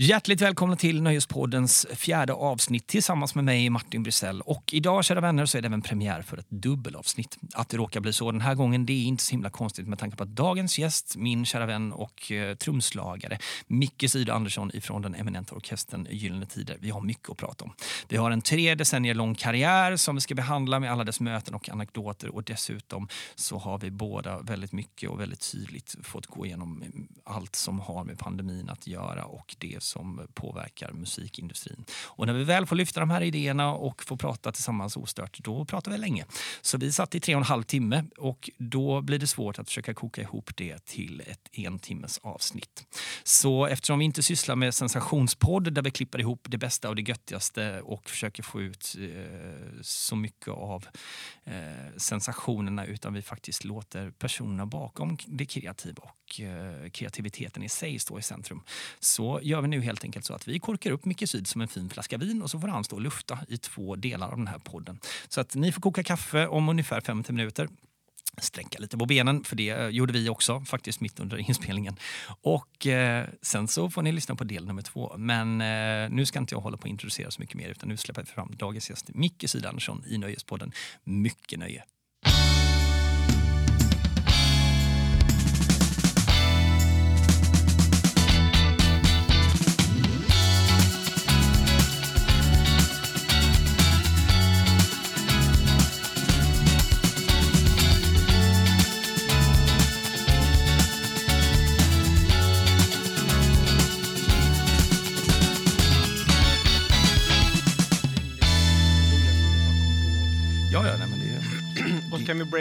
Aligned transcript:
Hjärtligt 0.00 0.40
välkomna 0.40 0.76
till 0.76 1.02
Nöjespoddens 1.02 1.86
fjärde 1.94 2.32
avsnitt 2.32 2.86
tillsammans 2.86 3.34
med 3.34 3.44
mig, 3.44 3.70
Martin 3.70 4.02
Brisell. 4.02 4.40
Och 4.40 4.74
idag, 4.74 5.04
kära 5.04 5.20
vänner, 5.20 5.46
så 5.46 5.58
är 5.58 5.62
det 5.62 5.66
även 5.66 5.82
premiär 5.82 6.22
för 6.22 6.36
ett 6.36 6.50
dubbelavsnitt. 6.50 7.38
Att 7.54 7.68
det 7.68 7.76
råkar 7.76 8.00
bli 8.00 8.12
så 8.12 8.32
den 8.32 8.40
här 8.40 8.54
gången, 8.54 8.86
det 8.86 8.92
är 8.92 9.04
inte 9.04 9.22
så 9.24 9.30
himla 9.30 9.50
konstigt 9.50 9.88
med 9.88 9.98
tanke 9.98 10.16
på 10.16 10.22
att 10.22 10.28
dagens 10.28 10.78
gäst, 10.78 11.16
min 11.16 11.44
kära 11.44 11.66
vän 11.66 11.92
och 11.92 12.32
eh, 12.32 12.54
trumslagare 12.54 13.38
Micke 13.66 14.04
Syd 14.10 14.30
Andersson 14.30 14.70
ifrån 14.74 15.02
den 15.02 15.14
eminenta 15.14 15.54
orkestern 15.54 16.06
Gyllene 16.10 16.46
Tider. 16.46 16.76
Vi 16.80 16.90
har 16.90 17.00
mycket 17.00 17.30
att 17.30 17.36
prata 17.36 17.64
om. 17.64 17.72
Vi 18.08 18.16
har 18.16 18.30
en 18.30 18.40
tre 18.40 18.74
decennier 18.74 19.14
lång 19.14 19.34
karriär 19.34 19.96
som 19.96 20.14
vi 20.14 20.20
ska 20.20 20.34
behandla 20.34 20.80
med 20.80 20.92
alla 20.92 21.04
dess 21.04 21.20
möten 21.20 21.54
och 21.54 21.68
anekdoter 21.68 22.34
och 22.34 22.44
dessutom 22.44 23.08
så 23.34 23.58
har 23.58 23.78
vi 23.78 23.90
båda 23.90 24.40
väldigt 24.40 24.72
mycket 24.72 25.10
och 25.10 25.20
väldigt 25.20 25.52
tydligt 25.52 25.96
fått 26.02 26.26
gå 26.26 26.46
igenom 26.46 26.84
allt 27.24 27.56
som 27.56 27.80
har 27.80 28.04
med 28.04 28.18
pandemin 28.18 28.68
att 28.68 28.86
göra 28.86 29.24
och 29.24 29.56
det 29.58 29.82
som 29.88 30.28
påverkar 30.34 30.92
musikindustrin. 30.92 31.84
Och 32.06 32.26
när 32.26 32.34
vi 32.34 32.44
väl 32.44 32.66
får 32.66 32.76
lyfta 32.76 33.00
de 33.00 33.10
här 33.10 33.20
idéerna 33.20 33.72
och 33.74 34.04
får 34.04 34.16
prata 34.16 34.52
tillsammans 34.52 34.96
ostört, 34.96 35.38
då 35.38 35.64
pratar 35.64 35.92
vi 35.92 35.98
länge. 35.98 36.24
Så 36.60 36.78
vi 36.78 36.92
satt 36.92 37.14
i 37.14 37.20
tre 37.20 37.34
och 37.34 37.40
en 37.40 37.44
halv 37.44 37.62
timme 37.62 38.04
och 38.18 38.50
då 38.58 39.00
blir 39.00 39.18
det 39.18 39.26
svårt 39.26 39.58
att 39.58 39.68
försöka 39.68 39.94
koka 39.94 40.22
ihop 40.22 40.56
det 40.56 40.84
till 40.84 41.20
ett 41.26 41.48
en 41.52 41.78
timmes 41.78 42.18
avsnitt. 42.18 42.86
Så 43.22 43.66
eftersom 43.66 43.98
vi 43.98 44.04
inte 44.04 44.22
sysslar 44.22 44.56
med 44.56 44.74
sensationspodd 44.74 45.72
där 45.72 45.82
vi 45.82 45.90
klipper 45.90 46.18
ihop 46.18 46.46
det 46.48 46.58
bästa 46.58 46.88
och 46.88 46.96
det 46.96 47.02
göttigaste 47.02 47.80
och 47.80 48.10
försöker 48.10 48.42
få 48.42 48.60
ut 48.60 48.96
eh, 48.98 49.80
så 49.82 50.16
mycket 50.16 50.48
av 50.48 50.86
eh, 51.44 51.96
sensationerna 51.96 52.86
utan 52.86 53.14
vi 53.14 53.22
faktiskt 53.22 53.64
låter 53.64 54.10
personerna 54.10 54.66
bakom 54.66 55.18
det 55.26 55.46
kreativa 55.46 56.02
och 56.02 56.40
eh, 56.40 56.90
kreativiteten 56.90 57.62
i 57.62 57.68
sig 57.68 57.98
stå 57.98 58.18
i 58.18 58.22
centrum 58.22 58.62
så 59.00 59.40
gör 59.42 59.60
vi 59.60 59.68
nu 59.68 59.77
helt 59.80 60.04
enkelt 60.04 60.24
så 60.24 60.34
att 60.34 60.48
vi 60.48 60.58
korkar 60.58 60.90
upp 60.90 61.04
Micke 61.04 61.28
Syd 61.28 61.46
som 61.46 61.60
en 61.60 61.68
fin 61.68 61.90
flaska 61.90 62.18
vin 62.18 62.42
och 62.42 62.50
så 62.50 62.60
får 62.60 62.68
han 62.68 62.84
stå 62.84 62.96
och 62.96 63.02
lufta 63.02 63.38
i 63.48 63.56
två 63.58 63.96
delar 63.96 64.28
av 64.28 64.36
den 64.36 64.46
här 64.46 64.58
podden. 64.58 65.00
Så 65.28 65.40
att 65.40 65.54
ni 65.54 65.72
får 65.72 65.80
koka 65.80 66.02
kaffe 66.02 66.46
om 66.46 66.68
ungefär 66.68 67.00
50 67.00 67.32
minuter 67.32 67.68
sträcka 68.42 68.78
lite 68.78 68.98
på 68.98 69.06
benen, 69.06 69.44
för 69.44 69.56
det 69.56 69.70
eh, 69.70 69.88
gjorde 69.88 70.12
vi 70.12 70.28
också 70.28 70.60
faktiskt 70.60 71.00
mitt 71.00 71.20
under 71.20 71.36
inspelningen. 71.48 71.96
Och 72.42 72.86
eh, 72.86 73.26
sen 73.42 73.68
så 73.68 73.90
får 73.90 74.02
ni 74.02 74.12
lyssna 74.12 74.34
på 74.34 74.44
del 74.44 74.66
nummer 74.66 74.82
två. 74.82 75.14
Men 75.18 75.60
eh, 75.60 76.10
nu 76.10 76.26
ska 76.26 76.38
inte 76.38 76.54
jag 76.54 76.60
hålla 76.60 76.76
på 76.76 76.86
att 76.86 76.90
introducera 76.90 77.30
så 77.30 77.40
mycket 77.40 77.56
mer 77.56 77.68
utan 77.68 77.88
nu 77.88 77.96
släpper 77.96 78.22
vi 78.22 78.26
fram 78.26 78.54
dagens 78.56 78.90
gäst 78.90 79.08
Micke 79.14 79.44
Sydansson 79.46 80.04
i 80.08 80.18
Nöjespodden. 80.18 80.72
Mycket 81.04 81.58
nöje! 81.58 81.84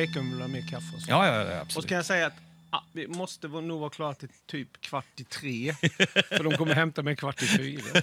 Och 0.03 0.17
om 0.17 0.25
vi 0.25 0.31
vill 0.31 0.41
ha 0.41 0.47
mer 0.47 0.61
kaffe 0.69 0.95
och 0.95 1.01
så. 1.01 1.11
ja, 1.11 1.27
ja, 1.27 1.33
ja 1.35 1.41
Och 1.43 1.47
så 1.55 1.61
absolut. 1.61 1.87
kan 1.89 1.95
jag 1.95 2.05
säga 2.05 2.27
att 2.27 2.33
ah, 2.69 2.81
vi 2.93 3.07
måste 3.07 3.47
nog 3.47 3.79
vara 3.79 3.89
klara 3.89 4.13
till 4.13 4.29
typ 4.45 4.81
kvart 4.81 5.05
i 5.19 5.23
tre. 5.23 5.73
för 6.29 6.43
de 6.43 6.53
kommer 6.57 6.75
hämta 6.75 7.03
mig 7.03 7.15
kvart 7.15 7.41
i 7.43 7.47
fyra. 7.47 8.01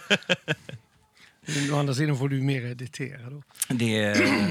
Å 1.72 1.76
andra 1.78 1.94
sidan 1.94 2.18
får 2.18 2.28
du 2.28 2.42
mer 2.42 2.64
editera 2.64 3.30
då. 3.30 3.42
Det, 3.68 3.86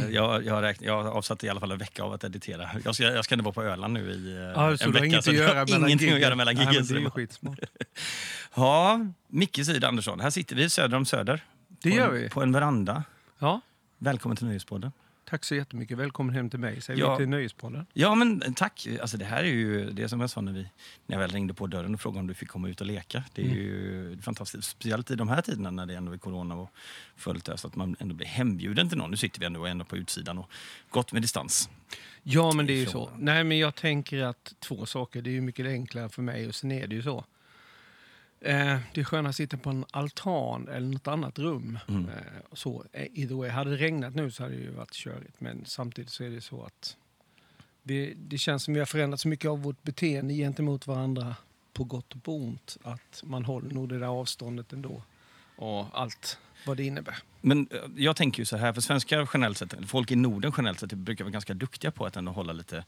jag, 0.09 0.45
jag, 0.45 0.53
har 0.53 0.61
räknat, 0.61 0.85
jag 0.85 1.03
har 1.03 1.11
avsatt 1.11 1.43
i 1.43 1.49
alla 1.49 1.59
fall 1.59 1.71
en 1.71 1.77
vecka 1.77 2.03
av 2.03 2.13
att 2.13 2.23
editera. 2.23 2.69
Jag 2.85 2.95
ska, 2.95 3.03
jag 3.03 3.25
ska 3.25 3.35
ändå 3.35 3.43
vara 3.43 3.53
på 3.53 3.63
Öland 3.63 3.93
nu 3.93 4.11
i 4.11 4.35
eh, 4.35 4.41
Ja, 4.41 4.49
en 4.51 4.55
har 4.55 4.87
vecka. 4.87 5.05
inget 5.05 5.23
så 5.23 5.31
att 5.31 5.37
har 5.37 5.43
göra 5.43 5.65
mellan 5.65 5.79
ingenting 5.89 5.95
att 5.95 6.01
giggen. 6.01 6.21
göra 6.21 6.35
mellan 6.35 6.55
giggen. 6.55 6.85
Det 6.87 6.95
är 6.97 7.09
skitsmart. 7.09 7.59
Ja, 8.55 8.99
Micke 9.27 9.65
Syd 9.65 9.83
Andersson. 9.83 10.19
Här 10.19 10.29
sitter 10.29 10.55
vi 10.55 10.69
söder 10.69 10.97
om 10.97 11.05
Söder. 11.05 11.43
Det 11.67 11.89
på 11.89 11.95
gör 11.95 12.07
en, 12.07 12.13
vi. 12.13 12.29
På 12.29 12.41
en 12.41 12.51
veranda. 12.51 13.03
Ja, 13.39 13.61
Välkommen 13.97 14.37
till 14.37 14.47
Nöjespodden. 14.47 14.91
Tack 15.33 15.43
så 15.45 15.55
jättemycket. 15.55 15.97
Välkommen 15.97 16.35
hem 16.35 16.49
till 16.49 16.59
mig, 16.59 16.81
säger 16.81 16.99
Ja. 16.99 17.11
vi 17.11 17.17
till 17.17 17.29
Nöjespodden. 17.29 17.85
Ja, 17.93 18.15
men 18.15 18.53
tack. 18.53 18.87
Alltså, 19.01 19.17
det 19.17 19.25
här 19.25 19.43
är 19.43 19.47
ju 19.47 19.89
det 19.91 20.09
som 20.09 20.21
jag 20.21 20.29
sa 20.29 20.41
när, 20.41 20.51
vi, 20.53 20.61
när 21.07 21.15
jag 21.15 21.19
väl 21.19 21.31
ringde 21.31 21.53
på 21.53 21.67
dörren 21.67 21.93
och 21.93 22.01
frågade 22.01 22.19
om 22.19 22.27
du 22.27 22.33
fick 22.33 22.49
komma 22.49 22.69
ut 22.69 22.81
och 22.81 22.87
leka. 22.87 23.23
Det 23.33 23.41
är 23.41 23.45
Mm. 23.45 23.57
ju 23.57 24.17
fantastiskt. 24.21 24.69
Speciellt 24.69 25.11
i 25.11 25.15
de 25.15 25.29
här 25.29 25.41
tiderna 25.41 25.71
när 25.71 25.85
det 25.85 25.95
ändå 25.95 26.11
är 26.11 26.17
corona 26.17 26.55
och 26.55 26.69
fullt 27.15 27.49
ös. 27.49 27.65
Att 27.65 27.75
man 27.75 27.95
ändå 27.99 28.15
blir 28.15 28.27
hembjuden 28.27 28.89
till 28.89 28.97
någon. 28.97 29.11
Nu 29.11 29.17
sitter 29.17 29.39
vi 29.39 29.45
ändå, 29.45 29.65
ändå 29.65 29.85
på 29.85 29.97
utsidan 29.97 30.37
och 30.37 30.49
gott 30.89 31.11
med 31.11 31.21
distans. 31.21 31.69
Ja, 32.23 32.51
men 32.53 32.65
det 32.65 32.73
är 32.73 32.77
ju 32.77 32.85
så. 32.85 33.09
Nej, 33.17 33.43
men 33.43 33.57
jag 33.57 33.75
tänker 33.75 34.23
att 34.23 34.53
två 34.59 34.85
saker. 34.85 35.21
Det 35.21 35.29
är 35.29 35.31
ju 35.33 35.41
mycket 35.41 35.65
enklare 35.65 36.09
för 36.09 36.21
mig 36.21 36.47
och 36.47 36.55
sen 36.55 36.71
är 36.71 36.87
det 36.87 36.95
ju 36.95 37.01
så. 37.03 37.25
Eh, 38.43 38.77
det 38.93 39.01
är 39.01 39.03
skönare 39.03 39.29
att 39.29 39.35
sitta 39.35 39.57
på 39.57 39.69
en 39.69 39.85
altan 39.91 40.67
eller 40.67 40.87
något 40.87 41.07
annat 41.07 41.39
rum. 41.39 41.79
Mm. 41.87 42.09
Eh, 42.09 42.15
så. 42.53 42.85
Eh, 42.91 43.07
either 43.13 43.35
way. 43.35 43.49
Hade 43.49 43.69
det 43.69 43.77
regnat 43.77 44.15
nu 44.15 44.31
så 44.31 44.43
hade 44.43 44.55
det 44.55 44.61
ju 44.61 44.71
varit 44.71 44.93
körigt. 44.93 45.41
Men 45.41 45.65
samtidigt 45.65 46.11
så 46.11 46.23
är 46.23 46.29
det 46.29 46.41
så 46.41 46.63
att 46.63 46.97
vi, 47.83 48.13
det 48.17 48.37
känns 48.37 48.63
som 48.63 48.73
vi 48.73 48.79
har 48.79 48.85
förändrat 48.85 49.19
så 49.19 49.27
mycket 49.27 49.49
av 49.49 49.61
vårt 49.61 49.83
beteende 49.83 50.33
gentemot 50.33 50.87
varandra 50.87 51.35
på 51.73 51.83
gott 51.83 52.15
och 52.15 52.23
på 52.23 52.35
ont. 52.35 52.77
Att 52.83 53.23
man 53.23 53.45
håller 53.45 53.73
nog 53.73 53.89
det 53.89 53.99
där 53.99 54.07
avståndet 54.07 54.73
ändå. 54.73 55.03
Och 55.55 55.85
allt 55.93 56.39
vad 56.65 56.77
det 56.77 56.83
innebär. 56.83 57.17
Men 57.41 57.67
eh, 57.71 57.77
jag 57.95 58.15
tänker 58.15 58.39
ju 58.39 58.45
så 58.45 58.57
här, 58.57 58.73
för 58.73 58.81
svenskar 58.81 59.29
generellt 59.33 59.57
sett, 59.57 59.75
folk 59.87 60.11
i 60.11 60.15
Norden 60.15 60.51
generellt 60.57 60.79
sett, 60.79 60.93
brukar 60.93 61.23
vara 61.23 61.31
ganska 61.31 61.53
duktiga 61.53 61.91
på 61.91 62.05
att 62.05 62.15
ändå 62.15 62.31
hålla 62.31 62.53
lite 62.53 62.83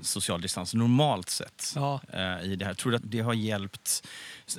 social 0.00 0.40
distans 0.40 0.74
normalt 0.74 1.28
sett. 1.28 1.72
Ja. 1.74 2.00
eh, 2.12 2.44
i 2.44 2.56
det 2.56 2.64
här. 2.64 2.74
Tror 2.74 2.90
du 2.90 2.96
att 2.96 3.10
det 3.10 3.20
har 3.20 3.34
hjälpt 3.34 4.08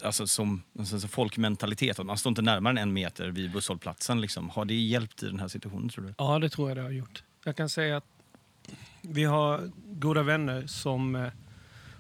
alltså, 0.03 0.27
som 0.27 0.63
alltså, 0.79 0.99
som 0.99 1.09
folkmentalitet? 1.09 1.99
Att 1.99 2.05
man 2.05 2.17
står 2.17 2.29
inte 2.29 2.41
närmare 2.41 2.71
än 2.71 2.77
en 2.77 2.93
meter 2.93 3.29
vid 3.29 3.51
busshållplatsen. 3.51 4.21
Liksom. 4.21 4.49
Har 4.49 4.65
det 4.65 4.73
hjälpt 4.73 5.23
i 5.23 5.25
den 5.25 5.39
här 5.39 5.47
situationen 5.47 5.89
tror 5.89 6.05
du? 6.05 6.13
Ja, 6.17 6.39
det 6.39 6.49
tror 6.49 6.69
jag 6.69 6.77
det 6.77 6.81
har 6.81 6.91
gjort. 6.91 7.23
Jag 7.43 7.55
kan 7.55 7.69
säga 7.69 7.97
att 7.97 8.05
vi 9.01 9.23
har 9.23 9.71
goda 9.85 10.23
vänner 10.23 10.67
som 10.67 11.15
eh, 11.15 11.27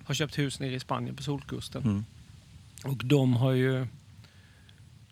har 0.05 0.13
köpt 0.13 0.37
hus 0.37 0.59
nere 0.59 0.73
i 0.73 0.79
Spanien 0.79 1.15
på 1.15 1.23
Solkusten. 1.23 1.83
Mm. 1.83 2.05
Och 2.83 3.05
de 3.05 3.35
har 3.35 3.51
ju... 3.51 3.87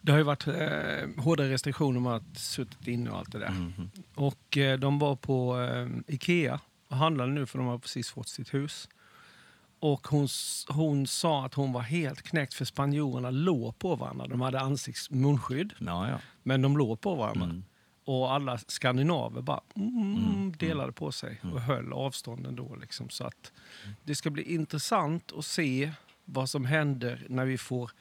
Det 0.01 0.11
har 0.11 0.19
ju 0.19 0.23
varit 0.23 0.47
eh, 0.47 1.23
hårda 1.23 1.43
restriktioner 1.43 1.97
om 1.97 2.07
att 2.07 2.37
suttit 2.37 2.87
inne 2.87 3.09
och 3.09 3.17
allt 3.17 3.31
det 3.31 3.39
där. 3.39 3.51
Mhm. 3.51 3.89
Och 4.15 4.57
eh, 4.57 4.79
de 4.79 4.99
var 4.99 5.15
på 5.15 5.61
eh, 5.61 6.13
Ikea 6.15 6.59
och 6.89 6.97
handlade 6.97 7.31
nu 7.31 7.45
för 7.45 7.57
de 7.57 7.67
har 7.67 7.77
precis 7.77 8.09
fått 8.09 8.29
sitt 8.29 8.53
hus. 8.53 8.89
Och 9.79 10.07
hon, 10.07 10.27
hon 10.67 11.07
sa 11.07 11.45
att 11.45 11.53
hon 11.53 11.73
var 11.73 11.81
helt 11.81 12.21
knäckt 12.21 12.53
för 12.53 12.65
spanjorerna 12.65 13.29
låg 13.29 13.79
på 13.79 13.95
varandra. 13.95 14.27
De 14.27 14.41
hade 14.41 14.59
ansiktsmunskydd, 14.59 15.73
Ja, 15.79 16.09
ja. 16.09 16.19
men 16.43 16.61
de 16.61 16.77
låg 16.77 17.01
på 17.01 17.15
varandra. 17.15 17.45
Mm. 17.45 17.63
Och 18.05 18.33
alla 18.33 18.57
skandinaver 18.57 19.41
bara 19.41 19.61
mm, 19.75 20.15
Mm, 20.17 20.51
delade 20.51 20.91
på 20.91 21.11
sig 21.11 21.39
mm. 21.43 21.55
och 21.55 21.61
höll 21.61 21.93
avstånden 21.93 22.55
då. 22.55 22.75
Liksom. 22.75 23.09
Så 23.09 23.23
att 23.23 23.51
det 24.03 24.15
ska 24.15 24.29
bli 24.29 24.53
intressant 24.53 25.31
att 25.37 25.45
se 25.45 25.91
vad 26.25 26.49
som 26.49 26.65
händer 26.65 27.25
när 27.29 27.45
vi 27.45 27.57
får 27.57 27.91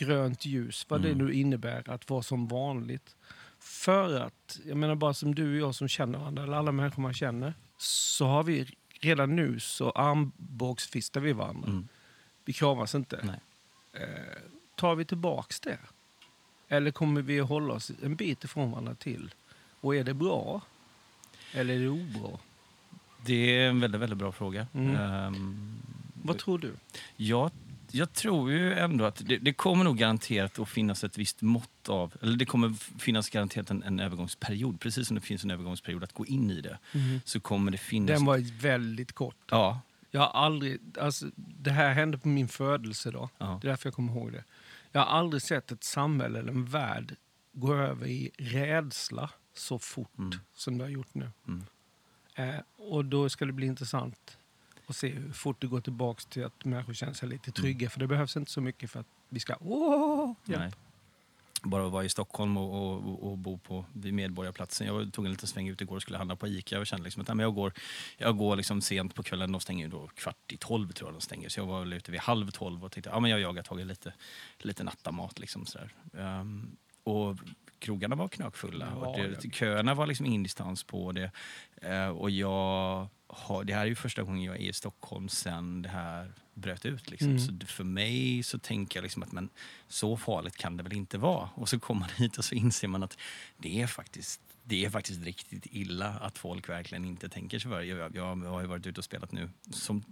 grönt 0.00 0.44
ljus. 0.46 0.86
Vad 0.88 1.02
det 1.02 1.10
Mm. 1.10 1.26
nu 1.26 1.32
innebär 1.34 1.90
att 1.90 2.10
vara 2.10 2.22
som 2.22 2.48
vanligt. 2.48 3.16
För 3.58 4.20
att, 4.20 4.60
jag 4.66 4.76
menar 4.76 4.94
bara 4.94 5.14
som 5.14 5.34
du 5.34 5.52
och 5.62 5.68
jag 5.68 5.74
som 5.74 5.88
känner 5.88 6.18
varandra, 6.18 6.42
eller 6.42 6.56
alla 6.56 6.72
människor 6.72 7.02
man 7.02 7.14
känner, 7.14 7.54
så 7.78 8.26
har 8.26 8.42
vi 8.44 8.66
redan 9.00 9.36
nu 9.36 9.60
så 9.60 9.90
armbågsfistar 9.90 11.20
vi 11.20 11.32
varandra. 11.32 11.68
Mm. 11.70 11.88
Vi 12.44 12.52
kramas 12.52 12.94
inte. 12.94 13.38
Eh, 13.92 14.00
tar 14.76 14.94
vi 14.94 15.04
tillbaks 15.04 15.60
det? 15.60 15.78
Eller 16.68 16.90
kommer 16.90 17.22
vi 17.22 17.40
att 17.40 17.48
hålla 17.48 17.74
oss 17.74 17.92
en 18.02 18.16
bit 18.16 18.44
ifrån 18.44 18.70
varandra 18.70 18.94
till? 18.94 19.34
Och 19.80 19.96
är 19.96 20.04
det 20.04 20.14
bra? 20.14 20.60
Eller 21.52 21.74
är 21.74 21.78
det 21.78 21.88
obra? 21.88 22.38
Det 23.26 23.56
är 23.58 23.68
en 23.68 23.80
väldigt, 23.80 24.00
väldigt 24.00 24.18
bra 24.18 24.32
fråga. 24.32 24.66
Mm. 24.74 24.96
Ehm, 24.96 25.78
Vad 26.22 26.38
tror 26.38 26.58
du? 26.58 26.72
jag, 27.16 27.50
jag 27.94 28.12
tror 28.12 28.50
ju 28.52 28.74
ändå 28.74 29.04
att 29.04 29.22
det, 29.28 29.38
det 29.38 29.52
kommer 29.52 29.84
nog 29.84 29.98
garanterat 29.98 30.58
att 30.58 30.68
finnas 30.68 31.04
ett 31.04 31.18
visst 31.18 31.42
mått 31.42 31.88
av... 31.88 32.14
Eller 32.22 32.36
det 32.36 32.44
kommer 32.44 32.72
finnas 33.00 33.30
garanterat 33.30 33.70
en, 33.70 33.82
en 33.82 34.00
övergångsperiod. 34.00 34.80
Precis 34.80 35.06
som 35.08 35.14
det 35.14 35.20
finns 35.20 35.44
en 35.44 35.50
övergångsperiod 35.50 36.04
att 36.04 36.12
gå 36.12 36.26
in 36.26 36.50
i 36.50 36.60
det. 36.60 36.78
Så 37.24 37.40
kommer 37.40 37.70
det 37.72 37.78
finnas... 37.78 38.08
Den 38.18 38.24
var 38.24 38.60
väldigt 38.62 39.12
kort. 39.12 39.36
Ja. 39.50 39.80
Jag 40.10 40.20
har 40.20 40.44
aldrig, 40.44 40.80
alltså, 41.00 41.26
det 41.36 41.70
här 41.70 41.92
hände 41.94 42.18
på 42.18 42.28
min 42.28 42.48
födelsedag. 42.48 43.28
ja. 43.38 43.58
Det 43.62 43.66
är 43.66 43.70
därför 43.70 43.86
jag 43.86 43.94
kommer 43.94 44.12
ihåg 44.12 44.32
det. 44.32 44.44
Jag 44.92 45.00
har 45.00 45.18
aldrig 45.18 45.42
sett 45.42 45.72
ett 45.72 45.84
samhälle 45.84 46.38
eller 46.38 46.52
en 46.52 46.64
värld 46.66 47.16
gå 47.52 47.74
över 47.74 48.06
i 48.06 48.30
rädsla 48.38 49.30
så 49.54 49.78
fort 49.78 50.18
Mm. 50.18 50.38
som 50.54 50.78
det 50.78 50.84
har 50.84 50.88
gjort 50.90 51.14
nu. 51.14 51.30
Mm. 51.48 51.64
Eh, 52.34 52.60
och 52.76 53.04
då 53.04 53.28
ska 53.28 53.44
det 53.44 53.52
bli 53.52 53.66
intressant 53.66 54.38
att 54.90 54.96
se 54.96 55.08
hur 55.08 55.32
fort 55.32 55.60
det 55.60 55.66
går 55.66 55.80
tillbaka 55.80 56.22
till 56.28 56.44
att 56.44 56.64
människor 56.64 56.94
känner 56.94 57.12
sig 57.12 57.28
lite 57.28 57.52
trygga. 57.52 57.90
För 57.90 58.00
det 58.00 58.06
behövs 58.06 58.36
inte 58.36 58.50
så 58.50 58.60
mycket 58.60 58.90
för 58.90 59.00
att 59.00 59.06
vi 59.28 59.40
ska 59.40 59.56
åh, 59.60 60.34
hjälp. 60.44 60.60
Nej. 60.60 60.72
bara 61.62 61.86
att 61.86 61.92
vara 61.92 62.04
i 62.04 62.08
Stockholm 62.08 62.56
och, 62.56 62.96
och, 62.96 63.30
och, 63.30 63.38
bo 63.38 63.58
på 63.58 63.84
vid 63.92 64.14
Medborgarplatsen. 64.14 64.86
Jag 64.86 65.12
tog 65.12 65.24
en 65.24 65.30
liten 65.30 65.48
sväng 65.48 65.68
ut 65.68 65.80
igår 65.80 65.96
och 65.96 66.02
skulle 66.02 66.18
handla 66.18 66.36
på 66.36 66.48
Ica 66.48 66.78
och 66.78 66.86
kände 66.86 67.04
liksom 67.04 67.22
att 67.22 67.36
nej, 67.36 67.44
jag 67.44 67.54
går, 67.54 67.72
jag 68.18 68.36
går 68.36 68.56
liksom 68.56 68.80
sent 68.80 69.14
på 69.14 69.22
kvällen. 69.22 69.52
De 69.52 69.60
stänger 69.60 69.84
ju 69.84 69.90
då 69.90 70.06
kvart 70.06 70.52
i 70.52 70.56
tolv 70.56 70.92
tror 70.92 71.08
jag 71.08 71.14
de 71.14 71.20
stänger. 71.20 71.48
Så 71.48 71.60
jag 71.60 71.66
var 71.66 71.94
ute 71.94 72.10
vid 72.12 72.20
halv 72.20 72.50
tolv 72.50 72.84
och 72.84 72.92
tänkte 72.92 73.10
ja, 73.10 73.20
men 73.20 73.30
jag 73.30 73.40
jagar 73.40 73.62
tagit 73.62 73.86
lite, 73.86 74.12
lite 74.58 74.84
nattamat. 74.84 75.38
Liksom 75.38 75.66
sådär. 75.66 75.92
Um, 76.12 76.76
och 77.04 77.36
krogarna 77.78 78.16
var 78.16 78.28
knökfulla. 78.28 78.88
Ja, 78.90 79.06
och 79.06 79.18
det, 79.18 79.54
köerna 79.54 79.94
var 79.94 80.06
liksom 80.06 80.26
ingen 80.26 80.42
distans 80.42 80.84
på 80.84 81.12
det. 81.12 81.30
Uh, 81.84 82.08
och 82.08 82.30
jag 82.30 83.08
har, 83.32 83.64
det 83.64 83.74
här 83.74 83.80
är 83.80 83.86
ju 83.86 83.94
första 83.94 84.22
gången 84.22 84.42
jag 84.42 84.56
är 84.56 84.60
i 84.60 84.72
Stockholm 84.72 85.28
sen 85.28 85.82
det 85.82 85.88
här 85.88 86.32
bröt 86.54 86.86
ut. 86.86 87.10
Liksom. 87.10 87.28
Mm. 87.28 87.40
Så 87.40 87.66
för 87.66 87.84
mig 87.84 88.42
så 88.42 88.58
tänker 88.58 88.98
jag 88.98 89.02
liksom 89.02 89.22
att 89.22 89.32
men, 89.32 89.48
så 89.88 90.16
farligt 90.16 90.56
kan 90.56 90.76
det 90.76 90.82
väl 90.82 90.92
inte 90.92 91.18
vara. 91.18 91.48
Och 91.54 91.68
så 91.68 91.80
kommer 91.80 92.00
man 92.00 92.10
hit 92.16 92.38
och 92.38 92.44
så 92.44 92.54
inser 92.54 92.88
man 92.88 93.02
att 93.02 93.18
det 93.56 93.82
är 93.82 93.86
faktiskt 93.86 94.40
det 94.64 94.84
är 94.84 94.90
faktiskt 94.90 95.22
riktigt 95.22 95.66
illa 95.70 96.08
att 96.08 96.38
folk 96.38 96.68
verkligen 96.68 97.04
inte 97.04 97.28
tänker 97.28 97.58
sig 97.58 97.70
för. 97.70 97.82
Jag, 97.82 98.16
jag 98.16 98.36
har 98.36 98.60
ju 98.60 98.66
varit 98.66 98.86
ute 98.86 99.00
och 99.00 99.04
spelat 99.04 99.32
nu 99.32 99.50
som, 99.70 100.04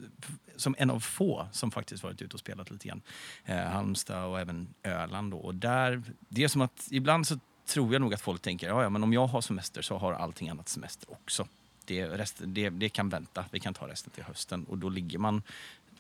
som 0.56 0.75
en 0.79 0.91
av 0.91 1.00
få 1.00 1.49
som 1.53 1.71
faktiskt 1.71 2.03
varit 2.03 2.23
ute 2.23 2.35
och 2.35 2.41
spelat 2.41 2.71
lite 2.71 2.88
grann. 2.88 3.03
Eh, 3.44 3.56
Halmstad 3.56 4.25
och 4.25 4.41
även 4.41 4.75
Öland. 4.82 5.31
Då. 5.31 5.38
Och 5.38 5.55
där, 5.55 6.03
det 6.29 6.44
är 6.44 6.49
som 6.49 6.61
att 6.61 6.88
ibland 6.91 7.26
så 7.26 7.38
tror 7.67 7.93
jag 7.93 8.00
nog 8.00 8.14
att 8.14 8.21
folk 8.21 8.43
tänker 8.43 8.69
ja, 8.69 8.82
ja 8.82 8.88
men 8.91 9.03
om 9.03 9.12
jag 9.12 9.26
har 9.26 9.41
semester 9.41 9.82
så 9.82 9.99
har 9.99 10.12
allting 10.12 10.49
annat 10.49 10.69
semester 10.69 11.11
också. 11.12 11.49
Det, 11.88 12.06
rest, 12.06 12.37
det, 12.44 12.70
det 12.70 12.88
kan 12.88 13.08
vänta, 13.08 13.44
vi 13.50 13.61
kan 13.61 13.75
ta 13.75 13.88
resten 13.88 14.11
till 14.11 14.25
hösten. 14.25 14.64
Och 14.64 14.79
då 14.79 14.88
ligger 14.88 15.19
man 15.19 15.43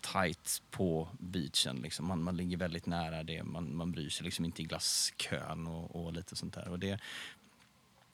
tight 0.00 0.62
på 0.70 1.08
beachen. 1.18 1.76
Liksom. 1.82 2.06
Man, 2.06 2.22
man 2.22 2.36
ligger 2.36 2.56
väldigt 2.56 2.86
nära 2.86 3.22
det. 3.22 3.42
Man, 3.42 3.76
man 3.76 3.92
bryr 3.92 4.08
sig 4.08 4.24
liksom 4.24 4.44
inte 4.44 4.62
i 4.62 4.64
glasskön 4.64 5.66
och, 5.66 5.96
och 5.96 6.12
lite 6.12 6.36
sånt 6.36 6.54
där. 6.54 6.68
Och 6.68 6.78
det, 6.78 7.00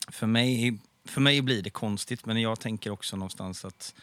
för, 0.08 0.26
mig, 0.26 0.78
för 1.04 1.20
mig 1.20 1.42
blir 1.42 1.62
det 1.62 1.70
konstigt, 1.70 2.26
men 2.26 2.40
jag 2.40 2.60
tänker 2.60 2.90
också 2.90 3.16
någonstans 3.16 3.64
att 3.64 3.94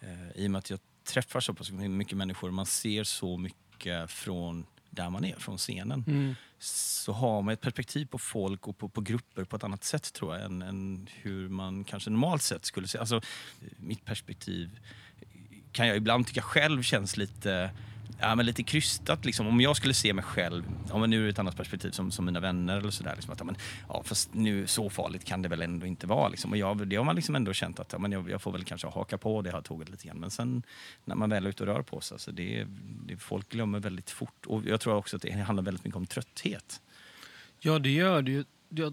eh, 0.00 0.30
i 0.34 0.46
och 0.46 0.50
med 0.50 0.58
att 0.58 0.70
jag 0.70 0.80
träffar 1.04 1.40
så 1.40 1.54
pass 1.54 1.70
mycket 1.70 2.16
människor, 2.16 2.50
man 2.50 2.66
ser 2.66 3.04
så 3.04 3.36
mycket 3.36 4.10
från 4.10 4.66
där 4.90 5.10
man 5.10 5.24
är, 5.24 5.36
från 5.36 5.58
scenen. 5.58 6.04
Mm. 6.06 6.34
Så 6.58 7.12
har 7.12 7.42
man 7.42 7.54
ett 7.54 7.60
perspektiv 7.60 8.06
på 8.06 8.18
folk 8.18 8.68
och 8.68 8.78
på, 8.78 8.88
på 8.88 9.00
grupper 9.00 9.44
på 9.44 9.56
ett 9.56 9.64
annat 9.64 9.84
sätt 9.84 10.12
tror 10.12 10.36
jag 10.36 10.44
än, 10.44 10.62
än 10.62 11.08
hur 11.22 11.48
man 11.48 11.84
kanske 11.84 12.10
normalt 12.10 12.42
sett 12.42 12.64
skulle 12.64 12.88
se. 12.88 12.98
Alltså, 12.98 13.20
mitt 13.76 14.04
perspektiv 14.04 14.80
kan 15.72 15.86
jag 15.86 15.96
ibland 15.96 16.26
tycka 16.26 16.42
själv 16.42 16.82
känns 16.82 17.16
lite 17.16 17.70
ja, 18.20 18.34
men 18.34 18.46
lite 18.46 18.62
krystat. 18.62 19.24
Liksom. 19.24 19.46
Om 19.46 19.60
jag 19.60 19.76
skulle 19.76 19.94
se 19.94 20.12
mig 20.12 20.24
själv, 20.24 20.64
om 20.90 21.10
nu 21.10 21.16
ur 21.16 21.28
ett 21.28 21.38
annat 21.38 21.56
perspektiv 21.56 21.90
som, 21.90 22.10
som 22.10 22.24
mina 22.24 22.40
vänner 22.40 22.76
eller 22.76 22.90
sådär. 22.90 23.14
Liksom, 23.14 23.32
att, 23.32 23.46
men, 23.46 23.56
ja, 23.88 24.02
fast 24.02 24.34
nu 24.34 24.66
så 24.66 24.90
farligt 24.90 25.24
kan 25.24 25.42
det 25.42 25.48
väl 25.48 25.62
ändå 25.62 25.86
inte 25.86 26.06
vara. 26.06 26.28
Liksom. 26.28 26.50
Och 26.50 26.56
jag, 26.56 26.88
det 26.88 26.96
har 26.96 27.04
man 27.04 27.16
liksom 27.16 27.36
ändå 27.36 27.52
känt 27.52 27.80
att 27.80 27.92
ja, 27.92 27.98
men 27.98 28.12
jag, 28.12 28.30
jag 28.30 28.42
får 28.42 28.52
väl 28.52 28.64
kanske 28.64 28.88
haka 28.88 29.18
på 29.18 29.42
det 29.42 29.50
här 29.50 29.60
tåget 29.60 29.88
lite 29.88 30.06
grann. 30.06 30.18
Men 30.18 30.30
sen 30.30 30.62
när 31.04 31.14
man 31.14 31.30
väl 31.30 31.46
är 31.46 31.50
ute 31.50 31.62
och 31.62 31.66
rör 31.66 31.82
på 31.82 32.00
sig, 32.00 32.14
alltså, 32.14 32.32
det, 32.32 32.66
det, 33.06 33.16
folk 33.16 33.48
glömmer 33.48 33.80
väldigt 33.80 34.10
fort. 34.10 34.46
Och 34.46 34.62
jag 34.66 34.80
tror 34.80 34.94
också 34.94 35.16
att 35.16 35.22
det 35.22 35.30
handlar 35.32 35.64
väldigt 35.64 35.84
mycket 35.84 35.96
om 35.96 36.06
trötthet. 36.06 36.80
Ja, 37.58 37.78
det 37.78 37.90
gör 37.90 38.22
det 38.22 38.30
ju. 38.30 38.44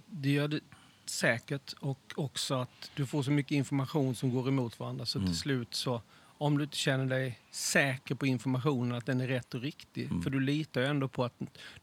Det 0.05 0.29
gör 0.29 0.47
det 0.47 0.59
säkert. 1.05 1.73
Och 1.79 2.13
också 2.15 2.55
att 2.55 2.91
du 2.95 3.05
får 3.05 3.23
så 3.23 3.31
mycket 3.31 3.51
information 3.51 4.15
som 4.15 4.33
går 4.33 4.47
emot 4.47 4.79
varandra 4.79 5.05
så 5.05 5.19
mm. 5.19 5.29
till 5.29 5.37
slut 5.37 5.73
så 5.73 6.01
om 6.37 6.57
du 6.57 6.63
inte 6.63 6.77
känner 6.77 7.05
dig 7.05 7.39
säker 7.51 8.15
på 8.15 8.27
informationen, 8.27 8.97
att 8.97 9.05
den 9.05 9.21
är 9.21 9.27
rätt 9.27 9.53
och 9.53 9.61
riktig. 9.61 10.05
Mm. 10.05 10.21
För 10.21 10.29
du 10.29 10.39
litar 10.39 10.81
ju 10.81 10.87
ändå 10.87 11.07
på 11.07 11.23
att... 11.23 11.33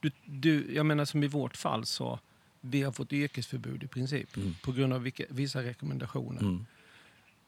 Du, 0.00 0.10
du, 0.24 0.74
jag 0.74 0.86
menar 0.86 1.04
som 1.04 1.22
i 1.22 1.26
vårt 1.26 1.56
fall 1.56 1.86
så, 1.86 2.20
vi 2.60 2.82
har 2.82 2.92
fått 2.92 3.12
yrkesförbud 3.12 3.82
i 3.82 3.86
princip 3.86 4.36
mm. 4.36 4.54
på 4.62 4.72
grund 4.72 4.92
av 4.92 5.02
vilka, 5.02 5.24
vissa 5.28 5.62
rekommendationer. 5.62 6.40
Mm. 6.40 6.66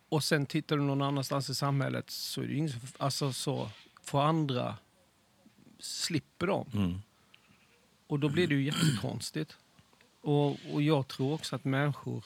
Och 0.09 0.25
sen 0.25 0.47
tittar 0.47 0.77
du 0.77 0.83
någon 0.83 1.03
annanstans 1.03 1.51
i 1.51 1.55
samhället 1.55 2.11
så 2.11 2.43
är 2.43 2.47
det 2.47 2.55
ingen 2.55 2.73
alltså 2.99 3.33
så 3.33 3.71
får 4.03 4.23
andra 4.23 4.77
slipper 5.79 6.47
dem. 6.47 6.71
Mm. 6.75 6.99
Och 8.07 8.21
då 8.21 8.29
blir 8.29 8.47
det 8.47 8.55
ju 8.55 8.63
jättekonstigt. 8.63 9.57
Och, 10.21 10.57
och 10.73 10.83
jag 10.83 11.09
tror 11.09 11.33
också 11.33 11.57
att 11.57 11.65
människor 11.65 12.25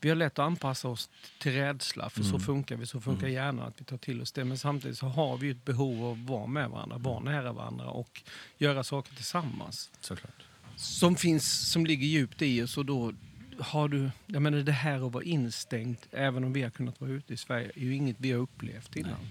vi 0.00 0.08
har 0.08 0.16
lätt 0.16 0.38
att 0.38 0.46
anpassa 0.46 0.88
oss 0.88 1.10
till 1.38 1.52
rädsla, 1.52 2.10
för 2.10 2.20
mm. 2.20 2.32
så 2.32 2.38
funkar 2.38 2.76
vi, 2.76 2.86
så 2.86 3.00
funkar 3.00 3.26
mm. 3.26 3.34
hjärnan, 3.34 3.68
att 3.68 3.80
vi 3.80 3.84
tar 3.84 3.96
till 3.96 4.22
oss 4.22 4.32
det. 4.32 4.44
Men 4.44 4.58
samtidigt 4.58 4.98
så 4.98 5.06
har 5.06 5.36
vi 5.36 5.50
ett 5.50 5.64
behov 5.64 6.04
av 6.04 6.12
att 6.12 6.18
vara 6.18 6.46
med 6.46 6.70
varandra, 6.70 6.98
vara 6.98 7.20
mm. 7.20 7.32
nära 7.32 7.52
varandra 7.52 7.86
och 7.86 8.22
göra 8.58 8.84
saker 8.84 9.14
tillsammans. 9.14 9.90
Såklart. 10.00 10.44
Som 10.76 11.16
finns, 11.16 11.70
som 11.70 11.86
ligger 11.86 12.06
djupt 12.06 12.42
i 12.42 12.62
oss 12.62 12.78
och 12.78 12.86
då 12.86 13.12
har 13.58 13.88
du, 13.88 14.10
jag 14.26 14.42
menar 14.42 14.58
det 14.58 14.72
här 14.72 15.06
att 15.06 15.12
vara 15.12 15.24
instängd, 15.24 15.98
även 16.10 16.44
om 16.44 16.52
vi 16.52 16.62
har 16.62 16.70
kunnat 16.70 17.00
vara 17.00 17.10
ute 17.10 17.34
i 17.34 17.36
Sverige, 17.36 17.70
är 17.74 17.80
ju 17.80 17.94
inget 17.94 18.16
vi 18.18 18.32
har 18.32 18.38
upplevt 18.38 18.96
innan. 18.96 19.10
Nej. 19.10 19.30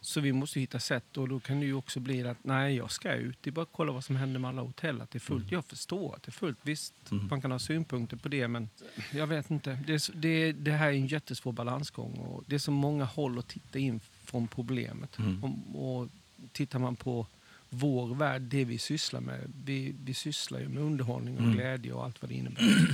Så 0.00 0.20
vi 0.20 0.32
måste 0.32 0.60
hitta 0.60 0.78
sätt 0.78 1.16
och 1.16 1.28
då 1.28 1.40
kan 1.40 1.60
det 1.60 1.66
ju 1.66 1.74
också 1.74 2.00
bli 2.00 2.26
att 2.26 2.44
nej, 2.44 2.76
jag 2.76 2.90
ska 2.90 3.14
ut. 3.14 3.38
Det 3.40 3.50
är 3.50 3.52
bara 3.52 3.62
att 3.62 3.72
kolla 3.72 3.92
vad 3.92 4.04
som 4.04 4.16
händer 4.16 4.40
med 4.40 4.48
alla 4.48 4.62
hotell. 4.62 5.00
Att 5.00 5.10
det 5.10 5.16
är 5.16 5.20
fullt. 5.20 5.42
Mm. 5.42 5.54
Jag 5.54 5.64
förstår 5.64 6.14
att 6.14 6.22
det 6.22 6.28
är 6.28 6.32
fullt. 6.32 6.58
Visst, 6.62 7.10
mm. 7.10 7.26
man 7.30 7.40
kan 7.40 7.52
ha 7.52 7.58
synpunkter 7.58 8.16
på 8.16 8.28
det, 8.28 8.48
men 8.48 8.68
jag 9.12 9.26
vet 9.26 9.50
inte. 9.50 9.78
Det, 9.86 10.10
det, 10.14 10.52
det 10.52 10.72
här 10.72 10.88
är 10.88 10.92
en 10.92 11.06
jättesvår 11.06 11.52
balansgång 11.52 12.12
och 12.12 12.44
det 12.46 12.54
är 12.54 12.58
så 12.58 12.70
många 12.70 13.04
håll 13.04 13.38
att 13.38 13.48
titta 13.48 13.78
in 13.78 14.00
från 14.24 14.48
problemet. 14.48 15.18
Mm. 15.18 15.44
Och, 15.44 16.00
och 16.00 16.08
tittar 16.52 16.78
man 16.78 16.96
på 16.96 17.26
vår 17.68 18.14
värld, 18.14 18.42
det 18.42 18.64
vi 18.64 18.78
sysslar 18.78 19.20
med. 19.20 19.52
Vi, 19.64 19.94
vi 20.04 20.14
sysslar 20.14 20.60
ju 20.60 20.68
med 20.68 20.82
underhållning 20.82 21.34
och 21.34 21.42
mm. 21.42 21.54
glädje 21.54 21.92
och 21.92 22.04
allt 22.04 22.22
vad 22.22 22.30
det 22.30 22.34
innebär. 22.34 22.86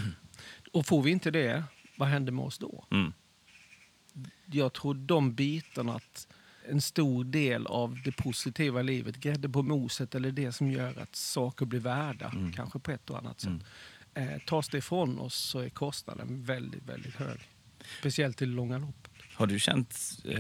och 0.73 0.87
får 0.87 1.03
vi 1.03 1.11
inte 1.11 1.31
det, 1.31 1.65
vad 1.97 2.09
händer 2.09 2.33
med 2.33 2.45
oss 2.45 2.59
då? 2.59 2.85
Mm. 2.91 3.13
Jag 4.47 4.73
tror 4.73 4.95
de 4.95 5.35
bitarna 5.35 5.95
att 5.95 6.29
en 6.71 6.81
stor 6.81 7.25
del 7.25 7.67
av 7.67 7.99
det 8.05 8.13
positiva 8.13 8.83
livet, 8.83 9.17
grädde 9.17 9.49
på 9.49 9.63
moset 9.63 10.15
eller 10.15 10.33
det 10.33 10.53
som 10.53 10.71
gör 10.71 10.99
att 10.99 11.17
saker 11.17 11.67
blir 11.67 11.81
värda, 11.81 12.29
mm. 12.29 12.53
kanske 12.53 12.79
på 12.79 12.91
ett 12.91 13.11
och 13.11 13.19
annat 13.19 13.41
sätt. 13.41 13.61
Mm. 14.15 14.29
Eh, 14.35 14.39
tas 14.47 14.69
det 14.69 14.79
ifrån 14.79 15.19
oss 15.19 15.35
så 15.35 15.59
är 15.59 15.69
kostnaden 15.69 16.43
väldigt, 16.43 16.83
väldigt 16.89 17.15
hög. 17.15 17.39
Speciellt 17.99 18.43
i 18.43 18.45
det 18.45 18.51
långa 18.51 18.79
loppet. 18.79 19.13
Har 19.35 19.47
du 19.47 19.59
känt, 19.59 19.99
eh, 20.25 20.39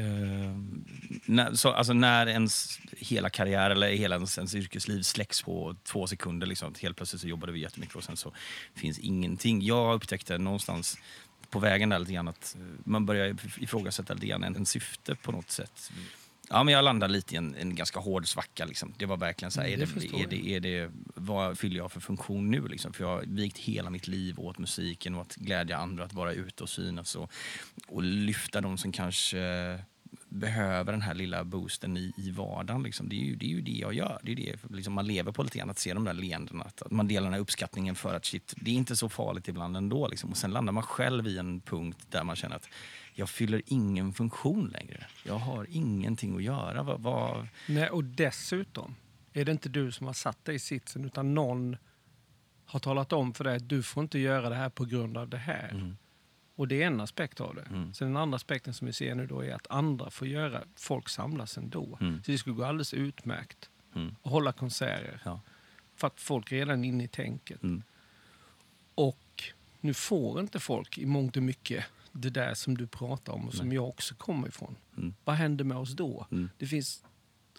när, 1.24 1.54
så, 1.54 1.72
alltså 1.72 1.92
när 1.92 2.26
ens 2.26 2.80
hela 2.98 3.30
karriär 3.30 3.70
eller 3.70 3.88
hela 3.90 4.16
ens, 4.16 4.38
ens 4.38 4.54
yrkesliv 4.54 5.02
släcks 5.02 5.42
på 5.42 5.76
två 5.84 6.06
sekunder, 6.06 6.46
liksom, 6.46 6.74
helt 6.82 6.96
plötsligt 6.96 7.22
så 7.22 7.28
jobbade 7.28 7.52
vi 7.52 7.60
jättemycket 7.60 7.96
och 7.96 8.04
sen 8.04 8.16
så 8.16 8.32
finns 8.74 8.98
ingenting. 8.98 9.62
Jag 9.62 9.94
upptäckte 9.94 10.38
någonstans 10.38 10.98
på 11.56 11.60
vägen 11.60 11.88
där 11.88 11.98
lite 11.98 12.12
grann 12.12 12.28
att 12.28 12.56
man 12.84 13.06
börjar 13.06 13.36
ifrågasätta 13.58 14.14
lite 14.14 14.26
grann 14.26 14.44
en, 14.44 14.56
en 14.56 14.66
syfte 14.66 15.14
på 15.14 15.32
något 15.32 15.50
sätt. 15.50 15.90
Ja, 16.48 16.64
men 16.64 16.74
jag 16.74 16.84
landade 16.84 17.12
lite 17.12 17.34
i 17.34 17.38
en, 17.38 17.54
en 17.54 17.74
ganska 17.74 18.00
hård 18.00 18.28
svacka. 18.28 18.64
Liksom. 18.64 18.94
Det 18.98 19.06
var 19.06 19.16
verkligen 19.16 19.50
så 19.50 19.60
här, 19.60 19.68
mm, 19.68 19.80
är, 19.80 19.86
det, 20.00 20.22
är, 20.22 20.26
det, 20.26 20.54
är 20.54 20.60
det, 20.60 20.90
vad 21.14 21.58
fyller 21.58 21.76
jag 21.76 21.92
för 21.92 22.00
funktion 22.00 22.50
nu? 22.50 22.68
Liksom? 22.68 22.92
För 22.92 23.04
jag 23.04 23.10
har 23.10 23.24
vikt 23.26 23.58
hela 23.58 23.90
mitt 23.90 24.08
liv 24.08 24.40
åt 24.40 24.58
musiken 24.58 25.14
och 25.14 25.22
att 25.22 25.34
glädja 25.34 25.76
andra, 25.76 26.04
att 26.04 26.12
vara 26.12 26.32
ute 26.32 26.62
och 26.62 26.68
synas 26.68 27.16
och, 27.16 27.30
och 27.86 28.02
lyfta 28.02 28.60
de 28.60 28.78
som 28.78 28.92
kanske 28.92 29.38
behöver 30.28 30.92
den 30.92 31.02
här 31.02 31.14
lilla 31.14 31.44
boosten 31.44 31.96
i, 31.96 32.12
i 32.16 32.30
vardagen. 32.30 32.82
Liksom. 32.82 33.08
Det, 33.08 33.16
är 33.16 33.24
ju, 33.24 33.36
det 33.36 33.46
är 33.46 33.50
ju 33.50 33.60
det 33.60 33.72
jag 33.72 33.94
gör. 33.94 34.20
Det 34.22 34.32
är 34.32 34.36
det 34.36 34.58
liksom 34.70 34.92
man 34.92 35.06
lever 35.06 35.32
på 35.32 35.42
lite 35.42 35.58
grann, 35.58 35.70
att 35.70 35.78
se 35.78 35.94
de 35.94 36.04
där 36.04 36.12
leendena. 36.12 36.64
Att, 36.64 36.82
att 36.82 36.90
man 36.90 37.08
delar 37.08 37.24
den 37.24 37.32
här 37.32 37.40
uppskattningen 37.40 37.94
för 37.94 38.14
att 38.14 38.24
shit, 38.24 38.54
det 38.56 38.70
är 38.70 38.74
inte 38.74 38.96
så 38.96 39.08
farligt 39.08 39.48
ibland 39.48 39.76
ändå. 39.76 40.08
Liksom. 40.08 40.30
Och 40.30 40.36
sen 40.36 40.50
landar 40.50 40.72
man 40.72 40.82
själv 40.82 41.26
i 41.26 41.38
en 41.38 41.60
punkt 41.60 42.06
där 42.10 42.24
man 42.24 42.36
känner 42.36 42.56
att 42.56 42.68
jag 43.14 43.28
fyller 43.28 43.62
ingen 43.66 44.12
funktion 44.12 44.68
längre. 44.68 45.06
Jag 45.24 45.38
har 45.38 45.66
ingenting 45.70 46.36
att 46.36 46.42
göra. 46.42 46.82
Vad, 46.82 47.00
vad... 47.00 47.48
Nej, 47.68 47.90
och 47.90 48.04
dessutom 48.04 48.94
är 49.32 49.44
det 49.44 49.52
inte 49.52 49.68
du 49.68 49.92
som 49.92 50.06
har 50.06 50.14
satt 50.14 50.44
dig 50.44 50.54
i 50.54 50.58
sitsen 50.58 51.04
utan 51.04 51.34
någon 51.34 51.76
har 52.64 52.80
talat 52.80 53.12
om 53.12 53.34
för 53.34 53.44
dig 53.44 53.56
att 53.56 53.68
du 53.68 53.82
får 53.82 54.02
inte 54.02 54.18
göra 54.18 54.48
det 54.48 54.54
här 54.54 54.68
på 54.68 54.84
grund 54.84 55.16
av 55.16 55.28
det 55.28 55.36
här. 55.36 55.68
Mm. 55.68 55.96
Och 56.56 56.68
det 56.68 56.82
är 56.82 56.86
en 56.86 57.00
aspekt 57.00 57.40
av 57.40 57.54
det. 57.54 57.62
Mm. 57.62 57.94
Sen 57.94 58.08
den 58.08 58.16
andra 58.16 58.36
aspekten 58.36 58.74
som 58.74 58.86
vi 58.86 58.92
ser 58.92 59.14
nu 59.14 59.26
då 59.26 59.44
är 59.44 59.54
att 59.54 59.66
andra 59.70 60.10
får 60.10 60.28
göra, 60.28 60.62
folk 60.76 61.08
samlas 61.08 61.58
ändå. 61.58 61.98
Mm. 62.00 62.22
Så 62.24 62.30
det 62.30 62.38
skulle 62.38 62.56
gå 62.56 62.64
alldeles 62.64 62.94
utmärkt 62.94 63.70
mm. 63.94 64.14
att 64.22 64.30
hålla 64.30 64.52
konserter. 64.52 65.20
Ja. 65.24 65.40
För 65.96 66.06
att 66.06 66.20
folk 66.20 66.52
är 66.52 66.56
redan 66.56 66.84
inne 66.84 67.04
i 67.04 67.08
tänket. 67.08 67.62
Mm. 67.62 67.82
Och 68.94 69.44
nu 69.80 69.94
får 69.94 70.40
inte 70.40 70.60
folk 70.60 70.98
i 70.98 71.06
mångt 71.06 71.36
och 71.36 71.42
mycket 71.42 71.84
det 72.12 72.30
där 72.30 72.54
som 72.54 72.76
du 72.76 72.86
pratar 72.86 73.32
om 73.32 73.48
och 73.48 73.54
som 73.54 73.68
Nej. 73.68 73.74
jag 73.74 73.88
också 73.88 74.14
kommer 74.14 74.48
ifrån. 74.48 74.76
Mm. 74.96 75.14
Vad 75.24 75.36
händer 75.36 75.64
med 75.64 75.76
oss 75.76 75.92
då? 75.92 76.26
Mm. 76.30 76.50
Det 76.58 76.66
finns, 76.66 77.04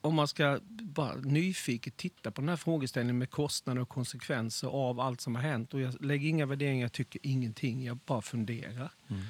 om 0.01 0.15
man 0.15 0.27
ska 0.27 0.59
bara 0.81 1.15
nyfiket 1.15 1.97
titta 1.97 2.31
på 2.31 2.41
den 2.41 2.49
här 2.49 2.55
frågeställningen 2.55 3.17
med 3.17 3.29
kostnader 3.31 3.81
och 3.81 3.89
konsekvenser 3.89 4.67
av 4.67 4.99
allt 4.99 5.21
som 5.21 5.35
har 5.35 5.41
hänt. 5.41 5.73
Och 5.73 5.81
jag 5.81 6.05
lägger 6.05 6.29
inga 6.29 6.45
värderingar, 6.45 6.81
jag 6.85 6.91
tycker 6.93 7.19
ingenting, 7.23 7.83
jag 7.85 7.97
bara 7.97 8.21
funderar. 8.21 8.91
Mm. 9.07 9.23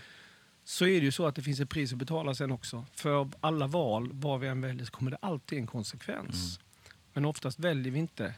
Så 0.63 0.85
är 0.85 0.99
det 0.99 1.05
ju 1.05 1.11
så 1.11 1.25
att 1.27 1.35
det 1.35 1.41
finns 1.41 1.59
ett 1.59 1.69
pris 1.69 1.91
att 1.93 1.97
betala 1.99 2.35
sen 2.35 2.51
också. 2.51 2.85
För 2.93 3.29
alla 3.39 3.67
val, 3.67 4.09
var 4.13 4.37
vi 4.37 4.47
än 4.47 4.61
väljer, 4.61 4.85
så 4.85 4.91
kommer 4.91 5.11
det 5.11 5.17
alltid 5.21 5.59
en 5.59 5.67
konsekvens. 5.67 6.57
Mm. 6.57 6.67
Men 7.13 7.25
oftast 7.25 7.59
väljer 7.59 7.91
vi 7.93 7.99
inte 7.99 8.33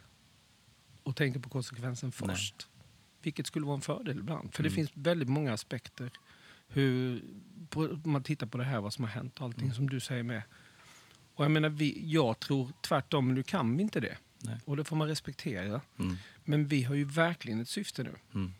och 1.03 1.15
tänker 1.15 1.39
på 1.39 1.49
konsekvensen 1.49 2.11
Nej. 2.21 2.29
först. 2.35 2.67
Vilket 3.21 3.47
skulle 3.47 3.65
vara 3.65 3.75
en 3.75 3.81
fördel 3.81 4.19
ibland. 4.19 4.53
För 4.53 4.63
det 4.63 4.69
Mm. 4.69 4.75
finns 4.75 4.91
väldigt 4.93 5.29
många 5.29 5.53
aspekter. 5.53 6.11
Hur, 6.67 7.23
på, 7.69 7.99
man 8.03 8.23
tittar 8.23 8.47
på 8.47 8.57
det 8.57 8.63
här, 8.63 8.81
vad 8.81 8.93
som 8.93 9.03
har 9.03 9.11
hänt 9.11 9.39
och 9.39 9.45
allting 9.45 9.63
Mm. 9.63 9.75
som 9.75 9.89
du 9.89 9.99
säger 9.99 10.23
med. 10.23 10.41
Och 11.39 11.45
jag 11.45 11.51
menar, 11.51 11.69
vi, 11.69 12.03
jag 12.05 12.39
tror 12.39 12.71
tvärtom, 12.81 13.33
nu 13.33 13.43
kan 13.43 13.77
vi 13.77 13.83
inte 13.83 13.99
det. 13.99 14.17
Nej. 14.43 14.57
Och 14.65 14.77
det 14.77 14.83
får 14.83 14.95
man 14.95 15.07
respektera. 15.07 15.81
Mm. 15.99 16.15
Men 16.43 16.67
vi 16.67 16.83
har 16.83 16.95
ju 16.95 17.03
verkligen 17.05 17.59
ett 17.61 17.69
syfte 17.69 18.03
nu. 18.03 18.15
Mm. 18.33 18.53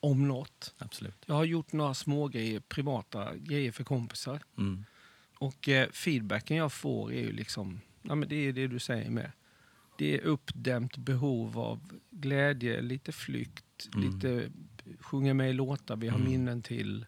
Om 0.00 0.28
något. 0.28 0.74
Absolut. 0.78 1.14
Jag 1.26 1.34
har 1.34 1.44
gjort 1.44 1.72
några 1.72 1.94
små 1.94 2.28
grejer, 2.28 2.60
privata 2.60 3.36
grejer 3.36 3.72
för 3.72 3.84
kompisar. 3.84 4.42
Mm. 4.58 4.84
Och 5.38 5.68
eh, 5.68 5.90
feedbacken 5.90 6.56
jag 6.56 6.72
får 6.72 7.12
är 7.12 7.20
ju 7.20 7.32
liksom, 7.32 7.80
ja, 8.02 8.14
men 8.14 8.28
det 8.28 8.36
är 8.36 8.52
det 8.52 8.66
du 8.66 8.78
säger 8.78 9.10
med. 9.10 9.32
Det 9.98 10.14
är 10.14 10.20
uppdämt 10.20 10.96
behov 10.96 11.58
av 11.58 11.80
glädje, 12.10 12.80
lite 12.82 13.12
flykt, 13.12 13.64
Mm. 13.94 14.10
lite 14.10 14.50
sjunga 15.00 15.34
med 15.34 15.50
i 15.50 15.52
låtar 15.52 15.96
vi 15.96 16.08
har 16.08 16.18
Mm. 16.18 16.30
minnen 16.30 16.62
till. 16.62 17.06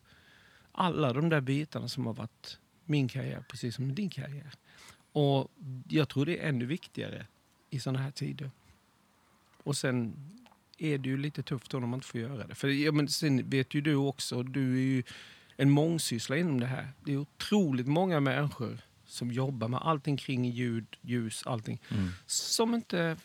Alla 0.73 1.13
de 1.13 1.29
där 1.29 1.41
bitarna 1.41 1.89
som 1.89 2.07
har 2.07 2.15
varit 2.15 2.59
min 2.85 3.09
karriär, 3.09 3.45
precis 3.49 3.75
som 3.75 3.95
din 3.95 4.11
karriär. 4.11 4.53
Och 5.13 5.51
jag 5.89 6.09
tror 6.09 6.27
det 6.27 6.39
är 6.39 6.49
ännu 6.49 6.67
viktigare 6.67 7.27
i 7.71 7.81
sådana 7.81 7.99
här 7.99 8.11
tider. 8.11 8.51
Och 9.63 9.77
sen 9.77 10.15
är 10.79 10.99
det 10.99 11.09
ju 11.09 11.17
lite 11.17 11.43
tufft 11.43 11.73
när 11.73 11.81
man 11.81 11.95
inte 11.95 12.07
får 12.07 12.21
göra 12.21 12.47
det. 12.47 12.55
För 12.55 12.69
ja, 12.69 12.93
men 12.93 13.09
sen 13.09 13.51
vet 13.51 13.75
ju 13.75 13.81
du 13.81 13.95
också, 13.95 14.43
du 14.43 14.77
är 14.77 14.83
ju 14.83 15.03
en 15.57 15.71
mångsyssla 15.71 16.37
inom 16.37 16.61
det 16.61 16.67
här. 16.67 16.89
Det 17.05 17.13
är 17.13 17.17
otroligt 17.17 17.87
många 17.87 18.21
människor 18.21 18.79
som 19.07 19.33
jobbar 19.33 19.69
med 19.69 19.81
allting 19.83 20.17
kring 20.17 20.45
ljud, 20.45 20.97
ljus, 21.01 21.43
allting. 21.47 21.81
Mm. 21.89 22.11
Som 22.27 22.75
inte 22.75 23.17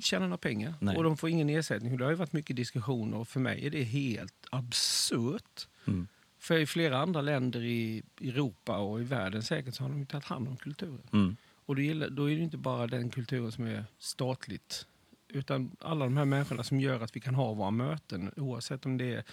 tjänar 0.00 0.26
några 0.26 0.38
pengar. 0.38 0.74
Nej. 0.80 0.96
Och 0.96 1.04
de 1.04 1.16
får 1.16 1.30
ingen 1.30 1.48
ersättning. 1.48 1.96
Det 1.96 2.04
har 2.04 2.10
ju 2.10 2.16
varit 2.16 2.32
mycket 2.32 2.56
diskussioner 2.56 3.16
och 3.16 3.28
för 3.28 3.40
mig 3.40 3.66
är 3.66 3.70
det 3.70 3.82
helt 3.82 4.46
absurt. 4.50 5.68
Mm. 5.86 6.08
För 6.42 6.58
i 6.58 6.66
flera 6.66 6.98
andra 6.98 7.20
länder 7.20 7.64
i 7.64 8.02
Europa 8.20 8.76
och 8.76 9.00
i 9.00 9.04
världen 9.04 9.42
säkert 9.42 9.74
så 9.74 9.82
har 9.82 9.90
de 9.90 9.98
ju 9.98 10.06
tagit 10.06 10.24
hand 10.24 10.48
om 10.48 10.56
kulturen. 10.56 11.08
Mm. 11.12 11.36
Och 11.66 11.76
då, 11.76 11.82
är 12.30 12.36
det 12.36 12.42
inte 12.42 12.56
bara 12.56 12.86
den 12.86 13.10
kulturen 13.10 13.52
som 13.52 13.66
är 13.66 13.84
statligt. 13.98 14.86
Utan 15.28 15.76
alla 15.80 16.04
de 16.04 16.16
här 16.16 16.24
människorna 16.24 16.62
som 16.62 16.80
gör 16.80 17.00
att 17.00 17.16
vi 17.16 17.20
kan 17.20 17.34
ha 17.34 17.52
våra 17.52 17.70
möten. 17.70 18.32
Oavsett 18.36 18.86
om 18.86 18.98
det 18.98 19.14
är 19.14 19.24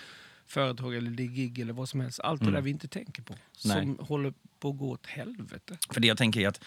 företag 0.46 0.96
eller 0.96 1.12
det 1.12 1.24
är 1.24 1.28
gig 1.28 1.60
eller 1.60 1.74
vad 1.74 1.90
som 1.90 2.00
helst. 2.00 2.20
Allt 2.20 2.42
Mm. 2.42 2.54
det 2.54 2.58
där 2.58 2.64
vi 2.64 2.70
inte 2.70 2.88
tänker 2.88 3.22
på. 3.22 3.34
Nej. 3.66 3.82
Som 3.82 4.00
håller 4.00 4.34
på 4.60 4.70
att 4.70 4.78
gå 4.78 4.90
åt 4.90 5.06
helvete. 5.06 5.78
För 5.90 6.02
det 6.02 6.08
jag 6.08 6.18
tänker 6.18 6.42
är 6.42 6.48
att 6.48 6.62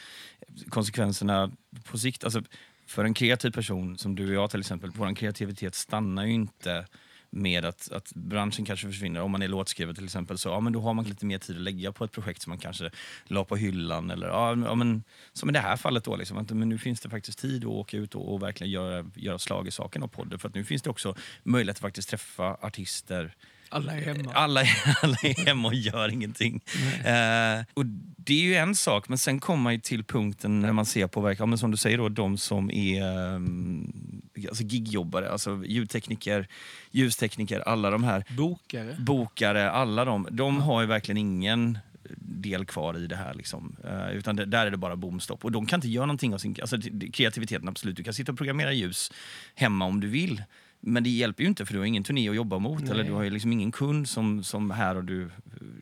konsekvenserna 0.69 1.51
på 1.85 1.99
sikt, 1.99 2.25
alltså 2.25 2.43
för 2.87 3.05
en 3.05 3.15
kreativ 3.15 3.51
person 3.51 3.99
som 3.99 4.15
du 4.15 4.29
och 4.29 4.35
jag 4.35 4.51
till 4.51 4.61
exempel, 4.61 4.91
vår 4.91 5.15
kreativitet 5.15 5.75
stannar 5.75 6.25
ju 6.25 6.33
inte 6.33 6.87
med 7.35 7.65
att, 7.65 7.93
att 7.93 8.13
branschen 8.15 8.65
kanske 8.65 8.87
försvinner. 8.87 9.21
Om 9.21 9.31
man 9.31 9.43
är 9.43 9.49
låtskrivare 9.49 9.95
till 9.95 10.05
exempel, 10.05 10.39
så 10.39 10.49
ja, 10.49 10.61
men 10.61 10.73
då 10.73 10.81
har 10.81 10.95
man 10.95 11.05
lite 11.05 11.27
mer 11.27 11.39
tid 11.39 11.57
att 11.57 11.63
lägga 11.63 11.93
på 11.93 12.05
ett 12.05 12.13
projekt 12.13 12.43
som 12.43 12.51
man 12.51 12.59
kanske 12.59 12.91
la 13.25 13.45
på 13.45 13.57
hyllan. 13.57 14.11
Eller, 14.11 14.29
ja, 14.29 14.55
men, 14.55 15.05
som 15.33 15.51
i 15.51 15.53
det 15.53 15.59
här 15.59 15.77
fallet 15.77 16.05
då, 16.05 16.17
liksom, 16.17 16.39
att, 16.39 16.51
men 16.51 16.69
nu 16.69 16.79
finns 16.79 17.01
det 17.01 17.11
faktiskt 17.11 17.39
tid 17.39 17.65
att 17.65 17.71
åka 17.71 17.97
ut 17.97 18.15
och, 18.15 18.35
och 18.35 18.43
verkligen 18.43 18.71
göra, 18.71 19.11
göra 19.15 19.39
slag 19.39 19.69
i 19.69 19.71
saken 19.71 20.03
av 20.03 20.09
podden. 20.09 20.39
För 20.39 20.49
att 20.49 20.55
nu 20.55 20.65
finns 20.65 20.83
det 20.83 20.91
också 20.91 21.15
möjlighet 21.43 21.77
att 21.77 21.81
faktiskt 21.81 22.09
träffa 22.09 22.57
artister 22.61 23.35
alla 23.73 23.93
är 23.93 24.01
hemma. 24.01 24.33
alla, 24.35 24.61
alla 25.03 25.17
är 25.23 25.47
hemma 25.47 25.69
och 25.69 25.75
gör 25.75 26.09
ingenting. 26.09 26.61
Eh, 27.05 27.65
och 27.75 27.87
det 28.17 28.33
är 28.35 28.43
ju 28.43 28.55
en 28.55 28.75
sak, 28.75 29.09
men 29.09 29.19
sen 29.19 29.41
kommer 29.41 29.63
man 29.63 29.73
ju 29.73 29.81
till 29.81 30.05
punkten 30.05 30.61
när 30.61 30.73
man 30.73 30.87
ser 30.87 31.07
på 31.07 31.21
verk, 31.21 31.41
ja, 31.41 31.47
men 31.47 31.59
som 31.59 31.71
du 31.71 31.77
säger 31.77 31.99
då, 31.99 32.09
de 32.09 32.39
som 32.39 32.71
är 32.71 33.03
um, 33.35 34.23
alltså 34.49 34.63
gigjobbare, 34.63 35.31
alltså 35.31 35.63
ljudtekniker, 35.67 36.49
ljustekniker, 36.91 37.61
alla 37.61 37.91
de 37.91 38.05
här 38.05 38.25
Bokare. 38.37 38.97
bokare, 38.99 39.71
alla 39.71 40.05
de, 40.05 40.29
de 40.31 40.61
har 40.61 40.81
ju 40.81 40.87
verkligen 40.87 41.17
ingen 41.19 41.79
del 42.19 42.65
kvar 42.65 42.99
i 42.99 43.07
det 43.07 43.17
här. 43.17 43.35
Liksom. 43.35 43.77
Eh, 43.85 44.17
utan 44.17 44.37
det, 44.37 44.45
där 44.45 44.67
är 44.67 44.71
det 44.71 44.77
bara 44.77 44.97
bomstopp. 44.97 45.45
Och 45.45 45.53
de 45.53 45.67
kan 45.67 45.77
inte 45.77 45.89
göra 45.89 46.07
någonting 46.07 46.35
av 46.35 46.39
sin 46.39 46.57
alltså, 46.61 46.77
kreativiteten. 47.13 47.69
absolut. 47.69 47.97
Du 47.97 48.03
kan 48.03 48.15
sitta 48.15 48.33
och 48.33 48.39
programmera 48.39 48.73
ljus 48.73 49.13
hemma 49.55 49.85
om 49.85 50.01
du 50.01 50.09
vill. 50.09 50.43
Men 50.85 51.03
det 51.05 51.11
hjälper 51.11 51.43
ju 51.43 51.49
inte 51.49 51.67
för 51.67 51.73
du 51.73 51.79
har 51.79 51.87
ingen 51.87 52.05
turné 52.05 52.29
att 52.29 52.37
jobba 52.37 52.59
mot. 52.59 52.81
Nej. 52.83 52.91
Eller 52.91 53.05
du 53.05 53.13
har 53.13 53.23
ju 53.23 53.31
liksom 53.31 53.53
ingen 53.53 53.73
kund 53.73 54.09
som, 54.09 54.45
som 54.45 54.71
här 54.71 54.97
och 54.97 55.05
du, 55.05 55.31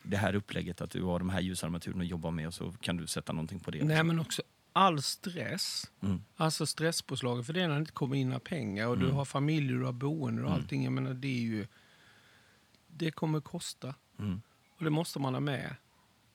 det 0.03 0.17
här 0.17 0.35
upplägget 0.35 0.81
att 0.81 0.91
du 0.91 1.03
har 1.03 1.19
de 1.19 1.31
här 1.31 1.41
ljusarmaturerna 1.41 2.03
att 2.05 2.09
jobba 2.11 2.31
med 2.31 2.47
och 2.47 2.55
så 2.55 2.73
kan 2.81 2.97
du 2.97 3.07
sätta 3.07 3.33
någonting 3.33 3.61
på 3.61 3.71
det. 3.71 3.85
Nej, 3.85 4.05
men 4.05 4.19
också 4.21 4.43
all 4.73 5.03
stress. 5.03 5.91
Mm. 6.01 6.23
Alltså 6.37 6.67
stresspåslaget 6.67 7.47
för 7.47 7.53
det 7.53 7.63
är 7.63 7.69
när 7.69 7.75
det 7.75 7.81
inte 7.81 7.93
kommer 7.93 8.17
in 8.17 8.29
några 8.29 8.41
pengar 8.41 8.87
och 8.87 8.99
du 8.99 9.05
Mm. 9.05 9.17
har 9.17 9.25
familj, 9.25 9.69
du 9.69 9.85
har 9.85 9.93
boende 9.93 10.43
och 10.43 10.49
Mm. 10.49 10.61
allting. 10.63 10.85
Jag 10.85 10.93
menar, 10.93 11.15
det 11.15 11.29
är 11.29 11.41
ju... 11.43 11.67
Det 12.87 13.11
kommer 13.11 13.41
kosta. 13.41 13.95
Mm. 14.19 14.41
Och 14.79 14.85
det 14.85 14.91
måste 14.91 15.19
man 15.19 15.35
ha 15.35 15.41
med 15.41 15.75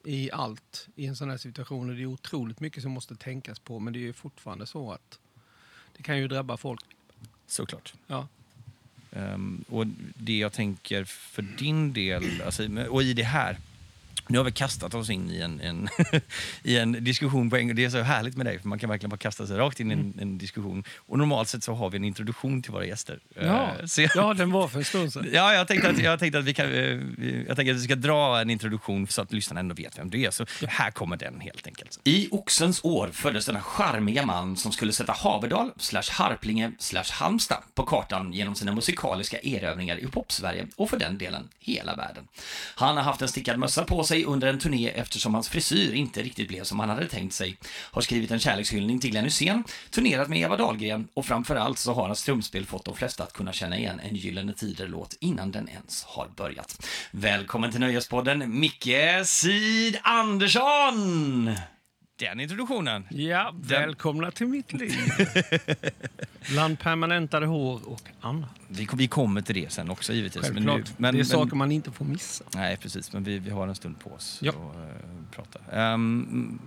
i 0.03 0.31
allt 0.31 0.87
i 0.95 1.05
en 1.05 1.15
sån 1.15 1.29
här 1.29 1.37
situation. 1.37 1.89
Och 1.89 1.95
det 1.95 2.01
är 2.01 2.05
otroligt 2.05 2.59
mycket 2.59 2.83
som 2.83 2.91
måste 2.91 3.15
tänkas 3.15 3.59
på. 3.59 3.79
Men 3.79 3.93
det 3.93 3.99
är 3.99 4.01
ju 4.01 4.13
fortfarande 4.13 4.65
så 4.65 4.91
att 4.91 5.19
det 5.97 6.03
kan 6.03 6.17
ju 6.17 6.27
drabba 6.27 6.57
folk. 6.57 6.85
Såklart. 7.47 7.93
Ja. 8.07 8.27
Um, 9.15 9.65
och 9.69 9.85
det 10.15 10.37
jag 10.37 10.53
tänker 10.53 11.03
för 11.03 11.41
din 11.41 11.93
del, 11.93 12.41
alltså, 12.45 12.63
och 12.89 13.03
i 13.03 13.13
det 13.13 13.23
här, 13.23 13.57
nu 14.27 14.37
har 14.37 14.45
vi 14.45 14.51
kastat 14.51 14.93
oss 14.93 15.09
in 15.09 15.31
i 15.31 15.41
en, 15.41 15.61
en, 15.61 15.89
i 16.63 16.77
en 16.77 17.03
diskussion 17.03 17.49
på 17.49 17.57
en. 17.57 17.75
Det 17.75 17.85
är 17.85 17.89
så 17.89 18.01
härligt 18.01 18.37
med 18.37 18.45
dig, 18.45 18.59
för 18.59 18.67
man 18.67 18.79
kan 18.79 18.89
verkligen 18.89 19.09
bara 19.09 19.17
kasta 19.17 19.47
sig 19.47 19.57
rakt 19.57 19.79
in 19.79 19.91
i 19.91 19.93
en, 19.93 20.13
en 20.21 20.37
diskussion. 20.37 20.83
Och 20.97 21.17
normalt 21.17 21.49
sett 21.49 21.63
så 21.63 21.73
har 21.73 21.89
vi 21.89 21.97
en 21.97 22.03
introduktion 22.03 22.61
till 22.61 22.71
våra 22.71 22.85
gäster. 22.85 23.19
Ja. 23.35 23.69
Eh, 23.79 23.85
så 23.85 24.01
jag, 24.01 24.11
ja, 24.15 24.33
den 24.33 24.51
var 24.51 24.67
för 24.67 24.79
en 24.79 24.85
stund 24.85 25.13
sedan. 25.13 25.27
Ja, 25.33 25.53
jag 25.53 25.67
tänkte 25.67 25.89
att, 25.89 25.99
jag 25.99 26.19
tänkte 26.19 26.39
att 26.39 26.45
vi 26.45 26.53
kan, 26.53 26.65
eh, 26.65 26.81
jag 27.47 27.55
tänkte 27.55 27.71
att 27.71 27.77
vi 27.77 27.83
ska 27.83 27.95
dra 27.95 28.41
en 28.41 28.49
introduktion 28.49 29.07
så 29.07 29.21
att 29.21 29.33
lyssnarna 29.33 29.59
ändå 29.59 29.75
vet 29.75 29.99
vem 29.99 30.09
du 30.09 30.21
är. 30.21 30.31
Så 30.31 30.45
här 30.67 30.91
kommer 30.91 31.17
den 31.17 31.39
helt 31.39 31.67
enkelt. 31.67 31.99
I 32.03 32.27
Oxens 32.31 32.83
år 32.83 33.09
föddes 33.13 33.45
denna 33.45 33.61
charmiga 33.61 34.25
man 34.25 34.57
som 34.57 34.71
skulle 34.71 34.91
sätta 34.91 35.13
Haverdal, 35.13 35.71
slash 35.77 36.11
Harplinge, 36.11 36.71
slash 36.79 37.11
Halmstad 37.11 37.63
på 37.73 37.83
kartan 37.83 38.33
genom 38.33 38.55
sina 38.55 38.71
musikaliska 38.71 39.39
erövringar 39.39 39.97
i 39.97 40.07
pop-Sverige 40.07 40.67
och 40.75 40.89
för 40.89 40.99
den 40.99 41.17
delen 41.17 41.49
hela 41.59 41.95
världen. 41.95 42.27
Han 42.75 42.97
har 42.97 43.03
haft 43.03 43.21
en 43.21 43.27
stickad 43.27 43.59
mössa 43.59 43.83
på 43.83 44.03
sig 44.03 44.14
under 44.23 44.47
en 44.47 44.59
turné 44.59 44.89
eftersom 44.89 45.33
hans 45.33 45.49
frisyr 45.49 45.93
inte 45.93 46.21
riktigt 46.21 46.47
blev 46.47 46.63
som 46.63 46.79
han 46.79 46.89
hade 46.89 47.07
tänkt 47.07 47.33
sig. 47.33 47.57
Har 47.91 48.01
skrivit 48.01 48.31
en 48.31 48.39
kärlekshyllning 48.39 48.99
till 48.99 49.11
Glenn 49.11 49.25
Hysén, 49.25 49.63
turnerat 49.89 50.29
med 50.29 50.39
Eva 50.39 50.57
Dahlgren 50.57 51.07
och 51.13 51.25
framförallt 51.25 51.79
så 51.79 51.93
har 51.93 52.07
hans 52.07 52.23
trumspel 52.23 52.65
fått 52.65 52.85
de 52.85 52.95
flesta 52.95 53.23
att 53.23 53.33
kunna 53.33 53.53
känna 53.53 53.77
igen 53.77 54.01
en 54.09 54.15
Gyllene 54.15 54.53
Tider-låt 54.53 55.17
innan 55.19 55.51
den 55.51 55.69
ens 55.69 56.03
har 56.03 56.27
börjat. 56.35 56.85
Välkommen 57.11 57.71
till 57.71 57.79
Nöjespodden, 57.79 58.59
Micke 58.59 59.25
Sid 59.25 59.97
Andersson! 60.03 61.55
Den 62.17 62.39
introduktionen. 62.39 63.03
Ja, 63.09 63.53
välkomna 63.61 64.31
till 64.31 64.47
mitt 64.47 64.73
liv. 64.73 64.91
Bland 66.51 66.79
permanentade 66.79 67.45
hår 67.45 67.89
och 67.89 68.01
annat. 68.21 68.49
Vi, 68.67 68.87
vi 68.93 69.07
kommer 69.07 69.41
till 69.41 69.55
det 69.55 69.71
sen 69.71 69.89
också 69.89 70.13
givetvis. 70.13 70.43
Självklart. 70.45 70.77
nu- 70.77 70.83
men, 70.97 71.13
det 71.13 71.17
är 71.17 71.19
men, 71.19 71.25
saker 71.25 71.55
man 71.55 71.71
inte 71.71 71.91
får 71.91 72.05
missa. 72.05 72.43
Nej, 72.55 72.77
precis. 72.77 73.13
Men 73.13 73.23
vi, 73.23 73.39
vi 73.39 73.49
har 73.49 73.67
en 73.67 73.75
stund 73.75 73.99
på 73.99 74.09
oss 74.11 74.39
Ja. 74.41 74.51
att 74.51 74.75
eh, 74.75 74.81
prata. 75.31 75.59
Ehm, 75.71 76.59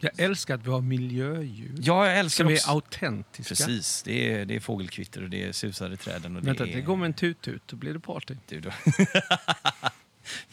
Jag 0.00 0.20
älskar 0.20 0.54
att 0.54 0.66
vi 0.66 0.70
har 0.70 0.80
miljöljud. 0.80 1.80
ja, 1.82 2.06
jag 2.06 2.18
älskar 2.18 2.44
Som 2.44 2.50
är 2.52 2.56
också... 2.56 2.70
autentiska. 2.70 3.54
Precis. 3.66 4.02
Det 4.02 4.32
är, 4.32 4.44
det 4.44 4.56
är 4.56 4.60
fågelkvitter 4.60 5.22
och 5.22 5.30
det 5.30 5.42
är 5.44 5.52
susar 5.52 5.92
i 5.92 5.96
träden. 5.96 6.36
Och 6.36 6.42
det 6.42 6.46
Vänta, 6.46 6.66
är, 6.66 6.72
det 6.74 6.80
går 6.80 6.96
med 6.96 7.06
en 7.06 7.14
tut-tut, 7.14 7.62
då 7.66 7.76
blir 7.76 7.92
det 7.92 8.00
party. 8.00 8.34
Du 8.48 8.60
då. 8.60 8.70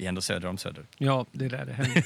vi 0.02 0.06
är 0.06 0.10
ändå 0.10 0.22
söder 0.22 0.48
om 0.48 0.58
Söder. 0.58 0.86
Ja, 0.98 1.26
det 1.32 1.46
är 1.46 1.50
där 1.50 1.66
det 1.66 1.74
händer. 1.74 2.04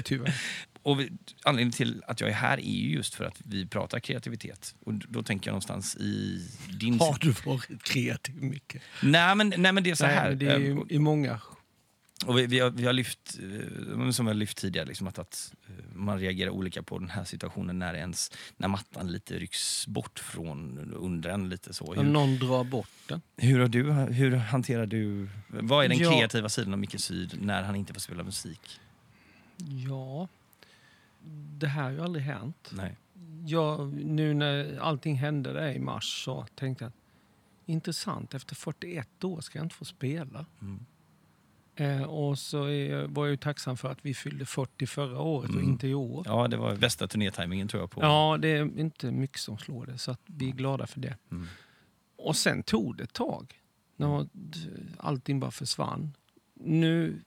Tyvärr. 0.02 0.34
Och 0.82 1.00
vi, 1.00 1.12
anledningen 1.42 1.72
till 1.72 2.02
att 2.06 2.20
jag 2.20 2.30
är 2.30 2.34
här 2.34 2.58
är 2.58 2.72
ju 2.72 2.90
just 2.90 3.14
för 3.14 3.24
att 3.24 3.40
vi 3.44 3.66
pratar 3.66 4.00
kreativitet. 4.00 4.74
Och 4.84 4.92
då 4.94 5.22
tänker 5.22 5.48
jag 5.48 5.52
någonstans 5.52 5.96
i 5.96 6.46
din... 6.80 7.00
Har 7.00 7.18
du 7.20 7.30
varit 7.30 7.82
kreativ 7.82 8.42
mycket? 8.42 8.82
Nej, 9.02 9.34
men, 9.34 9.54
nej, 9.56 9.72
men 9.72 9.82
det 9.82 9.90
är 9.90 9.94
så 9.94 10.06
Nej, 10.06 10.14
här. 10.14 10.32
det 10.32 10.46
är 10.46 10.58
ju 10.58 10.72
ehm, 10.72 10.86
i 10.88 10.98
många... 10.98 11.40
Och 12.26 12.38
vi, 12.38 12.46
vi, 12.46 12.58
har, 12.58 12.70
vi 12.70 12.86
har 12.86 12.92
lyft, 12.92 13.38
eh, 13.98 14.10
som 14.10 14.26
har 14.26 14.34
lyft 14.34 14.58
tidigare, 14.58 14.86
liksom 14.86 15.06
att, 15.06 15.18
att 15.18 15.54
eh, 15.66 15.96
man 15.96 16.18
reagerar 16.18 16.50
olika 16.50 16.82
på 16.82 16.98
den 16.98 17.10
här 17.10 17.24
situationen 17.24 17.78
när, 17.78 17.94
ens, 17.94 18.32
när 18.56 18.68
mattan 18.68 19.12
lite 19.12 19.38
rycks 19.38 19.86
bort 19.86 20.18
från 20.18 20.78
under 20.94 21.30
en. 21.30 21.48
lite 21.48 21.74
så. 21.74 21.94
Hur, 21.94 22.02
någon 22.02 22.38
drar 22.38 22.64
bort 22.64 22.88
den. 23.08 23.22
hur, 23.36 23.60
har 23.60 23.68
du, 23.68 23.92
hur 23.92 24.36
hanterar 24.36 24.86
du... 24.86 25.28
Vad 25.48 25.84
är 25.84 25.88
den 25.88 25.98
Ja. 25.98 26.10
kreativa 26.10 26.48
sidan 26.48 26.72
av 26.72 26.78
Micke 26.78 27.00
Syd 27.00 27.38
när 27.42 27.62
han 27.62 27.76
inte 27.76 27.92
får 27.92 28.00
spela 28.00 28.22
musik? 28.22 28.80
Ja, 29.86 30.28
det 31.58 31.66
här 31.66 31.82
har 31.82 31.90
ju 31.90 32.00
aldrig 32.00 32.24
hänt. 32.24 32.70
Nej. 32.72 32.96
Jag, 33.46 33.92
nu 33.92 34.34
när 34.34 34.78
allting 34.80 35.16
hände 35.16 35.52
där 35.52 35.72
i 35.72 35.78
mars 35.78 36.24
så 36.24 36.46
tänkte 36.54 36.84
jag 36.84 36.88
att 36.88 36.94
intressant, 37.66 38.34
efter 38.34 38.54
41 38.54 39.24
år 39.24 39.40
ska 39.40 39.58
jag 39.58 39.64
inte 39.64 39.74
få 39.74 39.84
spela. 39.84 40.46
Mm. 40.60 40.86
Eh, 41.80 42.02
och 42.02 42.38
så 42.38 42.64
är, 42.68 43.06
var 43.06 43.24
jag 43.26 43.30
ju 43.30 43.36
tacksam 43.36 43.76
för 43.76 43.88
att 43.90 43.98
vi 44.02 44.14
fyllde 44.14 44.44
40 44.46 44.86
förra 44.86 45.20
året 45.20 45.50
och 45.50 45.56
Mm. 45.56 45.68
inte 45.68 45.88
i 45.88 45.94
år. 45.94 46.22
Ja, 46.26 46.48
det 46.48 46.56
var 46.56 46.76
bästa 46.76 47.08
turnétajmingen 47.08 47.68
tror 47.68 47.82
jag 47.82 47.90
på. 47.90 48.00
Ja, 48.02 48.38
det 48.40 48.48
är 48.48 48.78
inte 48.80 49.10
mycket 49.10 49.40
som 49.40 49.58
slår 49.58 49.86
det, 49.86 49.98
så 49.98 50.10
att 50.10 50.20
vi 50.26 50.48
är 50.48 50.52
glada 50.52 50.86
för 50.86 51.00
det. 51.00 51.16
Mm. 51.30 51.46
Och 52.16 52.36
sen 52.36 52.62
tog 52.62 52.96
det 52.96 53.02
ett 53.02 53.12
tag. 53.12 53.54
När 53.96 54.28
d- 54.32 54.58
allting 54.96 55.40
bara 55.40 55.50
försvann. 55.50 56.12
Nu 56.54 57.20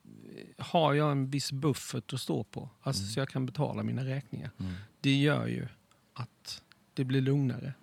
har 0.57 0.93
jag 0.93 1.11
en 1.11 1.29
viss 1.29 1.51
buffert 1.51 2.13
att 2.13 2.19
stå 2.21 2.43
på, 2.43 2.69
alltså 2.81 3.01
Mm. 3.01 3.11
så 3.11 3.19
jag 3.19 3.29
kan 3.29 3.45
betala 3.45 3.83
mina 3.83 4.05
räkningar. 4.05 4.51
Mm. 4.59 4.73
Det 5.01 5.15
gör 5.15 5.47
ju 5.47 5.67
att 6.13 6.63
det 6.93 7.03
blir 7.03 7.21
lugnare. 7.21 7.73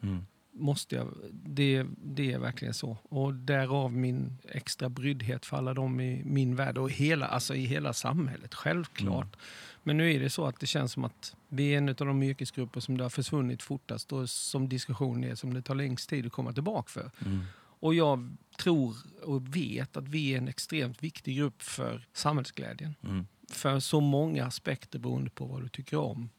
Måste 0.58 0.96
jag, 0.96 1.14
det, 1.30 1.86
det 1.96 2.32
är 2.32 2.38
verkligen 2.38 2.74
så. 2.74 2.96
Och 3.02 3.34
därav 3.34 3.92
min 3.92 4.38
extra 4.48 4.88
bryddhet 4.88 5.46
för 5.46 5.56
alla 5.56 5.74
dem 5.74 6.00
i 6.00 6.22
min 6.24 6.56
värld 6.56 6.78
och 6.78 6.90
hela, 6.90 7.26
alltså 7.26 7.54
i 7.54 7.64
hela 7.64 7.92
samhället, 7.92 8.54
självklart. 8.54 9.34
Mm. 9.34 9.38
Men 9.82 9.96
nu 9.96 10.14
är 10.14 10.20
det 10.20 10.30
så 10.30 10.46
att 10.46 10.60
det 10.60 10.66
känns 10.66 10.92
som 10.92 11.04
att 11.04 11.36
vi 11.48 11.74
är 11.74 11.78
en 11.78 11.88
av 11.88 11.94
de 11.94 12.22
yrkesgrupper 12.22 12.80
som 12.80 12.96
det 12.96 13.04
har 13.04 13.10
försvunnit 13.10 13.62
fortast 13.62 14.12
och 14.12 14.30
som 14.30 14.68
diskussionen 14.68 15.30
är 15.30 15.34
som 15.34 15.54
det 15.54 15.62
tar 15.62 15.74
längst 15.74 16.10
tid 16.10 16.26
att 16.26 16.32
komma 16.32 16.52
tillbaka 16.52 16.88
för. 16.88 17.10
Mm. 17.26 17.44
Och 17.80 17.94
jag 17.94 18.36
tror 18.58 18.96
och 19.24 19.56
vet 19.56 19.96
att 19.96 20.08
vi 20.08 20.34
är 20.34 20.38
en 20.38 20.48
extremt 20.48 21.02
viktig 21.02 21.36
grupp 21.36 21.62
för 21.62 22.06
samhällsglädjen. 22.12 22.94
Mm. 23.02 23.26
För 23.50 23.80
så 23.80 24.00
många 24.00 24.44
aspekter 24.44 24.98
beroende 24.98 25.30
på 25.30 25.44
vad 25.44 25.62
du 25.62 25.68
tycker 25.68 25.98
om. 25.98 26.30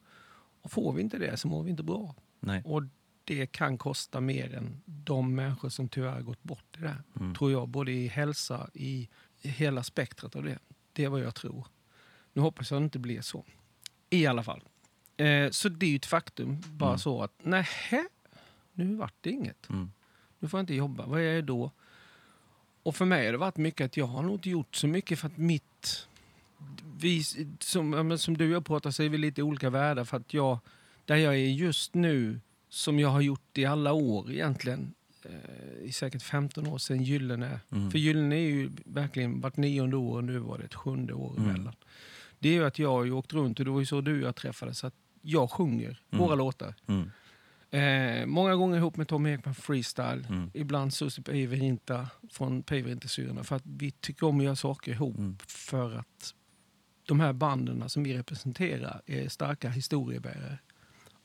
Och 0.62 0.72
får 0.72 0.94
vi 0.94 1.02
inte 1.02 1.18
det 1.18 1.38
så 1.38 1.48
mår 1.48 1.64
vi 1.64 1.72
inte 1.72 1.84
bra. 1.84 2.16
Nej. 2.40 2.62
Och 2.66 2.84
det 3.36 3.52
kan 3.52 3.78
kosta 3.78 4.22
mer 4.22 4.54
än 4.56 4.82
de 4.86 5.36
människor 5.36 5.70
som 5.70 5.90
tyvärr 5.90 6.22
gått 6.22 6.44
bort 6.44 6.78
i 6.78 6.82
det. 6.82 6.96
Mm. 7.20 7.36
Tror 7.36 7.52
jag, 7.52 7.68
både 7.70 7.92
i 7.92 8.08
hälsa, 8.08 8.70
i 8.74 9.10
hela 9.42 9.84
spektrat 9.84 10.36
av 10.36 10.44
det. 10.44 10.60
Det 10.94 11.04
är 11.04 11.10
vad 11.10 11.20
jag 11.22 11.36
tror. 11.36 11.68
Nu 12.34 12.42
hoppas 12.42 12.72
jag 12.72 12.78
att 12.78 12.82
det 12.82 12.84
inte 12.84 13.00
blir 13.00 13.22
så. 13.22 13.46
I 14.10 14.26
alla 14.26 14.44
fall. 14.44 14.64
Eh, 15.18 15.50
så 15.50 15.70
det 15.70 15.86
är 15.86 15.90
ju 15.90 15.96
ett 15.96 16.06
faktum. 16.06 16.62
Bara 16.68 16.90
Mm. 16.90 17.00
så 17.00 17.22
att, 17.22 17.46
nähä, 17.46 18.04
nu 18.74 18.96
vart 18.96 19.14
det 19.22 19.30
inget. 19.30 19.70
Mm. 19.70 19.92
Nu 20.40 20.48
får 20.48 20.58
jag 20.58 20.64
inte 20.64 20.74
jobba. 20.76 21.06
Vad 21.06 21.20
är 21.22 21.34
jag 21.34 21.44
då? 21.44 21.72
Och 22.84 22.96
för 22.96 23.06
mig 23.06 23.26
har 23.26 23.32
det 23.32 23.38
varit 23.38 23.58
mycket 23.58 23.86
att 23.86 23.98
jag 23.98 24.06
har 24.06 24.22
nog 24.24 24.34
inte 24.36 24.50
gjort 24.50 24.76
så 24.76 24.88
mycket 24.88 25.20
för 25.20 25.28
att 25.28 25.38
mitt... 25.38 26.08
Vi, 27.00 27.24
som, 27.60 28.18
som 28.18 28.38
du 28.38 28.46
och 28.46 28.52
jag 28.56 28.66
pratar 28.66 28.92
så 28.92 29.04
är 29.04 29.10
vi 29.10 29.18
lite 29.18 29.44
olika 29.44 29.70
världar 29.70 30.04
för 30.04 30.18
att 30.18 30.34
jag... 30.34 30.60
Där 31.06 31.16
jag 31.16 31.34
är 31.36 31.40
just 31.50 31.94
nu, 31.94 32.40
som 32.70 33.00
jag 33.00 33.10
har 33.10 33.22
gjort 33.22 33.58
i 33.58 33.66
alla 33.66 33.94
år 33.94 34.32
egentligen, 34.32 34.94
eh, 35.26 35.84
i 35.84 35.92
säkert 35.92 36.22
15 36.22 36.68
år 36.68 36.78
sedan 36.78 37.04
Gyllene. 37.04 37.60
Mm. 37.72 37.92
För 37.92 38.00
Gyllene 38.00 38.36
är 38.36 38.40
ju 38.50 38.70
verkligen 38.86 39.42
vart 39.42 39.58
nionde 39.58 39.98
år 39.98 40.18
och 40.18 40.24
nu 40.24 40.38
var 40.40 40.58
det 40.58 40.64
ett 40.64 40.76
sjunde 40.76 41.14
år 41.14 41.34
Mm. 41.38 41.50
emellan. 41.50 41.76
Det 42.40 42.50
är 42.50 42.54
ju 42.54 42.66
att 42.66 42.80
jag 42.80 42.90
har 42.92 43.12
åkt 43.12 43.34
runt 43.34 43.60
och 43.60 43.66
det 43.66 43.72
var 43.72 43.80
ju 43.80 43.86
så 43.86 44.02
du 44.02 44.22
och 44.22 44.28
jag 44.28 44.36
träffades. 44.36 44.78
Så 44.80 44.88
att 44.88 44.96
jag 45.22 45.52
sjunger 45.52 46.02
Mm. 46.12 46.26
våra 46.26 46.36
låtar. 46.36 46.76
Mm. 46.88 47.12
Eh, 47.72 48.26
många 48.26 48.56
gånger 48.56 48.78
ihop 48.78 48.98
med 48.98 49.08
Tom 49.08 49.26
Ekman 49.26 49.56
freestyle. 49.56 50.26
Mm. 50.30 50.52
Ibland 50.54 50.94
Susie 50.94 51.24
Päivärinta 51.24 52.08
från 52.32 52.64
Päivärintasyrorna. 52.64 53.44
För 53.44 53.56
att 53.56 53.64
vi 53.66 53.92
tycker 53.92 54.28
om 54.28 54.38
att 54.40 54.44
göra 54.44 54.56
saker 54.56 54.92
ihop. 54.92 55.18
Mm. 55.18 55.38
För 55.48 55.96
att 55.96 56.34
de 57.08 57.20
här 57.20 57.34
banden 57.34 57.90
som 57.90 58.04
vi 58.04 58.18
representerar 58.18 59.02
är 59.06 59.30
starka 59.30 59.70
historiebärare. 59.70 60.58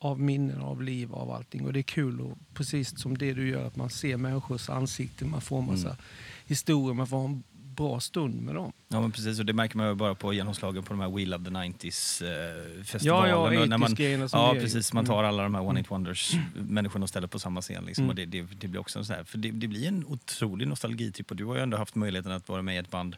Av 0.04 0.20
minnen, 0.20 0.60
av 0.60 0.82
liv, 0.82 1.14
av 1.14 1.30
allting. 1.30 1.66
Och 1.66 1.72
det 1.72 1.80
är 1.80 1.82
kul, 1.82 2.20
och 2.20 2.38
precis 2.54 2.98
som 3.00 3.18
det 3.18 3.32
du 3.34 3.48
gör, 3.48 3.66
att 3.66 3.76
man 3.76 3.90
ser 3.90 4.16
människors 4.16 4.68
ansikten. 4.70 5.30
Man 5.30 5.40
får 5.40 5.62
massa 5.62 5.88
Mm. 5.88 6.00
historier, 6.46 6.94
man 6.94 7.06
får 7.06 7.24
en 7.24 7.42
bra 7.76 8.00
stund 8.00 8.42
med 8.42 8.54
dem. 8.54 8.72
Ja 8.88 9.00
men 9.00 9.12
precis, 9.12 9.38
och 9.40 9.46
det 9.46 9.52
märker 9.52 9.76
man 9.76 9.88
ju 9.88 9.94
bara 9.94 10.14
på 10.14 10.32
genomslagen 10.34 10.82
på 10.82 10.92
de 10.92 11.00
här 11.00 11.10
We 11.10 11.26
Love 11.26 11.44
the 11.44 11.50
90s 11.50 12.22
eh. 12.24 12.96
Ja, 13.02 13.28
ja, 13.28 13.66
när 13.66 13.78
man, 13.78 13.88
80s-grejerna 13.90 14.28
som 14.28 14.40
Ja 14.40 14.54
precis, 14.54 14.92
man 14.92 15.04
tar 15.06 15.14
Mm. 15.18 15.28
alla 15.28 15.42
de 15.42 15.54
här 15.54 15.62
One 15.62 15.80
Hit 15.80 15.90
Wonders 15.90 16.32
människorna 16.54 17.02
och 17.02 17.08
ställer 17.08 17.26
på 17.28 17.38
samma 17.38 17.60
scen. 17.62 17.84
Liksom, 17.84 18.04
Mm. 18.04 18.08
och 18.10 18.14
det, 18.16 18.26
det, 18.26 18.42
det 18.42 18.68
blir 18.68 18.80
också 18.80 18.98
en 18.98 19.04
sån 19.04 19.16
här, 19.16 19.24
för 19.24 19.38
det, 19.38 19.50
det 19.50 19.68
blir 19.68 19.88
en 19.88 20.04
otrolig 20.06 20.68
nostalgitripp 20.68 21.30
och 21.30 21.36
du 21.36 21.44
har 21.44 21.56
ju 21.56 21.62
ändå 21.62 21.76
haft 21.76 21.94
möjligheten 21.94 22.32
att 22.32 22.48
vara 22.48 22.62
med 22.62 22.74
i 22.74 22.78
ett 22.78 22.90
band 22.90 23.16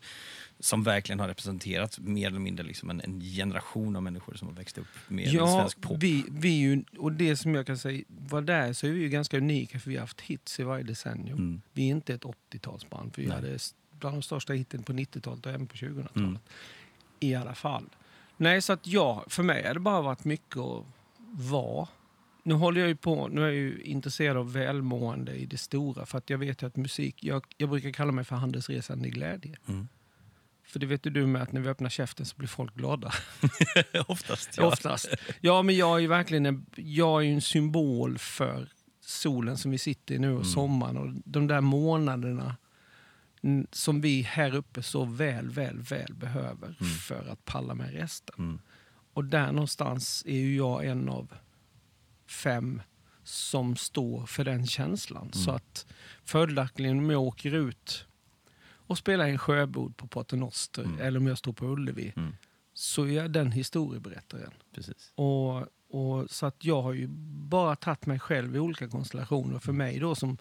som 0.61 0.83
verkligen 0.83 1.21
har 1.21 1.29
representerat 1.29 1.99
mer 1.99 2.27
eller 2.27 2.39
mindre 2.39 2.65
liksom 2.67 2.91
en, 2.91 3.01
en 3.01 3.21
generation 3.21 3.97
av 3.97 4.03
människor 4.03 4.35
som 4.35 4.49
har 4.49 4.55
växt 4.55 4.79
upp 4.79 4.87
med 5.09 5.27
Ja, 5.33 5.47
svensk 5.61 5.81
pop. 5.81 6.03
vi, 6.03 6.25
vi 6.31 6.49
ju, 6.49 6.85
och 6.99 7.13
det 7.13 7.37
som 7.37 7.55
jag 7.55 7.67
kan 7.67 7.79
säga, 7.79 8.05
var 8.09 8.43
där 8.43 8.73
så 8.73 8.87
är 8.87 8.91
vi 8.91 9.01
ju 9.01 9.09
ganska 9.09 9.37
unika 9.37 9.79
för 9.81 9.91
vi 9.91 9.97
har 9.97 10.01
haft 10.01 10.21
hits 10.21 10.61
i 10.61 10.63
varje 10.63 10.85
decennium. 10.85 11.39
Mm. 11.39 11.61
Vi 11.73 11.83
är 11.83 11.91
inte 11.91 12.15
ett 12.15 12.23
80-talsband, 12.25 13.15
för 13.15 13.23
vi 13.23 13.29
Nej. 13.29 13.37
hade 13.37 13.59
bland 13.99 14.17
de 14.17 14.23
största 14.23 14.53
hitten 14.53 14.83
på 14.83 14.93
90-talet 14.93 15.47
och 15.47 15.53
även 15.53 15.67
på 15.67 15.75
2000-talet. 15.77 16.17
Mm. 16.17 16.39
I 17.21 17.35
alla 17.35 17.55
fall. 17.55 17.85
Nej, 18.37 18.63
så 18.63 18.73
att 18.73 18.87
ja, 18.87 19.25
för 19.29 19.43
mig 19.43 19.67
har 19.67 19.75
det 19.75 19.81
bara 19.81 20.01
varit 20.03 20.25
mycket 20.25 20.57
att 20.57 20.85
vara. 21.33 21.89
Nu 22.43 22.55
håller 22.55 22.81
jag 22.81 22.89
ju 22.89 22.97
på, 22.97 23.29
nu 23.29 23.41
är 23.43 23.47
jag 23.47 23.55
ju 23.55 23.81
intresserad 23.83 24.37
av 24.37 24.53
välmående 24.53 25.35
i 25.35 25.47
det 25.47 25.59
stora, 25.59 26.07
för 26.07 26.19
att 26.19 26.31
jag 26.31 26.39
vet 26.39 26.63
ju 26.63 26.67
att 26.67 26.77
musik, 26.77 27.25
jag, 27.25 27.45
jag 27.57 27.69
brukar 27.71 27.91
kalla 27.91 28.13
mig 28.13 28.25
för 28.25 28.37
handelsresande 28.37 29.09
i 29.09 29.11
glädje. 29.11 29.57
Mm. 29.69 29.89
För 30.67 30.79
det 30.79 30.87
vet 30.87 31.07
ju 31.07 31.11
du 31.11 31.27
med 31.27 31.43
att 31.43 31.53
när 31.53 31.61
vi 31.61 31.69
öppnar 31.69 31.89
käften 31.91 32.27
så 32.27 32.37
blir 32.37 32.49
folk 32.49 32.75
glada. 32.75 33.13
Oftast 34.09 34.51
ja. 34.57 34.67
Oftast. 34.67 35.09
Ja, 35.41 35.63
men 35.63 35.77
jag 35.77 35.97
är 35.97 36.01
ju 36.01 36.07
verkligen 36.07 36.47
en, 36.47 36.67
jag 36.77 37.25
är 37.25 37.29
en 37.33 37.41
symbol 37.41 38.19
för 38.19 38.69
solen 39.01 39.57
som 39.57 39.71
vi 39.71 39.79
sitter 39.79 40.15
i 40.15 40.19
nu 40.19 40.29
och 40.29 40.35
Mm. 40.35 40.45
sommaren 40.45 40.97
och 40.97 41.09
de 41.25 41.47
där 41.47 41.61
månaderna 41.61 42.57
som 43.73 44.01
vi 44.01 44.23
här 44.23 44.55
uppe 44.55 44.83
så 44.83 45.05
väl, 45.05 45.51
väl, 45.51 45.79
väl 45.79 46.15
behöver 46.15 46.67
Mm. 46.81 46.93
för 46.93 47.29
att 47.33 47.45
palla 47.45 47.75
med 47.75 47.93
resten. 47.93 48.35
Mm. 48.39 48.59
Och 49.13 49.25
där 49.25 49.53
någonstans 49.53 50.23
är 50.27 50.37
ju 50.39 50.57
jag 50.57 50.87
en 50.87 51.09
av 51.09 51.33
fem 52.29 52.83
som 53.23 53.77
står 53.77 54.27
för 54.27 54.45
den 54.45 54.67
känslan. 54.67 55.33
Så 55.33 55.51
att 55.51 55.87
följaktligen 56.25 56.99
om 56.99 57.11
jag 57.11 57.23
åker 57.23 57.55
ut 57.55 58.07
och 58.89 58.99
spelar 58.99 59.29
en 59.29 59.39
sjöbod 59.39 59.97
på 59.97 60.07
Paternoster 60.07 60.85
Mm. 60.85 61.01
eller 61.01 61.21
om 61.21 61.27
jag 61.27 61.39
står 61.39 61.53
på 61.53 61.67
Ullevi 61.67 62.13
Mm. 62.17 62.37
så 62.73 63.05
är 63.05 63.13
jag 63.13 63.31
den 63.31 63.53
historieberättaren. 63.53 64.53
Precis. 64.75 65.13
Och, 65.15 65.57
och, 65.89 66.31
så 66.31 66.47
att 66.47 66.65
jag 66.65 66.83
har 66.83 66.93
ju 66.93 67.07
bara 67.49 67.77
tagit 67.77 68.07
mig 68.07 68.19
själv 68.19 68.57
i 68.57 68.59
olika 68.59 68.89
konstellationer. 68.89 69.59
För 69.59 69.73
mig 69.73 69.99
då 69.99 70.15
som 70.15 70.39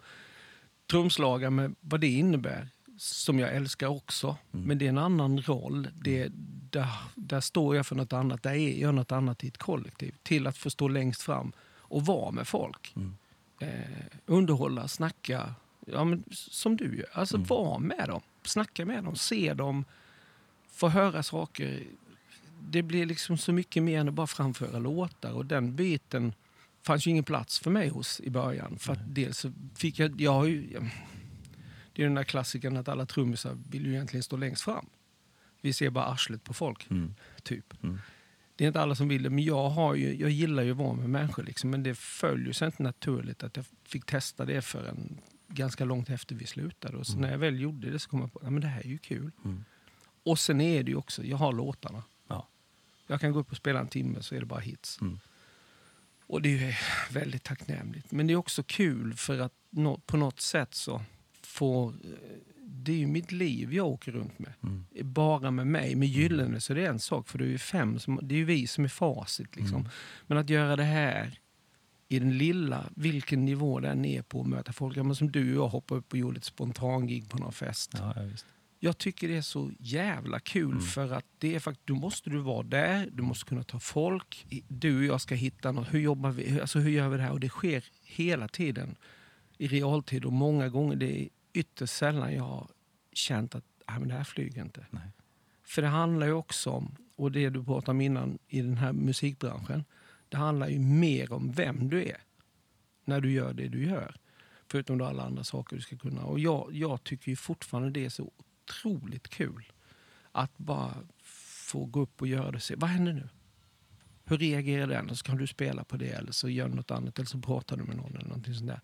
trumslagare 0.90 1.50
med 1.50 1.74
vad 1.80 2.00
det 2.00 2.06
innebär, 2.08 2.68
som 2.96 3.38
jag 3.38 3.54
älskar 3.54 3.86
också. 3.86 4.36
Mm. 4.54 4.66
Men 4.66 4.78
det 4.78 4.84
är 4.84 4.88
en 4.88 4.98
annan 4.98 5.40
roll. 5.42 5.88
Det, 5.94 6.28
där, 6.70 6.88
där 7.14 7.40
står 7.40 7.76
jag 7.76 7.86
för 7.86 7.94
något 7.94 8.12
annat. 8.12 8.42
Där 8.42 8.52
är 8.54 8.80
jag 8.80 8.94
något 8.94 9.12
annat 9.12 9.44
i 9.44 9.48
ett 9.48 9.58
kollektiv. 9.58 10.14
Till 10.22 10.46
att 10.46 10.56
få 10.56 10.70
stå 10.70 10.88
längst 10.88 11.22
fram 11.22 11.52
och 11.88 12.06
vara 12.06 12.30
med 12.30 12.48
folk. 12.48 12.92
Mm. 12.96 13.16
Eh, 13.60 14.06
underhålla, 14.26 14.88
snacka. 14.88 15.54
Ja, 15.86 16.04
men, 16.04 16.24
som 16.32 16.76
du 16.76 16.96
gör. 16.96 17.06
Alltså 17.12 17.36
Mm. 17.36 17.46
vara 17.46 17.78
med 17.78 18.08
dem. 18.08 18.20
Snacka 18.42 18.84
med 18.84 19.04
dem, 19.04 19.16
se 19.16 19.54
dem. 19.54 19.84
Få 20.70 20.88
höra 20.88 21.22
saker. 21.22 21.82
Det 22.60 22.82
blir 22.82 23.06
liksom 23.06 23.38
så 23.38 23.52
mycket 23.52 23.82
mer 23.82 24.00
än 24.00 24.08
att 24.08 24.14
bara 24.14 24.26
framföra 24.26 24.78
låtar. 24.78 25.32
Och 25.32 25.46
den 25.46 25.76
biten 25.76 26.32
fanns 26.82 27.06
ju 27.06 27.10
ingen 27.10 27.24
plats 27.24 27.58
för 27.58 27.70
mig 27.70 27.88
hos 27.88 28.20
i 28.20 28.30
början. 28.30 28.78
För 28.78 28.98
dels 29.08 29.46
fick 29.74 29.98
jag, 29.98 30.20
jag 30.20 30.32
har 30.32 30.44
ju, 30.44 30.80
det 31.96 32.02
är 32.02 32.06
den 32.06 32.14
där 32.14 32.24
klassikern 32.24 32.76
att 32.76 32.88
alla 32.88 33.06
trummisar 33.06 33.58
vill 33.70 33.86
ju 33.86 33.92
egentligen 33.92 34.22
stå 34.22 34.36
längst 34.36 34.62
fram. 34.62 34.86
Vi 35.60 35.72
ser 35.72 35.90
bara 35.90 36.04
arslet 36.04 36.44
på 36.44 36.54
folk, 36.54 36.90
Mm. 36.90 37.14
typ. 37.42 37.82
Mm. 37.84 37.98
Det 38.56 38.64
är 38.64 38.68
inte 38.68 38.80
alla 38.80 38.94
som 38.94 39.08
vill 39.08 39.22
det, 39.22 39.30
men 39.30 39.44
jag, 39.44 39.68
har 39.70 39.94
ju, 39.94 40.16
jag 40.16 40.30
gillar 40.30 40.62
ju 40.62 40.70
att 40.70 40.76
vara 40.76 40.92
med 40.92 41.10
människor. 41.10 41.42
Liksom, 41.42 41.70
men 41.70 41.82
det 41.82 41.94
följer 41.94 42.52
sig 42.52 42.66
inte 42.66 42.82
naturligt 42.82 43.42
att 43.42 43.56
jag 43.56 43.64
fick 43.84 44.04
testa 44.06 44.44
det 44.44 44.62
förrän 44.62 45.20
ganska 45.48 45.84
långt 45.84 46.10
efter 46.10 46.34
vi 46.34 46.46
slutade. 46.46 46.96
Och 46.96 47.06
så 47.06 47.12
Mm. 47.12 47.22
när 47.22 47.30
jag 47.30 47.38
väl 47.38 47.60
gjorde 47.60 47.90
det 47.90 47.98
så 47.98 48.08
kom 48.10 48.20
jag 48.20 48.32
på 48.32 48.38
att 48.38 48.60
det 48.60 48.66
här 48.66 48.80
är 48.80 48.88
ju 48.88 48.98
kul. 48.98 49.30
Mm. 49.44 49.64
Och 50.22 50.38
sen 50.38 50.60
är 50.60 50.82
det 50.82 50.90
ju 50.90 50.96
också, 50.96 51.24
jag 51.24 51.36
har 51.36 51.52
låtarna. 51.52 52.02
Ja. 52.28 52.48
Jag 53.06 53.20
kan 53.20 53.32
gå 53.32 53.38
upp 53.38 53.50
och 53.50 53.56
spela 53.56 53.80
en 53.80 53.88
timme 53.88 54.22
så 54.22 54.34
är 54.34 54.40
det 54.40 54.46
bara 54.46 54.60
hits. 54.60 55.00
Mm. 55.00 55.18
Och 56.26 56.42
det 56.42 56.64
är 56.64 56.78
väldigt 57.12 57.42
tacknämligt. 57.42 58.12
Men 58.12 58.26
det 58.26 58.32
är 58.32 58.36
också 58.36 58.62
kul 58.62 59.14
för 59.14 59.38
att 59.38 59.52
på 60.06 60.16
något 60.16 60.40
sätt 60.40 60.74
så 60.74 61.02
får... 61.56 61.88
eh, 61.88 61.94
Det 62.64 62.92
är 62.92 62.96
ju 62.96 63.06
mitt 63.06 63.32
liv 63.32 63.74
jag 63.74 63.86
åker 63.86 64.12
runt 64.12 64.38
med. 64.38 64.52
Mm. 64.62 64.84
Bara 65.12 65.50
med 65.50 65.66
mig. 65.66 65.94
Med 65.94 66.08
Gyllene 66.08 66.60
så 66.60 66.72
är 66.72 66.74
det 66.76 66.86
en 66.86 66.98
sak 66.98 67.28
för 67.28 67.38
det 67.38 67.44
är 67.44 67.48
ju 67.48 67.58
fem 67.58 67.98
som, 67.98 68.20
det 68.22 68.34
är 68.34 68.38
ju 68.38 68.44
vi 68.44 68.66
som 68.66 68.84
är 68.84 68.88
facit. 68.88 69.56
Liksom. 69.56 69.76
Mm. 69.80 69.88
Men 70.26 70.38
att 70.38 70.50
göra 70.50 70.76
det 70.76 70.84
här 70.84 71.38
i 72.08 72.18
den 72.18 72.38
lilla, 72.38 72.84
vilken 72.96 73.44
nivå 73.44 73.80
den 73.80 74.04
är 74.04 74.22
på 74.22 74.40
att 74.40 74.46
möta 74.46 74.72
folk. 74.72 74.96
Ja, 74.96 75.02
men 75.02 75.16
som 75.16 75.30
du 75.32 75.58
och 75.58 75.64
jag 75.64 75.68
hoppade 75.68 75.98
upp 75.98 76.12
och 76.12 76.18
gjorde 76.18 76.38
ett 76.38 76.44
spontangig 76.44 77.28
på 77.30 77.38
någon 77.38 77.52
fest. 77.52 77.90
Ja, 77.98 78.12
ja. 78.16 78.22
Jag 78.80 78.98
tycker 78.98 79.28
det 79.28 79.36
är 79.36 79.42
så 79.42 79.70
jävla 79.78 80.40
kul 80.40 80.70
Mm. 80.70 80.80
för 80.80 81.12
att 81.12 81.24
det 81.38 81.54
är 81.54 81.58
fakt- 81.60 81.80
då 81.84 81.94
måste 81.94 82.30
du 82.30 82.38
vara 82.38 82.62
där, 82.62 83.08
du 83.12 83.22
måste 83.22 83.44
kunna 83.48 83.62
ta 83.62 83.78
folk. 83.80 84.46
Du 84.68 84.98
och 84.98 85.04
jag 85.04 85.20
ska 85.20 85.34
hitta 85.34 85.72
något, 85.72 85.94
hur 85.94 86.00
jobbar 86.00 86.30
vi, 86.30 86.60
alltså 86.60 86.78
hur 86.78 86.90
gör 86.90 87.08
vi 87.08 87.16
det 87.16 87.22
här? 87.22 87.32
Och 87.32 87.40
det 87.40 87.48
sker 87.48 87.84
hela 88.04 88.48
tiden 88.48 88.96
i 89.58 89.68
realtid 89.68 90.24
och 90.24 90.32
många 90.32 90.68
gånger, 90.68 90.96
det 90.96 91.20
är 91.22 91.28
ytterst 91.56 91.96
sällan 91.96 92.34
jag 92.34 92.42
har 92.42 92.68
känt 93.12 93.54
att 93.54 93.64
ah, 93.86 93.98
men 93.98 94.08
det 94.08 94.14
här 94.14 94.24
flyger 94.24 94.62
inte. 94.62 94.86
Nej. 94.90 95.10
För 95.62 95.82
det 95.82 95.88
handlar 95.88 96.26
ju 96.26 96.32
också 96.32 96.70
om, 96.70 96.96
och 97.16 97.32
det 97.32 97.50
du 97.50 97.64
pratade 97.64 97.90
om 97.90 98.00
innan 98.00 98.38
i 98.48 98.60
den 98.60 98.76
här 98.76 98.92
musikbranschen, 98.92 99.84
det 100.28 100.36
handlar 100.36 100.68
ju 100.68 100.78
mer 100.78 101.32
om 101.32 101.52
vem 101.52 101.88
du 101.88 102.02
är 102.04 102.20
när 103.04 103.20
du 103.20 103.32
gör 103.32 103.52
det 103.52 103.68
du 103.68 103.84
gör. 103.84 104.16
Förutom 104.68 104.98
då 104.98 105.04
alla 105.04 105.22
andra 105.22 105.44
saker 105.44 105.76
du 105.76 105.82
ska 105.82 105.96
kunna. 105.96 106.24
Och 106.24 106.40
jag, 106.40 106.68
jag 106.72 107.04
tycker 107.04 107.30
ju 107.30 107.36
fortfarande 107.36 107.90
det 107.90 108.04
är 108.04 108.08
så 108.08 108.30
otroligt 108.36 109.28
kul 109.28 109.72
att 110.32 110.58
bara 110.58 110.94
få 111.22 111.84
gå 111.84 112.00
upp 112.00 112.20
och 112.20 112.26
göra 112.26 112.50
det. 112.50 112.60
Se, 112.60 112.74
vad 112.76 112.90
händer 112.90 113.12
nu? 113.12 113.28
Hur 114.24 114.38
reagerar 114.38 114.86
den? 114.86 115.10
Och 115.10 115.18
så 115.18 115.24
kan 115.24 115.36
du 115.36 115.46
spela 115.46 115.84
på 115.84 115.96
det 115.96 116.08
eller 116.08 116.32
så 116.32 116.48
gör 116.48 116.68
du 116.68 116.74
något 116.74 116.90
annat 116.90 117.18
eller 117.18 117.26
så 117.26 117.40
pratar 117.40 117.76
du 117.76 117.84
med 117.84 117.96
någon 117.96 118.16
eller 118.16 118.28
någonting 118.28 118.54
sånt 118.54 118.70
där. 118.70 118.80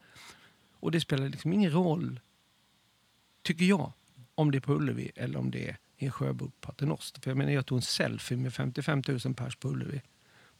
Och 0.72 0.90
det 0.90 1.00
spelar 1.00 1.28
liksom 1.28 1.52
ingen 1.52 1.70
roll, 1.70 2.20
tycker 3.42 3.64
jag, 3.64 3.92
om 4.35 4.50
det 4.50 4.59
är 4.59 4.61
på 4.61 4.72
Ullevi 4.74 5.11
eller 5.16 5.38
om 5.38 5.50
det 5.50 5.68
är 5.68 5.76
i 5.96 6.05
en 6.05 6.11
sjöbo 6.12 6.46
på 6.46 6.52
Paternoster. 6.61 7.20
För 7.20 7.31
jag 7.31 7.37
menar, 7.38 7.52
jag 7.52 7.66
tog 7.66 7.78
en 7.78 7.83
selfie 7.83 8.37
med 8.38 8.55
55 8.55 9.02
000 9.24 9.35
pers 9.35 9.57
på 9.57 9.68
Ullevi. 9.68 10.02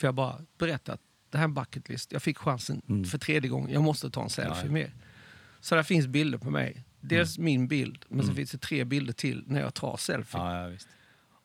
För 0.01 0.07
jag 0.07 0.15
bara 0.15 0.39
berättat, 0.59 1.01
det 1.31 1.39
här 1.39 1.45
är 1.45 1.49
en 1.49 1.55
bucket 1.55 1.89
list. 1.89 2.13
Jag 2.13 2.23
fick 2.23 2.39
chansen 2.39 2.83
Mm. 2.89 3.05
för 3.05 3.19
tredje 3.19 3.51
gången. 3.51 3.73
Jag 3.73 3.83
måste 3.83 4.11
ta 4.11 4.23
en 4.23 4.31
selfie 4.31 4.55
Ja, 4.61 4.67
ja. 4.67 4.73
med. 4.73 4.91
Så 5.61 5.75
där 5.75 5.83
finns 5.83 6.07
bilder 6.07 6.39
på 6.39 6.51
mig. 6.51 6.85
Dels 7.01 7.39
min 7.39 7.69
bild, 7.69 8.05
men 8.09 8.19
så 8.21 8.25
Mm. 8.25 8.37
finns 8.37 8.51
det 8.51 8.59
tre 8.59 8.85
bilder 8.85 9.13
till 9.13 9.45
när 9.47 9.61
jag 9.61 9.75
tar 9.75 9.97
selfie. 9.97 10.41
Ja, 10.41 10.71
ja. 10.71 10.77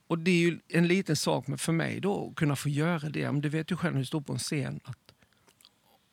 Och 0.07 0.19
det 0.19 0.31
är 0.31 0.39
ju 0.39 0.59
en 0.67 0.87
liten 0.87 1.15
sak 1.15 1.47
men 1.47 1.57
för 1.57 1.73
mig 1.73 1.99
då 1.99 2.29
att 2.29 2.35
kunna 2.35 2.55
få 2.55 2.69
göra 2.69 3.09
det. 3.09 3.31
Men 3.31 3.41
du 3.41 3.49
vet 3.49 3.71
ju 3.71 3.75
själv 3.75 3.93
när 3.93 3.99
du 4.01 4.05
står 4.05 4.21
på 4.21 4.33
en 4.33 4.39
scen 4.39 4.79
att 4.83 4.97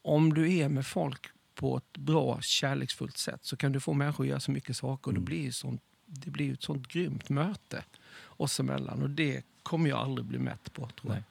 om 0.03 0.35
du 0.35 0.53
är 0.55 0.69
med 0.69 0.87
folk 0.87 1.27
på 1.55 1.77
ett 1.77 1.99
bra, 1.99 2.39
kärleksfullt 2.41 3.17
sätt 3.19 3.41
så 3.45 3.57
kan 3.57 3.73
du 3.73 3.81
få 3.81 3.93
människor 3.93 4.25
att 4.25 4.29
göra 4.29 4.41
så 4.41 4.51
mycket 4.51 4.77
saker. 4.77 5.09
Och 5.09 5.13
det 5.15 5.19
Mm. 5.19 5.25
blir 5.25 5.41
ju 5.43 5.53
sånt, 5.53 5.83
det 6.07 6.31
blir 6.31 6.53
ett 6.53 6.63
sånt 6.63 6.89
grymt 6.89 7.29
möte 7.29 7.85
oss 8.27 8.61
emellan. 8.61 9.03
Och 9.03 9.11
det 9.11 9.43
kommer 9.63 9.91
jag 9.91 9.99
aldrig 9.99 10.27
bli 10.27 10.39
mätt 10.39 10.73
på, 10.73 10.89
tror 10.89 11.13
jag. 11.13 11.15
Nej. 11.15 11.23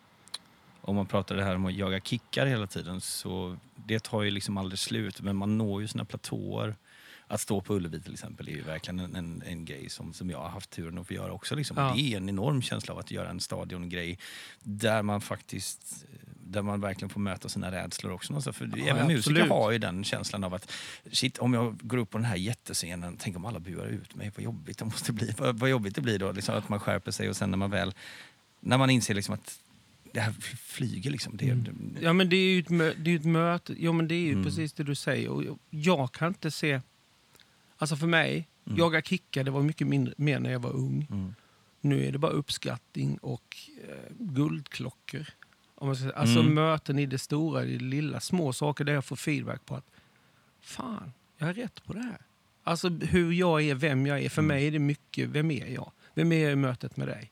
Om 0.81 0.95
man 0.95 1.05
pratar 1.05 1.36
det 1.36 1.43
här 1.43 1.55
om 1.55 1.65
att 1.65 1.73
jaga 1.73 1.99
kickar 1.99 2.45
hela 2.45 2.67
tiden 2.67 3.01
så 3.01 3.57
det 3.75 4.03
tar 4.03 4.21
ju 4.21 4.31
liksom 4.31 4.57
aldrig 4.57 4.79
slut 4.79 5.21
men 5.21 5.36
man 5.36 5.57
når 5.57 5.81
ju 5.81 5.88
sina 5.88 6.05
platåer. 6.05 6.75
Att 7.27 7.41
stå 7.41 7.62
på 7.62 7.75
Ullevi 7.75 8.01
till 8.01 8.13
exempel 8.13 8.47
är 8.47 8.51
ju 8.51 8.62
verkligen 8.62 8.99
en, 8.99 9.15
en, 9.15 9.43
en 9.45 9.65
grej 9.65 9.89
som, 9.89 10.13
som 10.13 10.29
jag 10.29 10.39
har 10.39 10.49
haft 10.49 10.69
turen 10.69 10.97
att 10.97 11.07
få 11.07 11.13
göra 11.13 11.31
också. 11.33 11.55
Liksom. 11.55 11.77
Ja. 11.77 11.93
Det 11.95 12.13
är 12.13 12.17
en 12.17 12.29
enorm 12.29 12.62
känsla 12.62 12.93
av 12.93 12.99
att 12.99 13.12
göra 13.12 13.29
en 13.29 13.39
stadiongrej 13.39 14.19
där 14.59 15.01
man 15.01 15.21
faktiskt 15.21 16.05
där 16.53 16.61
man 16.61 16.81
verkligen 16.81 17.09
får 17.09 17.19
möta 17.19 17.49
sina 17.49 17.71
rädslor 17.71 18.11
också. 18.11 18.53
För 18.53 18.69
Ja, 18.75 18.85
även 18.85 19.07
musiker 19.07 19.47
har 19.47 19.71
ju 19.71 19.77
den 19.77 20.03
känslan 20.03 20.43
av 20.43 20.53
att 20.53 20.71
shit, 21.11 21.37
om 21.37 21.53
jag 21.53 21.77
går 21.81 21.97
upp 21.97 22.09
på 22.09 22.17
den 22.17 22.25
här 22.25 22.35
jättescenen, 22.35 23.17
tänk 23.19 23.35
om 23.37 23.45
alla 23.45 23.59
buar 23.59 23.85
ut 23.85 24.15
mig, 24.15 24.31
vad 24.35 24.43
jobbigt 24.43 24.77
det 24.77 24.85
måste 24.85 25.13
bli. 25.13 25.33
Vad, 25.37 25.59
vad 25.59 25.69
jobbigt 25.69 25.95
det 25.95 26.01
blir 26.01 26.19
då, 26.19 26.31
liksom, 26.31 26.55
att 26.55 26.69
man 26.69 26.79
skärper 26.79 27.11
sig 27.11 27.29
och 27.29 27.35
sen 27.35 27.51
när 27.51 27.57
man 27.57 27.69
väl, 27.71 27.93
när 28.59 28.77
man 28.77 28.89
inser 28.89 29.13
liksom 29.13 29.33
att 29.33 29.59
det 30.13 30.19
här 30.19 30.31
flyger 30.57 31.11
liksom. 31.11 31.37
Det, 31.37 31.45
Mm. 31.49 31.63
det, 31.63 32.01
Ja 32.01 32.13
men 32.13 32.29
det 32.29 32.35
är 32.35 32.53
ju 32.53 32.59
ett, 32.59 32.67
mö- 32.69 32.95
det 32.97 33.11
är 33.11 33.15
ett 33.15 33.25
möte. 33.25 33.75
Ja 33.83 33.91
men 33.91 34.07
det 34.07 34.15
är 34.15 34.19
ju 34.25 34.31
Mm. 34.31 34.43
precis 34.43 34.73
det 34.73 34.83
du 34.83 34.95
säger. 34.95 35.29
Och 35.29 35.43
jag, 35.43 35.59
jag 35.69 36.11
kan 36.11 36.27
inte 36.27 36.51
se... 36.51 36.81
Alltså 37.77 37.95
för 37.95 38.07
mig, 38.07 38.47
Mm. 38.67 38.79
jaga 38.79 39.01
kickar 39.01 39.43
det 39.43 39.51
var 39.51 39.61
mycket 39.61 39.87
mindre, 39.87 40.13
mer 40.17 40.39
när 40.39 40.51
jag 40.51 40.59
var 40.59 40.71
ung. 40.75 41.07
mm. 41.11 41.35
Nu 41.81 42.05
är 42.07 42.11
det 42.11 42.17
bara 42.17 42.31
uppskattning 42.31 43.17
och 43.17 43.57
eh, 43.89 43.95
guldklockor. 44.19 45.25
Om 45.84 45.88
man 45.88 45.96
ska 45.96 46.04
säga. 46.04 46.15
Alltså 46.15 46.39
Mm. 46.39 46.54
möten 46.54 47.00
i 47.00 47.06
det 47.06 47.17
stora, 47.19 47.63
i 47.65 47.78
det 47.78 47.84
lilla, 47.84 48.19
små 48.19 48.54
saker 48.54 48.84
där 48.86 48.93
jag 48.93 49.06
får 49.06 49.15
feedback 49.15 49.65
på 49.65 49.76
att 49.76 49.86
fan, 50.62 51.13
jag 51.38 51.46
har 51.46 51.54
rätt 51.54 51.84
på 51.86 51.93
det 51.93 52.00
här. 52.02 52.17
Alltså 52.63 52.89
hur 52.89 53.32
jag 53.34 53.62
är, 53.63 53.76
vem 53.76 54.06
jag 54.08 54.22
är. 54.24 54.30
För 54.30 54.41
Mm. 54.41 54.48
mig 54.48 54.67
är 54.67 54.72
det 54.72 54.80
mycket, 54.80 55.30
vem 55.30 55.52
är 55.52 55.67
jag? 55.67 55.91
Vem 56.13 56.32
är 56.32 56.43
jag 56.43 56.52
i 56.52 56.56
mötet 56.56 56.98
med 56.98 57.08
dig? 57.08 57.32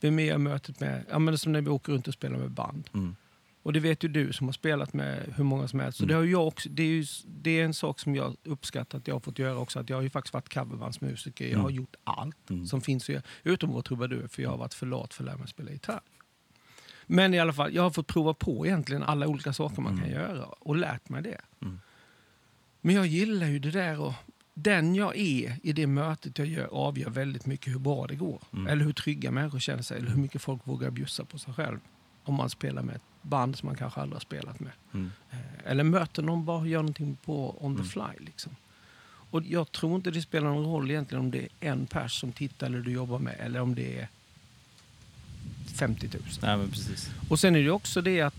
Vem 0.00 0.18
är 0.18 0.24
jag 0.24 0.34
i 0.34 0.38
mötet 0.38 0.80
med, 0.80 1.04
ja 1.10 1.18
men 1.18 1.38
som 1.38 1.52
när 1.52 1.60
vi 1.60 1.68
åker 1.70 1.92
runt 1.92 2.08
och 2.08 2.14
spelar 2.14 2.38
med 2.38 2.50
band. 2.50 2.90
Mm. 2.94 3.16
Och 3.62 3.72
det 3.72 3.80
vet 3.80 4.04
ju 4.04 4.08
du 4.08 4.32
som 4.32 4.48
har 4.48 4.52
spelat 4.52 4.92
med 4.92 5.32
hur 5.36 5.44
många 5.44 5.68
som 5.68 5.80
helst. 5.80 5.98
Så 5.98 6.04
Mm. 6.04 6.08
det, 6.08 6.14
har 6.18 6.24
jag 6.24 6.46
också, 6.46 6.68
det, 6.68 6.82
är 6.82 6.86
ju, 6.86 7.04
det 7.26 7.50
är 7.60 7.64
en 7.64 7.74
sak 7.74 8.00
som 8.00 8.16
jag 8.16 8.36
uppskattar 8.44 8.98
att 8.98 9.06
jag 9.08 9.14
har 9.14 9.20
fått 9.20 9.38
göra 9.38 9.56
också. 9.58 9.78
Att 9.78 9.88
jag 9.90 9.96
har 9.96 10.02
ju 10.02 10.10
faktiskt 10.10 10.34
varit 10.34 10.48
coverbandsmusiker. 10.54 11.44
Jag 11.44 11.52
Mm. 11.52 11.62
har 11.62 11.70
gjort 11.70 11.96
allt 12.04 12.50
Mm. 12.50 12.66
som 12.66 12.80
finns 12.80 13.04
att 13.04 13.08
göra. 13.08 13.22
Utom 13.44 13.68
att 13.70 13.74
vara 13.74 13.82
trubadur, 13.82 14.28
för 14.28 14.42
jag 14.42 14.50
har 14.50 14.56
varit 14.58 14.74
för 14.74 14.86
lat 14.86 15.14
för 15.14 15.22
att 15.24 15.26
lära 15.26 15.36
mig 15.36 15.48
spela 15.48 15.70
gitarr. 15.70 16.00
Men 17.12 17.34
i 17.34 17.38
alla 17.38 17.52
fall, 17.52 17.74
jag 17.74 17.82
har 17.82 17.90
fått 17.90 18.06
prova 18.06 18.34
på 18.34 18.66
egentligen 18.66 19.02
alla 19.02 19.26
olika 19.26 19.52
saker 19.52 19.82
man 19.82 19.96
kan 19.98 20.06
Mm. 20.08 20.20
göra 20.20 20.44
och 20.44 20.76
lärt 20.76 21.08
mig 21.08 21.22
det. 21.22 21.40
Mm. 21.62 21.80
Men 22.80 22.94
jag 22.94 23.06
gillar 23.06 23.46
ju 23.46 23.58
det 23.58 23.70
där 23.70 24.00
och 24.00 24.12
den 24.54 24.94
jag 24.94 25.16
är 25.18 25.56
i 25.62 25.72
det 25.72 25.86
mötet 25.86 26.38
jag 26.38 26.46
gör 26.46 26.66
avgör 26.72 27.10
väldigt 27.10 27.46
mycket 27.46 27.74
hur 27.74 27.78
bra 27.78 28.06
det 28.06 28.14
går. 28.14 28.42
Mm. 28.52 28.66
Eller 28.66 28.84
hur 28.84 28.92
trygga 28.92 29.30
människor 29.30 29.58
känner 29.58 29.82
sig, 29.82 29.98
eller 29.98 30.08
hur 30.10 30.16
mycket 30.20 30.42
folk 30.42 30.60
vågar 30.66 30.90
bjussa 30.90 31.24
på 31.24 31.38
sig 31.38 31.54
själv. 31.54 31.78
Om 32.24 32.34
man 32.34 32.50
spelar 32.50 32.82
med 32.82 32.94
ett 32.96 33.02
band 33.22 33.56
som 33.56 33.66
man 33.66 33.76
kanske 33.76 34.00
aldrig 34.00 34.14
har 34.16 34.20
spelat 34.20 34.60
med. 34.60 34.72
Mm. 34.94 35.10
Eh, 35.30 35.38
Eller 35.64 35.84
möter 35.84 36.22
någon 36.22 36.44
bara 36.44 36.66
gör 36.66 36.78
någonting 36.82 37.16
på 37.24 37.64
on 37.64 37.74
the 37.76 37.80
Mm. 37.80 37.88
fly. 37.88 38.24
Liksom. 38.26 38.56
Och 39.32 39.42
jag 39.42 39.72
tror 39.72 39.96
inte 39.96 40.10
det 40.10 40.22
spelar 40.22 40.48
någon 40.50 40.64
roll 40.72 40.90
egentligen 40.90 41.24
om 41.24 41.30
det 41.30 41.38
är 41.60 41.70
en 41.70 41.86
pers 41.86 42.20
som 42.20 42.32
tittar 42.32 42.66
eller 42.66 42.80
du 42.80 42.92
jobbar 42.92 43.18
med 43.18 43.36
eller 43.40 43.60
om 43.60 43.74
det 43.74 43.98
är 44.00 44.08
50 45.80 46.08
000. 46.12 46.22
Nej 46.42 46.56
men 46.56 46.70
precis. 46.70 47.10
Och 47.28 47.40
sen 47.40 47.56
är 47.56 47.62
det 47.62 47.70
också 47.70 48.02
det 48.02 48.20
att... 48.20 48.34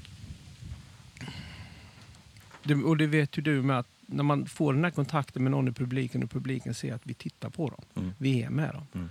Och 2.85 2.97
det 2.97 3.07
vet 3.07 3.37
ju 3.37 3.41
du 3.41 3.61
med 3.61 3.79
att 3.79 3.87
när 4.05 4.23
man 4.23 4.45
får 4.45 4.73
den 4.73 4.83
här 4.83 4.91
kontakten 4.91 5.43
med 5.43 5.51
någon 5.51 5.67
i 5.67 5.71
publiken 5.71 6.23
och 6.23 6.31
publiken 6.31 6.73
ser 6.73 6.93
att 6.93 7.01
vi 7.05 7.13
tittar 7.13 7.49
på 7.49 7.69
dem, 7.69 7.81
Mm. 7.95 8.13
vi 8.17 8.41
är 8.43 8.49
med 8.49 8.73
dem. 8.73 8.83
Mm. 8.93 9.09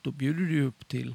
Då 0.00 0.10
bjuder 0.12 0.44
du 0.44 0.62
upp 0.62 0.88
till 0.88 1.14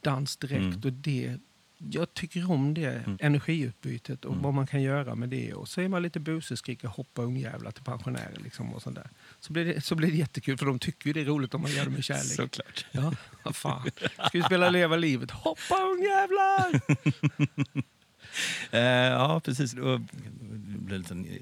dans 0.00 0.36
direkt 0.36 0.62
Mm. 0.62 0.80
och 0.84 0.92
det... 0.92 1.36
Jag 1.78 2.14
tycker 2.14 2.50
om 2.50 2.74
det 2.74 2.86
Mm. 2.86 3.18
energiutbytet 3.20 4.24
och 4.24 4.30
Mm. 4.32 4.42
vad 4.42 4.54
man 4.54 4.66
kan 4.66 4.82
göra 4.82 5.14
med 5.14 5.28
det. 5.28 5.54
Och 5.54 5.68
så 5.68 5.80
är 5.80 5.88
man 5.88 6.02
lite 6.02 6.20
busig, 6.20 6.58
skriker 6.58 6.88
hoppa 6.88 7.22
ungjävlar 7.22 7.70
till 7.70 7.84
pensionärer 7.84 8.36
liksom 8.44 8.74
och 8.74 8.82
sånt 8.82 8.96
där. 8.96 9.10
Så 9.40 9.52
blir, 9.52 9.64
det, 9.64 9.80
så 9.80 9.94
blir 9.94 10.10
det 10.10 10.16
jättekul 10.16 10.58
för 10.58 10.66
de 10.66 10.78
tycker 10.78 11.06
ju 11.06 11.12
det 11.12 11.20
är 11.20 11.24
roligt 11.24 11.54
om 11.54 11.62
man 11.62 11.70
gör 11.70 11.84
det 11.84 11.90
med 11.90 12.04
kärlek. 12.04 12.24
Såklart. 12.36 12.86
Ja, 12.92 13.12
vad 13.42 13.56
fan. 13.56 13.90
Ska 14.28 14.30
vi 14.38 14.42
spela 14.42 14.70
Leva 14.70 14.96
livet? 14.96 15.30
Hoppa 15.30 15.74
ungjävlar! 15.92 16.80
Eh, 18.70 18.80
ja, 19.10 19.40
precis. 19.44 19.74
Och 19.74 20.00
det 20.00 20.78
blir 20.78 20.98
lite, 20.98 21.14
en, 21.14 21.24
eh, 21.24 21.36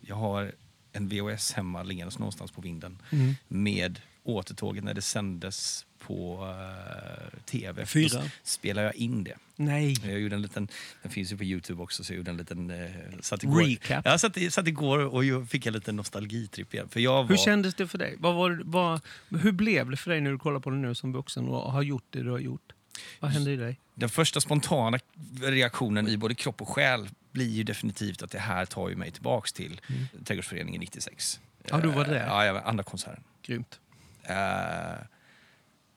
jag 0.00 0.16
har 0.16 0.52
en 0.92 1.08
VHS 1.08 1.52
hemma 1.52 1.82
liggandes 1.82 2.18
någonstans 2.18 2.50
på 2.50 2.60
vinden 2.60 3.02
Mm. 3.12 3.34
med 3.48 4.00
återtåget 4.22 4.84
när 4.84 4.94
det 4.94 5.02
sändes 5.02 5.86
på 5.98 6.48
eh, 6.58 7.38
tv. 7.44 7.86
Fyra. 7.86 8.18
Då 8.20 8.28
spelar 8.42 8.82
jag 8.82 8.94
in 8.94 9.24
det. 9.24 9.34
Nej. 9.56 9.94
Jag 10.10 10.20
gjorde 10.20 10.34
en 10.34 10.42
liten, 10.42 10.68
den 11.02 11.12
finns 11.12 11.32
ju 11.32 11.36
på 11.36 11.44
Youtube 11.44 11.82
också, 11.82 12.04
så 12.04 12.12
jag 12.12 12.16
gjorde 12.16 12.30
en 12.30 12.36
liten... 12.36 12.70
Eh, 12.70 12.90
satt 13.20 13.42
igår, 13.42 13.62
Recap. 13.62 14.04
Jag 14.04 14.20
satt, 14.20 14.36
satt 14.50 14.66
igår 14.68 14.98
och 14.98 15.48
fick 15.48 15.66
en 15.66 15.72
liten 15.72 15.96
nostalgitripp 15.96 16.74
igen. 16.74 16.88
För 16.88 17.00
jag 17.00 17.22
var, 17.22 17.28
Hur 17.30 17.36
kändes 17.36 17.74
det 17.74 17.88
för 17.88 17.98
dig? 17.98 18.14
Vad 18.18 18.34
var, 18.34 18.60
vad, 18.64 19.00
hur 19.40 19.52
blev 19.52 19.90
det 19.90 19.96
för 19.96 20.10
dig 20.10 20.20
när 20.20 20.30
du 20.30 20.38
kollar 20.38 20.60
på 20.60 20.70
det 20.70 20.76
nu 20.76 20.94
som 20.94 21.12
vuxen 21.12 21.48
och 21.48 21.72
har 21.72 21.82
gjort 21.82 22.04
det 22.10 22.22
du 22.22 22.30
har 22.30 22.38
gjort? 22.38 22.72
Vad 23.20 23.30
hände 23.30 23.50
i 23.50 23.56
dig? 23.56 23.78
Den 23.94 24.08
första 24.08 24.40
spontana 24.40 24.98
reaktionen 25.42 26.08
i 26.08 26.16
både 26.16 26.34
kropp 26.34 26.60
och 26.62 26.68
själ 26.68 27.08
blir 27.32 27.48
ju 27.50 27.62
definitivt 27.62 28.22
att 28.22 28.30
det 28.30 28.38
här 28.38 28.66
tar 28.66 28.88
ju 28.88 28.96
mig 28.96 29.10
tillbaks 29.10 29.52
till 29.52 29.80
Mm. 29.88 30.24
Trädgårdsföreningen 30.24 30.80
96. 30.80 31.40
Ja, 31.70 31.76
du 31.80 31.88
var 31.88 32.04
Eh, 32.04 32.10
där. 32.10 32.26
Ja, 32.26 32.44
jag 32.44 32.54
var 32.54 32.60
andra 32.60 32.84
konserten. 32.84 33.22
Grymt. 33.42 33.80
Eh, 34.22 34.36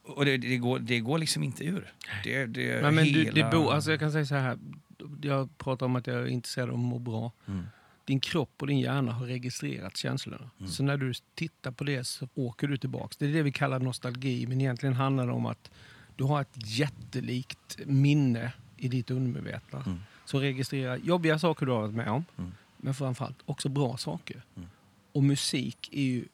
och 0.04 0.26
det, 0.26 0.38
det, 0.38 0.58
går, 0.58 0.80
det 0.80 1.00
går 1.00 1.18
liksom 1.18 1.44
inte 1.44 1.64
ur. 1.64 1.94
Det, 2.24 2.46
det, 2.46 2.82
Men, 2.82 2.96
men 2.96 3.04
du, 3.06 3.24
hela- 3.24 3.50
det 3.50 3.58
bo, 3.58 3.70
alltså 3.70 3.92
jag 3.92 4.00
kan 4.00 4.12
säga 4.12 4.26
så 4.26 4.36
här. 4.36 4.58
Jag 5.22 5.58
pratar 5.58 5.86
om 5.86 5.96
att 5.96 6.08
jag 6.08 6.18
är 6.18 6.28
intresserad 6.28 6.70
av 6.70 6.76
att 6.76 6.82
må 6.82 7.00
bra. 7.00 7.32
Mm. 7.48 7.66
Din 8.06 8.20
kropp 8.20 8.62
och 8.62 8.68
din 8.68 8.80
hjärna 8.80 9.12
har 9.12 9.26
registrerat 9.26 9.98
känslorna. 9.98 10.50
Mm. 10.60 10.72
Så 10.72 10.84
när 10.84 10.98
du 10.98 11.14
tittar 11.36 11.72
på 11.72 11.84
det 11.84 12.04
så 12.04 12.28
åker 12.34 12.68
du 12.68 12.78
tillbaks. 12.78 13.18
Det 13.18 13.26
är 13.26 13.34
det 13.34 13.44
vi 13.44 13.52
kallar 13.52 13.80
nostalgi. 13.80 14.48
Men 14.48 14.62
egentligen 14.62 14.96
handlar 14.96 15.28
det 15.28 15.34
om 15.34 15.46
att 15.46 15.72
du 16.16 16.24
har 16.24 16.42
ett 16.42 16.56
jättelikt 16.56 17.80
minne 17.86 18.54
i 18.78 18.88
ditt 18.88 19.12
undermedvetna. 19.12 19.84
Mm. 19.86 20.00
Som 20.26 20.40
registrerar 20.40 20.98
jobbiga 20.98 21.40
saker 21.40 21.66
du 21.66 21.72
har 21.72 21.82
varit 21.82 21.94
med 21.94 22.10
om. 22.10 22.26
Mm. 22.38 22.52
Men 22.78 22.94
framförallt 22.94 23.38
också 23.46 23.70
bra 23.70 23.98
saker. 23.98 24.42
Mm. 24.56 24.70
Och 25.12 25.24
musik 25.24 25.90
är 25.92 26.04
ju 26.04 26.26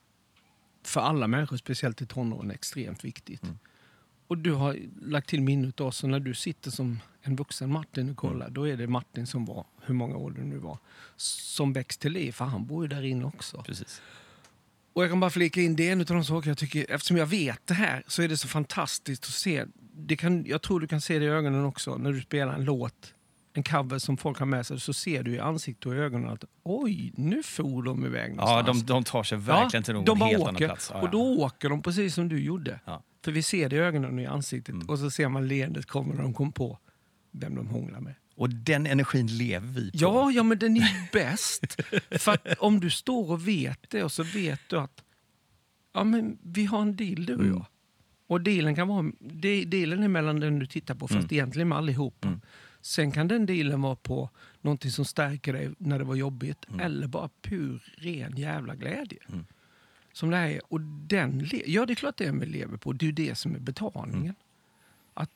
för 0.88 1.02
alla 1.02 1.28
människor, 1.28 1.58
speciellt 1.58 2.02
i 2.02 2.06
tonåren, 2.06 2.52
extremt 2.52 3.04
viktigt. 3.04 3.44
Mm. 3.44 3.58
Och 4.28 4.38
du 4.38 4.52
har 4.54 4.78
lagt 5.02 5.30
till 5.30 5.42
minnet 5.42 5.78
då, 5.78 5.92
så 5.92 6.08
när 6.08 6.20
du 6.20 6.34
sitter 6.34 6.72
som 6.72 7.00
en 7.22 7.36
vuxen 7.36 7.72
Martin 7.72 8.10
och 8.10 8.18
kollar, 8.18 8.46
Mm. 8.46 8.54
då 8.54 8.68
är 8.68 8.78
det 8.78 8.88
Martin 8.88 9.28
som 9.28 9.46
var, 9.46 9.66
hur 9.82 9.94
många 9.94 10.16
år 10.16 10.32
det 10.32 10.42
nu 10.44 10.58
var, 10.58 10.78
som 11.18 11.74
väcks 11.74 11.98
till 11.98 12.12
liv, 12.12 12.32
för 12.32 12.46
han 12.46 12.66
bor 12.66 12.84
ju 12.84 12.88
där 12.88 13.04
inne 13.04 13.26
också. 13.26 13.64
Precis. 13.64 14.02
Och 14.94 15.04
jag 15.04 15.10
kan 15.12 15.20
bara 15.20 15.30
flika 15.30 15.62
in, 15.62 15.76
det 15.76 15.88
är 15.88 15.92
en 15.92 16.00
av 16.00 16.06
de 16.06 16.24
saker 16.26 16.50
jag 16.50 16.58
tycker, 16.58 16.86
eftersom 16.92 17.18
jag 17.18 17.26
vet 17.26 17.68
det 17.68 17.74
här, 17.74 18.04
så 18.08 18.22
är 18.22 18.28
det 18.28 18.38
så 18.38 18.48
fantastiskt 18.48 19.24
att 19.24 19.30
se. 19.30 19.66
Det 19.96 20.16
kan, 20.16 20.46
jag 20.46 20.62
tror 20.62 20.80
du 20.80 20.88
kan 20.88 21.02
se 21.02 21.20
det 21.20 21.26
i 21.26 21.28
ögonen 21.28 21.66
också, 21.66 21.98
när 21.98 22.12
du 22.12 22.22
spelar 22.22 22.54
en 22.54 22.64
låt, 22.64 23.14
en 23.58 23.64
cover 23.64 24.00
som 24.00 24.18
folk 24.18 24.40
har 24.40 24.46
med 24.46 24.66
sig, 24.66 24.80
så 24.80 24.94
ser 24.94 25.24
du 25.24 25.32
i 25.36 25.40
ansiktet 25.40 25.86
och 25.86 25.94
i 25.96 25.98
ögonen 25.98 26.30
att 26.30 26.44
oj, 26.64 27.14
nu 27.16 27.44
for 27.44 27.84
de 27.84 28.06
iväg 28.06 28.34
Ja, 28.38 28.46
någonstans. 28.46 28.84
de, 28.84 28.94
de 28.94 29.04
tar 29.04 29.24
sig 29.24 29.38
verkligen 29.38 29.84
till 29.84 29.94
någon 29.94 30.06
de 30.06 30.22
helt 30.22 30.40
åker, 30.40 30.48
annan 30.50 30.56
plats. 30.56 30.92
Ja, 30.94 31.02
Och 31.02 31.10
då 31.10 31.22
åker 31.44 31.70
de 31.70 31.82
precis 31.82 32.14
som 32.14 32.30
du 32.30 32.40
gjorde. 32.44 32.80
Ja. 32.86 33.04
För 33.26 33.32
vi 33.32 33.44
ser 33.44 33.70
det 33.70 33.76
i 33.76 33.80
ögonen 33.80 34.14
och 34.16 34.22
i 34.22 34.26
ansiktet 34.26 34.74
Mm. 34.76 34.90
och 34.90 35.00
så 35.00 35.10
ser 35.12 35.30
man 35.30 35.48
leendet 35.48 35.86
kommer 35.86 36.14
när 36.16 36.22
de 36.22 36.34
kom 36.34 36.52
på 36.52 36.80
vem 37.32 37.56
de 37.56 37.68
hånglar 37.68 38.00
med. 38.00 38.14
Och 38.36 38.50
den 38.50 38.86
energin 38.86 39.28
lever 39.28 39.68
vi 39.68 39.92
på. 39.92 39.98
Ja, 39.98 40.32
ja, 40.32 40.44
men 40.44 40.60
den 40.60 40.78
är 40.78 41.12
bäst. 41.14 41.82
För 42.20 42.38
om 42.64 42.80
du 42.80 42.90
står 42.90 43.32
och 43.32 43.48
vet 43.48 43.90
det 43.90 44.04
och 44.04 44.12
så 44.12 44.24
vet 44.24 44.62
du 44.70 44.78
att 44.80 45.04
ja, 45.94 46.04
men 46.04 46.38
vi 46.44 46.66
har 46.66 46.82
en 46.82 46.96
deal 46.96 47.26
du 47.26 47.34
och 47.34 47.40
Mm. 47.40 47.54
jag. 47.54 47.66
Och 48.30 48.42
dealen 48.42 48.76
kan 48.76 48.88
vara, 48.88 49.12
de- 49.20 49.66
dealen 49.66 50.04
är 50.04 50.08
mellan 50.08 50.40
den 50.40 50.60
du 50.60 50.66
tittar 50.66 50.96
på 50.96 51.08
fast 51.08 51.18
Mm. 51.20 51.28
egentligen 51.32 51.68
med 51.70 51.78
allihopa. 51.78 52.28
Mm. 52.28 52.42
Sen 52.88 53.12
kan 53.12 53.28
den 53.28 53.46
dealen 53.46 53.82
vara 53.82 53.96
på 53.96 54.30
någonting 54.62 54.92
som 54.92 55.06
stärker 55.06 55.54
dig 55.54 55.70
när 55.78 56.00
det 56.00 56.06
var 56.06 56.16
jobbigt 56.16 56.66
Mm. 56.70 56.80
eller 56.80 57.08
bara 57.08 57.30
pur 57.42 57.94
ren 57.98 58.38
jävla 58.38 58.76
glädje. 58.76 59.18
Mm. 59.30 59.46
Som 60.14 60.30
det 60.30 60.38
här 60.38 60.48
är. 60.48 60.62
Och 60.74 60.82
den, 60.82 61.48
ja, 61.66 61.86
det 61.86 61.94
är 61.94 61.96
klart 61.96 62.18
det 62.18 62.26
är 62.26 62.32
vi 62.32 62.46
lever 62.46 62.78
på. 62.78 62.94
Det 62.94 63.04
är 63.04 63.08
ju 63.08 63.12
det 63.12 63.36
som 63.36 63.56
är 63.56 63.60
betalningen. 63.60 64.24
Mm. 64.24 64.36
Att, 65.14 65.30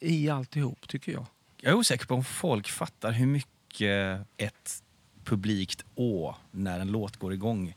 I 0.00 0.28
alltihop, 0.28 0.88
tycker 0.88 1.12
jag. 1.12 1.26
Jag 1.60 1.72
är 1.72 1.76
osäker 1.76 2.06
på 2.06 2.14
om 2.14 2.24
folk 2.24 2.68
fattar 2.68 3.12
hur 3.12 3.26
mycket 3.26 4.26
ett 4.36 4.82
publikt 5.24 5.84
å 5.94 6.34
när 6.50 6.80
en 6.80 6.88
låt 6.88 7.16
går 7.16 7.32
igång. 7.32 7.74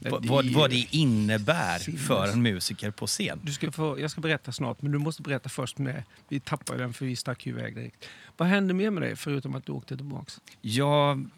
Vad, 0.00 0.46
vad, 0.50 0.70
det 0.70 0.86
innebär 0.90 1.78
sinnes. 1.78 2.06
för 2.06 2.26
en 2.32 2.42
musiker 2.42 2.90
på 2.90 3.06
scen. 3.06 3.40
Du 3.42 3.52
ska 3.52 3.72
få, 3.72 4.00
jag 4.00 4.10
ska 4.10 4.20
berätta 4.20 4.52
snart, 4.52 4.82
men 4.82 4.92
du 4.92 4.98
måste 4.98 5.22
berätta 5.22 5.48
först 5.48 5.78
med... 5.78 6.02
Vi 6.28 6.40
tappade 6.40 6.78
den 6.78 6.92
för 6.92 7.06
vi 7.06 7.16
stack 7.16 7.46
ju 7.46 7.52
iväg 7.52 7.74
direkt. 7.74 8.04
Vad 8.36 8.48
hände 8.48 8.74
mer 8.74 8.90
med 8.90 9.02
dig 9.02 9.16
förutom 9.16 9.54
att 9.54 9.66
du 9.66 9.72
åkte 9.72 9.96
tillbaks? 9.96 10.40
Jag... 10.60 11.28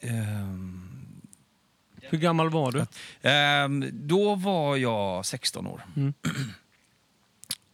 ehm, 0.00 0.88
Hur 2.00 2.18
gammal 2.18 2.50
var 2.50 2.72
du? 2.72 2.86
ehm, 3.22 3.84
då 3.92 4.34
var 4.34 4.76
jag 4.76 5.26
16 5.26 5.66
år. 5.66 5.84
Mm. 5.96 6.14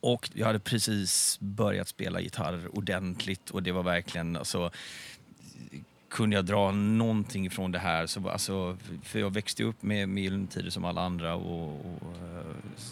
Och 0.00 0.30
jag 0.34 0.46
hade 0.46 0.58
precis 0.58 1.36
börjat 1.40 1.88
spela 1.88 2.20
gitarr 2.20 2.76
ordentligt 2.78 3.50
och 3.50 3.62
det 3.62 3.72
var 3.72 3.82
verkligen 3.82 4.36
alltså 4.36 4.70
kunde 6.12 6.36
jag 6.36 6.44
dra 6.44 6.70
någonting 6.72 7.50
från 7.50 7.72
det 7.72 7.78
här 7.78 8.06
så 8.06 8.28
alltså, 8.28 8.76
för 9.02 9.18
jag 9.18 9.30
växte 9.34 9.64
upp 9.64 9.82
med, 9.82 10.08
med 10.08 10.22
Gyllene 10.24 10.46
Tider 10.46 10.70
som 10.70 10.84
alla 10.84 11.00
andra 11.00 11.34
och, 11.34 11.86
och 12.02 12.14
eh, 12.16 12.46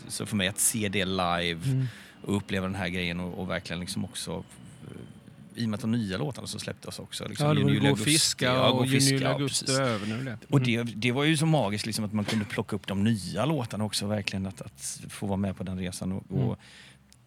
så 0.08 0.26
för 0.26 0.36
mig 0.36 0.48
att 0.48 0.58
se 0.58 0.88
det 0.88 1.04
live 1.04 1.60
Mm. 1.64 1.86
och 2.22 2.36
uppleva 2.36 2.66
den 2.66 2.74
här 2.74 2.88
grejen 2.88 3.20
och, 3.20 3.38
och 3.38 3.50
verkligen 3.50 3.80
liksom 3.80 4.04
också 4.04 4.44
eh, 4.84 5.62
i 5.62 5.64
och 5.64 5.68
med 5.68 5.74
att 5.74 5.80
de 5.80 5.92
nya 5.92 6.18
låtarna 6.18 6.46
som 6.46 6.60
släpptes 6.60 6.98
också. 6.98 7.28
Liksom, 7.28 7.46
Ja, 7.46 7.54
det 7.54 7.64
var 7.64 7.70
Gå 7.86 7.90
och 7.92 7.98
fiska 7.98 8.62
och 8.70 8.86
Juni, 8.86 8.98
juli, 9.04 9.24
ja, 9.24 9.28
augusti 9.32 9.72
över 9.72 10.06
nu. 10.06 10.24
Det. 10.24 10.38
Och 10.50 10.58
Mm. 10.68 10.86
det, 10.86 10.92
det 10.94 11.12
var 11.12 11.24
ju 11.24 11.36
så 11.36 11.46
magiskt 11.46 11.86
liksom 11.86 12.04
att 12.04 12.12
man 12.12 12.24
kunde 12.24 12.44
plocka 12.44 12.76
upp 12.76 12.86
de 12.86 13.04
nya 13.04 13.44
låtarna 13.44 13.84
också, 13.84 14.06
verkligen 14.06 14.46
att, 14.46 14.60
att 14.60 15.00
få 15.08 15.26
vara 15.26 15.36
med 15.36 15.56
på 15.56 15.64
den 15.64 15.78
resan. 15.78 16.12
Och, 16.12 16.24
Mm. 16.30 16.56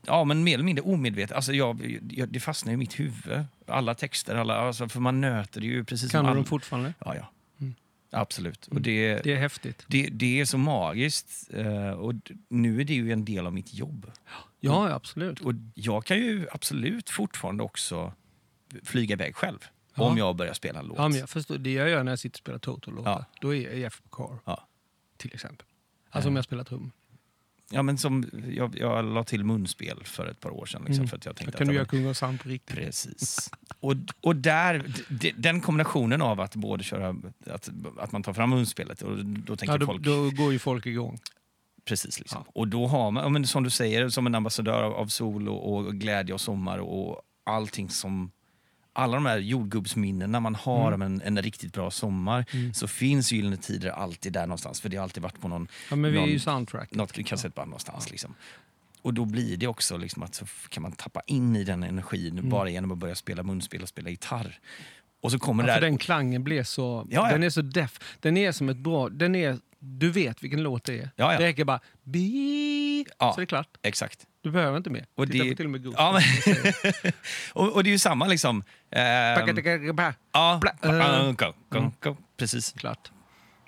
Och, 0.04 0.08
ja, 0.08 0.24
men 0.24 0.44
mer 0.44 0.54
eller 0.54 0.64
mindre 0.64 0.84
omedvetet. 0.84 1.36
Alltså 1.36 1.54
jag, 1.54 2.00
jag, 2.12 2.30
det 2.30 2.40
fastnar 2.40 2.74
i 2.74 2.78
mitt 2.78 3.00
huvud. 3.00 3.46
Alla 3.68 3.96
texter, 3.96 4.36
alla, 4.36 4.56
alltså, 4.56 4.90
för 4.90 5.00
man 5.00 5.22
nöter 5.22 5.62
det 5.62 5.68
ju 5.68 5.84
precis 5.84 6.12
Kan 6.12 6.24
du 6.24 6.30
all- 6.30 6.36
dem 6.36 6.46
fortfarande? 6.46 6.94
Ja, 7.06 7.16
ja. 7.16 7.30
Mm. 7.60 7.74
Absolut. 8.12 8.66
Och 8.68 8.72
Mm. 8.72 8.84
det, 8.84 9.24
Det 9.24 9.34
är 9.34 9.38
häftigt. 9.38 9.86
det, 9.88 10.08
det 10.12 10.40
är 10.40 10.46
så 10.46 10.58
magiskt. 10.58 11.50
eh, 11.54 11.90
Och 11.90 12.14
nu 12.50 12.82
är 12.82 12.86
det 12.86 12.94
ju 12.94 13.12
en 13.12 13.26
del 13.26 13.48
av 13.48 13.54
mitt 13.54 13.74
jobb. 13.74 14.12
Ja, 14.60 14.90
ja, 14.90 14.96
absolut. 14.96 15.40
Och 15.42 15.54
jag 15.76 16.06
kan 16.06 16.18
ju 16.18 16.48
absolut 16.52 17.10
fortfarande 17.10 17.64
också 17.64 18.14
flyga 18.84 19.14
iväg 19.14 19.36
själv. 19.36 19.60
Ja. 19.96 20.04
Om 20.04 20.18
jag 20.18 20.36
börjar 20.36 20.54
spela 20.54 20.80
en 20.80 20.86
låt. 20.86 20.98
Ja, 20.98 21.08
men 21.10 21.18
jag 21.20 21.30
förstår. 21.30 21.58
Det 21.58 21.74
jag 21.74 21.90
gör 21.90 22.04
när 22.04 22.12
jag 22.12 22.20
sitter 22.20 22.36
och 22.36 22.40
spelar 22.40 22.60
Toto-låtar, 22.60 23.12
Ja. 23.12 23.26
då 23.42 23.56
är 23.56 23.62
jag 23.70 23.78
Jeff 23.80 24.02
Car 24.12 24.38
Ja. 24.46 24.68
till 25.18 25.34
exempel. 25.34 25.68
Alltså 26.10 26.30
om 26.30 26.36
jag 26.36 26.46
spelar 26.46 26.64
trummor. 26.64 26.92
Ja, 27.74 27.84
men 27.84 27.98
som, 27.98 28.26
jag, 28.50 28.78
jag 28.80 29.06
la 29.06 29.24
till 29.24 29.44
munspel 29.46 30.02
för 30.04 30.28
ett 30.28 30.40
par 30.40 30.50
år 30.50 30.66
sedan. 30.66 30.82
Liksom, 30.82 30.96
Mm. 31.04 31.08
för 31.08 31.18
att 31.18 31.26
jag 31.26 31.36
tänkte 31.36 31.58
kan 31.58 31.68
att, 31.68 31.70
du 31.70 31.76
göra 31.76 31.86
Kung 31.86 32.06
och 32.06 32.18
Sam 32.18 32.38
på 32.38 32.50
riktigt. 32.50 32.76
Precis. 32.76 33.50
Och, 33.80 33.94
och 34.22 34.36
där, 34.36 34.86
den 35.38 35.62
kombinationen 35.62 36.22
av 36.22 36.40
att 36.40 36.56
både 36.56 36.84
köra, 36.84 37.16
att, 37.46 37.70
att 38.00 38.12
man 38.12 38.24
tar 38.24 38.34
fram 38.34 38.50
munspelet 38.50 39.02
och 39.02 39.26
då 39.26 39.56
tänker 39.56 39.74
Ja, 39.74 39.78
då, 39.78 39.86
folk... 39.86 40.02
då 40.02 40.30
går 40.32 40.54
ju 40.54 40.60
folk 40.60 40.86
igång. 40.86 41.20
Precis. 41.86 42.20
Liksom. 42.20 42.44
Ja. 42.46 42.52
Och 42.56 42.68
då 42.68 42.88
har 42.88 43.12
man, 43.12 43.34
men 43.34 43.48
som 43.48 43.64
du 43.64 43.70
säger, 43.70 44.10
som 44.10 44.28
en 44.28 44.36
ambassadör 44.36 44.84
av, 44.84 44.94
av 44.94 45.08
sol 45.08 45.50
och, 45.50 45.74
och 45.76 45.94
glädje 45.94 46.34
och 46.34 46.42
sommar 46.42 46.78
och 46.78 47.22
allting 47.46 47.90
som... 47.90 48.32
Alla 48.96 49.16
de 49.16 49.26
här 49.26 49.38
jordgubbsminnen 49.38 50.32
när 50.32 50.40
man 50.40 50.56
har 50.56 50.92
Mm. 50.92 51.02
en, 51.02 51.22
en 51.38 51.42
riktigt 51.44 51.74
bra 51.74 51.92
sommar 51.92 52.46
Mm. 52.54 52.74
så 52.74 52.88
finns 52.88 53.32
Gyllene 53.32 53.58
Tider 53.58 53.90
alltid 53.90 54.34
där 54.34 54.42
någonstans. 54.48 54.82
För 54.82 54.90
det 54.90 54.98
har 54.98 55.04
alltid 55.04 55.24
varit 55.24 55.42
på 55.42 55.48
någon, 55.48 55.68
Ja, 55.90 55.96
men 55.96 56.12
vi 56.12 56.18
är 56.18 56.22
Någon- 56.22 56.30
ju 56.30 56.40
soundtrack. 56.40 56.92
något 56.92 57.26
kassettband 57.26 57.70
någonstans. 57.70 58.12
Liksom. 58.12 58.36
Och 59.02 59.14
då 59.14 59.26
blir 59.26 59.58
det 59.58 59.68
också 59.68 59.98
liksom 59.98 60.24
att 60.24 60.36
så 60.36 60.46
kan 60.70 60.84
man 60.84 60.92
tappa 60.92 61.22
in 61.28 61.56
i 61.56 61.64
den 61.64 61.84
energin 61.84 62.38
Mm. 62.38 62.50
bara 62.50 62.70
genom 62.70 62.92
att 62.92 62.98
börja 62.98 63.16
spela 63.16 63.44
munspel 63.44 63.82
och 63.82 63.90
spela 63.90 64.10
gitarr. 64.10 64.60
Och 65.22 65.32
så 65.32 65.40
kommer 65.40 65.64
Ja, 65.64 65.68
det 65.68 65.74
där... 65.74 65.82
den 65.82 65.98
klangen 65.98 66.44
blir 66.44 66.64
så... 66.64 67.08
Ja, 67.10 67.26
ja. 67.28 67.32
Den 67.34 67.44
är 67.44 67.50
så 67.50 67.62
deff. 67.62 68.00
Den 68.20 68.38
är 68.38 68.52
som 68.52 68.70
ett 68.70 68.78
bra... 68.78 69.10
Den 69.10 69.36
är, 69.36 69.60
du 69.80 70.10
vet 70.12 70.44
vilken 70.44 70.64
låt 70.64 70.84
det 70.84 70.94
är. 71.00 71.10
Ja, 71.16 71.34
ja. 71.34 71.40
Det 71.40 71.46
räcker 71.46 71.64
bara... 71.66 71.80
Bi, 72.04 73.06
Ja. 73.20 73.32
Så 73.34 73.40
är 73.40 73.42
det 73.42 73.46
klart. 73.48 73.68
Exakt. 73.82 74.28
Du 74.44 74.52
behöver 74.52 74.78
inte 74.78 74.90
mer. 74.90 75.06
Och 75.16 75.28
Titta 75.32 75.44
det- 75.44 75.50
på 75.50 75.56
till 75.56 75.66
och 75.66 75.72
med 75.72 75.84
Ghost. 75.84 75.96
Ja, 76.00 76.20
men, 76.46 76.74
och, 77.54 77.74
och 77.76 77.84
det 77.84 77.90
är 77.90 77.92
ju 77.92 77.98
samma 78.00 78.28
liksom. 78.28 78.64
Ja, 78.90 80.60
Mm. 81.72 82.16
precis. 82.38 82.72
Klart. 82.72 83.12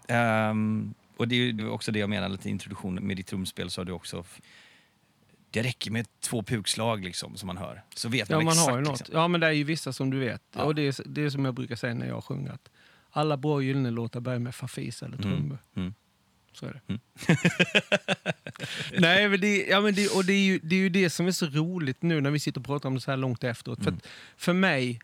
Ehm, 0.08 0.94
och 1.18 1.28
det 1.28 1.36
är 1.36 1.70
också 1.70 1.92
det 1.92 2.00
jag 2.00 2.10
menar 2.10 2.30
lite 2.30 2.48
i 2.48 2.52
introduktionen 2.52 3.08
med 3.08 3.18
ditt 3.18 3.28
trumspel 3.28 3.70
så 3.70 3.82
har 3.82 3.86
du 3.86 3.92
också... 3.92 4.24
Det 5.52 5.62
räcker 5.64 5.92
med 5.92 6.08
två 6.20 6.44
pukslag 6.44 7.04
liksom 7.04 7.38
som 7.38 7.48
man 7.48 7.58
hör. 7.58 7.84
Så 7.96 8.10
vet 8.10 8.30
Ja, 8.30 8.36
man, 8.36 8.46
man 8.46 8.52
exakt. 8.54 8.70
har 8.72 8.78
ju 8.78 8.84
något. 8.84 9.00
Liksom. 9.00 9.16
Ja, 9.20 9.28
men 9.28 9.42
det 9.42 9.48
är 9.48 9.52
ju 9.52 9.64
vissa 9.64 9.94
som 9.94 10.10
du 10.10 10.20
vet. 10.20 10.42
Ja. 10.56 10.64
Och 10.64 10.76
det 10.76 10.82
är, 10.88 10.96
det 11.06 11.22
är 11.22 11.30
som 11.30 11.46
jag 11.46 11.54
brukar 11.54 11.76
säga 11.76 11.94
när 11.94 12.08
jag 12.08 12.24
sjunger. 12.24 12.52
Att 12.52 12.70
alla 13.12 13.38
bra 13.38 13.62
gyllene 13.62 13.92
låtar 13.92 14.20
börjar 14.20 14.40
med 14.40 14.56
farfis 14.56 15.04
eller 15.04 15.18
trummor. 15.18 15.58
Mm. 15.76 15.94
Så 16.56 16.66
är 16.66 16.74
det. 16.74 16.82
Mm. 16.88 17.00
Nej, 18.98 19.30
men 19.30 19.40
det, 19.42 19.66
ja, 19.66 19.82
men 19.82 19.94
det, 19.96 20.08
och 20.08 20.26
det, 20.26 20.34
är 20.34 20.44
ju, 20.46 20.60
det 20.64 20.76
är 20.76 20.80
ju 20.80 20.90
det 20.90 21.10
som 21.10 21.28
är 21.28 21.32
så 21.32 21.46
roligt 21.46 22.02
nu 22.02 22.22
när 22.22 22.32
vi 22.32 22.40
sitter 22.40 22.60
och 22.62 22.66
pratar 22.66 22.90
om 22.90 22.96
det 22.96 23.02
så 23.02 23.12
här 23.12 23.18
långt 23.18 23.44
efteråt. 23.44 23.80
För, 23.84 23.88
Mm. 23.90 23.98
att, 24.04 24.08
för 24.38 24.54
mig, 24.54 25.00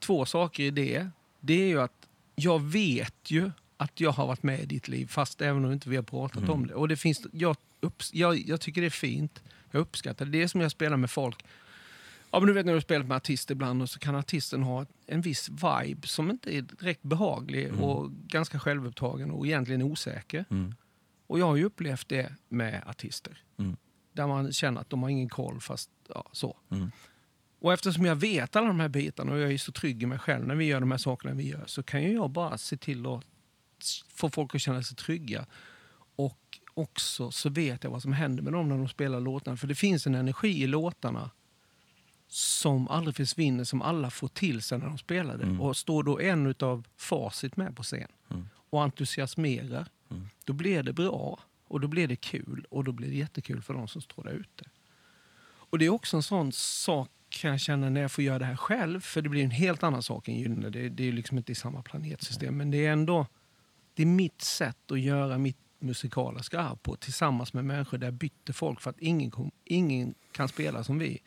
två 0.00 0.26
saker 0.26 0.62
i 0.62 0.70
det. 0.70 1.08
Det 1.40 1.62
är 1.62 1.66
ju 1.66 1.80
att 1.80 2.08
jag 2.34 2.62
vet 2.62 3.30
ju 3.30 3.50
att 3.76 4.00
jag 4.00 4.10
har 4.10 4.26
varit 4.26 4.42
med 4.42 4.60
i 4.60 4.66
ditt 4.66 4.88
liv 4.88 5.06
fast 5.06 5.40
även 5.40 5.64
om 5.64 5.72
inte 5.72 5.88
vi 5.88 5.96
har 5.96 6.02
pratat 6.02 6.38
Mm. 6.38 6.50
om 6.50 6.66
det. 6.66 6.74
Och 6.74 6.88
det 6.88 6.96
finns, 6.96 7.26
jag, 7.32 7.56
upps, 7.80 8.14
jag, 8.14 8.38
jag 8.48 8.60
tycker 8.60 8.80
det 8.80 8.86
är 8.86 8.90
fint. 8.90 9.42
Jag 9.70 9.80
uppskattar 9.80 10.24
det. 10.24 10.30
Det 10.30 10.42
är 10.42 10.48
som 10.48 10.60
jag 10.60 10.70
spelar 10.70 10.96
med 10.96 11.10
folk. 11.10 11.44
Ja, 12.32 12.40
men 12.40 12.46
du 12.46 12.52
vet 12.52 12.66
när 12.66 12.74
du 12.74 12.80
spelar 12.80 13.04
med 13.06 13.16
artister 13.16 13.54
ibland 13.54 13.82
och 13.82 13.90
så 13.90 13.98
kan 13.98 14.14
artisten 14.14 14.62
ha 14.62 14.86
en 15.06 15.20
viss 15.20 15.48
vibe 15.48 16.06
som 16.06 16.30
inte 16.30 16.56
är 16.56 16.62
direkt 16.62 17.02
behaglig 17.02 17.64
Mm. 17.68 17.80
och 17.84 18.10
ganska 18.12 18.58
självupptagen 18.58 19.30
och 19.30 19.46
egentligen 19.46 19.82
osäker. 19.82 20.44
Mm. 20.50 20.74
Och 21.26 21.38
jag 21.38 21.46
har 21.46 21.56
ju 21.56 21.64
upplevt 21.64 22.08
det 22.08 22.32
med 22.48 22.82
artister. 22.86 23.38
Mm. 23.58 23.76
Där 24.12 24.26
man 24.26 24.52
känner 24.52 24.80
att 24.80 24.90
de 24.90 25.02
har 25.02 25.10
ingen 25.10 25.28
koll 25.28 25.60
fast 25.60 25.90
ja, 26.08 26.28
så. 26.32 26.56
Mm. 26.70 26.90
Och 27.60 27.72
eftersom 27.72 28.04
jag 28.04 28.16
vet 28.16 28.56
alla 28.56 28.66
de 28.66 28.80
här 28.80 28.88
bitarna 28.88 29.32
och 29.32 29.38
jag 29.38 29.52
är 29.52 29.58
så 29.58 29.72
trygg 29.72 30.02
i 30.02 30.06
mig 30.06 30.18
själv 30.18 30.46
när 30.46 30.54
vi 30.54 30.64
gör 30.64 30.80
de 30.80 30.90
här 30.90 30.98
sakerna 30.98 31.34
vi 31.34 31.48
gör 31.48 31.64
så 31.66 31.82
kan 31.82 32.02
ju 32.02 32.12
jag 32.12 32.30
bara 32.30 32.58
se 32.58 32.76
till 32.76 33.06
att 33.06 33.24
få 34.08 34.30
folk 34.30 34.54
att 34.54 34.60
känna 34.60 34.82
sig 34.82 34.96
trygga. 34.96 35.46
Och 36.16 36.58
också 36.74 37.30
så 37.30 37.48
vet 37.48 37.84
jag 37.84 37.90
vad 37.90 38.02
som 38.02 38.12
händer 38.12 38.42
med 38.42 38.52
dem 38.52 38.68
när 38.68 38.78
de 38.78 38.88
spelar 38.88 39.20
låtarna. 39.20 39.56
För 39.56 39.66
det 39.66 39.74
finns 39.74 40.06
en 40.06 40.14
energi 40.14 40.62
i 40.62 40.66
låtarna 40.66 41.30
som 42.34 42.88
aldrig 42.88 43.16
försvinner, 43.16 43.64
som 43.64 43.82
alla 43.82 44.10
får 44.10 44.28
till 44.28 44.62
sig 44.62 44.78
när 44.78 44.86
de 44.86 44.98
spelar 44.98 45.36
det. 45.38 45.44
Mm. 45.44 45.60
Och 45.60 45.76
står 45.76 46.02
då 46.02 46.20
en 46.20 46.46
utav 46.46 46.86
facit 46.96 47.56
med 47.56 47.76
på 47.76 47.82
scen 47.82 48.08
Mm. 48.30 48.48
och 48.70 48.82
entusiasmerar, 48.82 49.86
Mm. 50.10 50.28
då 50.44 50.52
blir 50.52 50.82
det 50.82 50.92
bra 50.92 51.40
och 51.68 51.80
då 51.80 51.88
blir 51.88 52.08
det 52.08 52.16
kul 52.16 52.66
och 52.70 52.84
då 52.84 52.92
blir 52.92 53.08
det 53.08 53.16
jättekul 53.16 53.62
för 53.62 53.74
de 53.74 53.88
som 53.88 54.02
står 54.02 54.24
där 54.24 54.32
ute. 54.32 54.64
Och 55.44 55.78
det 55.78 55.84
är 55.84 55.88
också 55.90 56.16
en 56.16 56.22
sån 56.22 56.52
sak 56.52 57.10
kan 57.28 57.50
jag 57.50 57.60
känna 57.60 57.90
när 57.90 58.00
jag 58.00 58.12
får 58.12 58.24
göra 58.24 58.38
det 58.38 58.44
här 58.44 58.56
själv, 58.56 59.00
för 59.00 59.22
det 59.22 59.28
blir 59.28 59.44
en 59.44 59.50
helt 59.50 59.82
annan 59.82 60.02
sak 60.02 60.28
än 60.28 60.34
Gyllene. 60.34 60.70
Det, 60.70 60.88
det 60.88 61.08
är 61.08 61.12
liksom 61.12 61.38
inte 61.38 61.52
i 61.52 61.54
samma 61.54 61.82
planetsystem, 61.82 62.56
men 62.56 62.70
det 62.70 62.86
är 62.86 62.92
ändå 62.92 63.26
det 63.94 64.02
är 64.02 64.06
mitt 64.06 64.42
sätt 64.42 64.90
att 64.90 65.00
göra 65.00 65.38
mitt 65.38 65.56
musikaliska 65.78 66.60
arv 66.60 66.76
på 66.76 66.96
tillsammans 66.96 67.52
med 67.52 67.64
människor 67.64 67.98
där 67.98 68.06
jag 68.06 68.14
bytte 68.14 68.52
folk 68.52 68.80
för 68.80 68.90
att 68.90 69.00
ingen, 69.00 69.30
kom, 69.30 69.50
ingen 69.64 70.14
kan 70.32 70.48
spela 70.48 70.84
som 70.84 70.98
vi. 70.98 71.18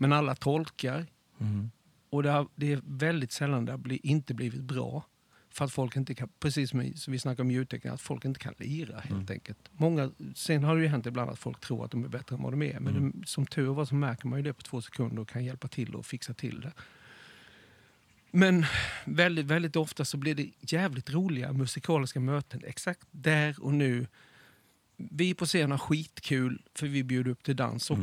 Men 0.00 0.12
alla 0.12 0.34
tolkar 0.34 1.06
Mm. 1.40 1.70
och 2.10 2.22
det, 2.22 2.30
har, 2.30 2.48
det 2.54 2.72
är 2.72 2.80
väldigt 2.84 3.32
sällan 3.32 3.64
det 3.64 3.72
har 3.72 3.78
bli, 3.78 4.00
inte 4.02 4.34
blivit 4.34 4.60
bra. 4.60 5.04
För 5.50 5.64
att 5.64 5.72
folk 5.72 5.96
inte 5.96 6.14
kan, 6.14 6.28
precis 6.40 6.70
som 6.70 6.92
vi, 7.06 7.18
snackar 7.18 7.42
om 7.42 7.50
ljudtekniker, 7.50 7.94
att 7.94 8.00
folk 8.00 8.24
inte 8.24 8.40
kan 8.40 8.54
lira 8.58 8.94
helt 9.00 9.10
Mm. 9.10 9.26
enkelt. 9.30 9.58
Många, 9.72 10.10
sen 10.34 10.64
har 10.64 10.76
det 10.76 10.82
ju 10.82 10.88
hänt 10.88 11.06
ibland 11.06 11.30
att 11.30 11.38
folk 11.38 11.60
tror 11.60 11.84
att 11.84 11.90
de 11.90 12.04
är 12.04 12.08
bättre 12.08 12.36
än 12.36 12.42
vad 12.42 12.52
de 12.52 12.62
är. 12.62 12.80
Men 12.80 12.96
Mm. 12.96 13.12
det, 13.20 13.26
som 13.28 13.46
tur 13.46 13.66
var 13.74 13.84
så 13.84 13.94
märker 13.94 14.26
man 14.28 14.38
ju 14.38 14.42
det 14.42 14.52
på 14.52 14.62
två 14.62 14.82
sekunder 14.82 15.22
och 15.22 15.28
kan 15.28 15.44
hjälpa 15.44 15.68
till 15.68 15.94
och 15.94 16.06
fixa 16.06 16.34
till 16.34 16.60
det. 16.60 16.72
Men 18.30 18.64
väldigt, 19.04 19.46
väldigt 19.46 19.76
ofta 19.76 20.04
så 20.04 20.16
blir 20.16 20.34
det 20.34 20.50
jävligt 20.60 21.10
roliga 21.10 21.52
musikaliska 21.52 22.20
möten 22.20 22.62
exakt 22.66 23.08
där 23.10 23.56
och 23.64 23.74
nu 23.74 24.06
vi 24.96 25.34
på 25.34 25.46
scen 25.46 25.70
har 25.70 25.78
skitkul 25.78 26.62
för 26.74 26.86
vi 26.86 27.04
bjuder 27.04 27.30
upp 27.30 27.42
till 27.42 27.56
dans 27.56 27.90
Mm. 27.90 28.02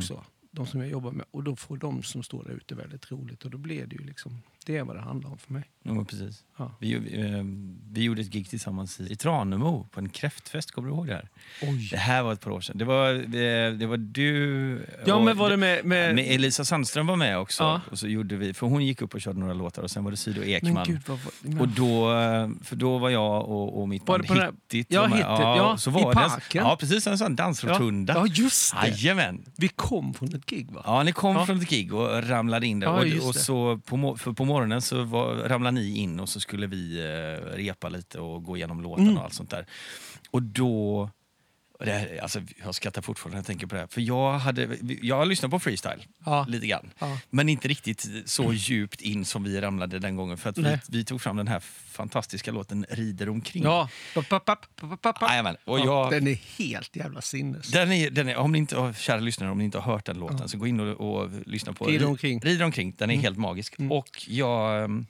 De 0.58 0.66
som 0.66 0.80
jag 0.80 0.90
jobbar 0.90 1.12
med. 1.12 1.26
Och 1.30 1.44
då 1.44 1.56
får 1.56 1.76
de 1.76 2.02
som 2.02 2.22
står 2.22 2.44
där 2.44 2.52
ute 2.52 2.74
väldigt 2.74 3.10
roligt. 3.12 3.44
Och 3.44 3.50
då 3.50 3.58
blir 3.58 3.86
det 3.86 3.96
ju 3.96 4.04
liksom, 4.04 4.42
det 4.68 4.76
är 4.76 4.84
vad 4.84 4.96
det 4.96 5.02
handlar 5.02 5.30
om 5.30 5.38
för 5.38 5.52
mig. 5.52 5.62
Ja, 5.82 5.92
men 5.94 6.04
precis. 6.04 6.44
Ja. 6.58 6.72
Vi, 6.80 6.94
eh, 6.94 7.44
vi 7.92 8.02
gjorde 8.02 8.20
ett 8.20 8.30
gig 8.30 8.48
tillsammans 8.50 9.00
i, 9.00 9.12
i 9.12 9.16
Tranemo 9.16 9.86
på 9.92 10.00
en 10.00 10.08
kräftfest. 10.08 10.70
Kommer 10.70 10.88
du 10.88 10.94
ihåg 10.94 11.06
det 11.06 11.14
här? 11.14 11.28
Oj. 11.62 11.88
Det 11.90 11.96
här 11.96 12.22
var 12.22 12.32
ett 12.32 12.40
par 12.40 12.50
år 12.50 12.60
sedan. 12.60 12.78
Det 12.78 12.84
var, 12.84 13.12
det, 13.12 13.70
det 13.78 13.86
var 13.86 13.96
du 13.96 14.86
Ja 15.06 15.24
men 15.24 15.36
var 15.36 15.50
det 15.50 15.56
med... 15.56 15.84
med, 15.84 16.14
med 16.14 16.24
Elisa 16.34 16.64
Sandström 16.64 17.06
var 17.06 17.16
med 17.16 17.38
också. 17.38 17.62
Ja. 17.62 17.80
Och 17.90 17.98
så 17.98 18.08
gjorde 18.08 18.36
vi, 18.36 18.54
för 18.54 18.66
hon 18.66 18.86
gick 18.86 19.02
upp 19.02 19.14
och 19.14 19.20
körde 19.20 19.38
några 19.38 19.54
låtar 19.54 19.82
och 19.82 19.90
sen 19.90 20.04
var 20.04 20.10
det 20.10 20.16
Sido 20.16 20.40
men 20.40 20.48
Ekman. 20.48 20.84
gud 20.86 21.00
vad 21.06 21.18
var 21.18 21.32
men, 21.40 21.60
Och 21.60 21.68
då, 21.68 22.12
eh, 22.12 22.48
för 22.62 22.76
då 22.76 22.98
var 22.98 23.10
jag 23.10 23.44
och, 23.48 23.80
och 23.80 23.88
mitt 23.88 24.08
Var 24.08 24.18
band 24.18 24.28
det 24.28 24.34
den 24.34 24.42
här- 24.42 24.52
Hittit. 24.52 24.86
Ja, 24.90 25.00
var. 25.00 25.08
Hittit, 25.08 25.22
ja, 25.28 25.76
så 25.78 25.90
i 25.90 25.92
var 25.92 26.00
det 26.14 26.20
en- 26.22 26.30
parken. 26.30 26.64
Ja, 26.64 26.76
precis. 26.80 27.06
En 27.06 27.18
sån 27.18 27.36
dansrotunda. 27.36 28.14
ja, 28.14 28.26
ja, 28.26 28.32
just 28.34 28.74
det. 28.82 28.88
Jajamän. 28.88 29.44
Vi 29.56 29.68
kom 29.68 30.14
från 30.14 30.34
ett 30.34 30.46
gig 30.46 30.70
va? 30.70 30.82
Ja, 30.84 31.02
ni 31.02 31.12
kom 31.12 31.36
Ja. 31.36 31.46
från 31.46 31.60
ett 31.60 31.68
gig 31.70 31.94
och 31.94 32.28
ramlade 32.28 32.66
in 32.66 32.80
där. 32.80 32.86
Ja, 32.86 32.92
och, 32.92 33.26
och 33.26 33.32
det. 33.32 33.38
så 33.38 33.78
på, 33.78 34.16
för 34.16 34.32
på 34.32 34.44
morgonen 34.58 34.82
så 34.82 35.04
var, 35.04 35.34
ramlade 35.34 35.74
ni 35.74 35.96
in 35.98 36.20
och 36.20 36.28
så 36.28 36.40
skulle 36.40 36.66
vi 36.66 36.98
eh, 36.98 37.56
repa 37.56 37.88
lite 37.88 38.20
och 38.20 38.44
gå 38.44 38.56
igenom 38.56 38.82
låten 38.82 39.04
Mm. 39.04 39.18
och 39.18 39.24
allt 39.24 39.34
sånt 39.34 39.50
där. 39.50 39.66
Och 40.30 40.42
då... 40.42 41.10
Det 41.84 41.90
här, 41.90 42.18
alltså, 42.22 42.40
jag 42.64 42.74
skrattar 42.74 43.02
fortfarande 43.02 43.34
när 43.34 43.38
jag 43.38 43.46
tänker 43.46 43.66
på 43.66 43.74
det 43.74 43.80
här. 43.80 43.86
För 43.88 44.00
jag, 44.00 44.32
hade, 44.32 44.68
jag 45.02 45.16
har 45.16 45.26
lyssnat 45.26 45.50
på 45.50 45.58
freestyle 45.58 46.04
Ja. 46.24 46.44
lite 46.48 46.66
grann. 46.66 46.90
Ja. 46.98 47.18
Men 47.30 47.48
inte 47.48 47.68
riktigt 47.68 48.06
så 48.24 48.52
djupt 48.52 49.00
in 49.00 49.24
som 49.24 49.44
vi 49.44 49.60
ramlade 49.60 49.98
den 49.98 50.16
gången. 50.16 50.36
För 50.38 50.50
att 50.50 50.58
vi, 50.58 50.78
vi 50.88 51.04
tog 51.04 51.20
fram 51.20 51.36
den 51.36 51.48
här 51.48 51.60
fantastiska 51.90 52.50
låten 52.52 52.86
Rider 52.90 53.28
omkring. 53.28 53.62
Ja. 53.62 53.88
Jajamän. 55.20 55.56
Och 55.64 55.78
Ja, 55.78 55.84
jag, 55.84 56.10
Den 56.10 56.26
är 56.26 56.38
helt 56.58 56.96
jävla 56.96 57.20
sinnes. 57.20 57.68
den 57.70 57.92
är, 57.92 58.10
den 58.10 58.28
är, 58.28 58.36
om 58.36 58.52
ni 58.52 58.58
inte, 58.58 58.76
har- 58.78 58.92
kära 58.92 59.20
lyssnare, 59.20 59.50
om 59.50 59.58
ni 59.58 59.64
inte 59.64 59.78
har 59.78 59.92
hört 59.92 60.04
den 60.04 60.18
låten 60.18 60.48
så 60.48 60.58
gå 60.58 60.66
in 60.66 60.80
och, 60.80 61.20
och 61.22 61.30
lyssna 61.46 61.72
på 61.72 61.84
Rider 61.86 62.04
Ri- 62.04 62.08
omkring. 62.08 62.40
Rider 62.40 62.64
omkring. 62.64 62.94
Den 62.98 63.10
är 63.10 63.14
Mm. 63.14 63.22
helt 63.24 63.38
magisk. 63.38 63.78
Mm. 63.78 63.92
Och 63.92 64.24
jag, 64.28 64.84
ehm, 64.84 65.06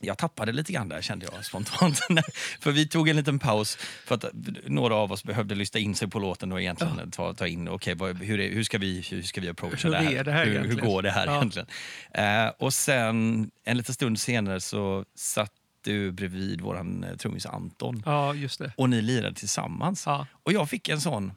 jag 0.00 0.18
tappade 0.18 0.52
lite 0.52 0.72
grann 0.72 0.88
där 0.88 1.02
kände 1.02 1.26
jag 1.32 1.44
spontant. 1.44 1.98
för 2.60 2.72
vi 2.72 2.88
tog 2.88 3.08
en 3.08 3.16
liten 3.16 3.38
paus 3.38 3.78
för 4.06 4.14
att 4.14 4.24
några 4.66 4.94
av 4.94 5.12
oss 5.12 5.24
behövde 5.24 5.54
lyssna 5.54 5.80
in 5.80 5.94
sig 5.94 6.08
på 6.10 6.18
låten 6.18 6.52
och 6.52 6.60
egentligen 6.60 7.10
ta, 7.10 7.34
ta 7.34 7.46
in, 7.46 7.68
okej, 7.68 7.94
vad- 7.94 8.16
hur, 8.22 8.40
är- 8.40 8.52
hur, 8.54 8.62
ska 8.64 8.78
vi, 8.78 9.00
hur 9.10 9.22
ska 9.22 9.40
vi 9.40 9.48
approacha 9.48 9.88
Hur 9.88 9.90
det 9.90 9.98
här? 10.00 10.12
är 10.12 10.24
det 10.24 10.32
här 10.32 10.46
hur, 10.46 10.64
hur 10.64 10.76
går 10.76 11.02
det 11.02 11.10
här 11.10 11.26
Ja. 11.26 11.36
egentligen? 11.36 11.68
Eh, 12.14 12.52
och 12.58 12.74
sen 12.74 13.50
en 13.64 13.76
liten 13.76 13.94
stund 13.94 14.20
senare 14.20 14.60
så 14.60 15.04
satt 15.14 15.52
du 15.84 16.12
bredvid 16.12 16.60
våran 16.60 17.04
eh, 17.04 17.16
trummis 17.16 17.46
Anton 17.46 18.02
Ja, 18.06 18.34
just 18.34 18.58
det. 18.58 18.72
och 18.76 18.90
ni 18.90 19.02
lirade 19.02 19.34
tillsammans. 19.34 20.02
Ja. 20.06 20.26
Och 20.42 20.52
jag 20.52 20.70
fick 20.70 20.88
en 20.88 21.00
sån... 21.00 21.32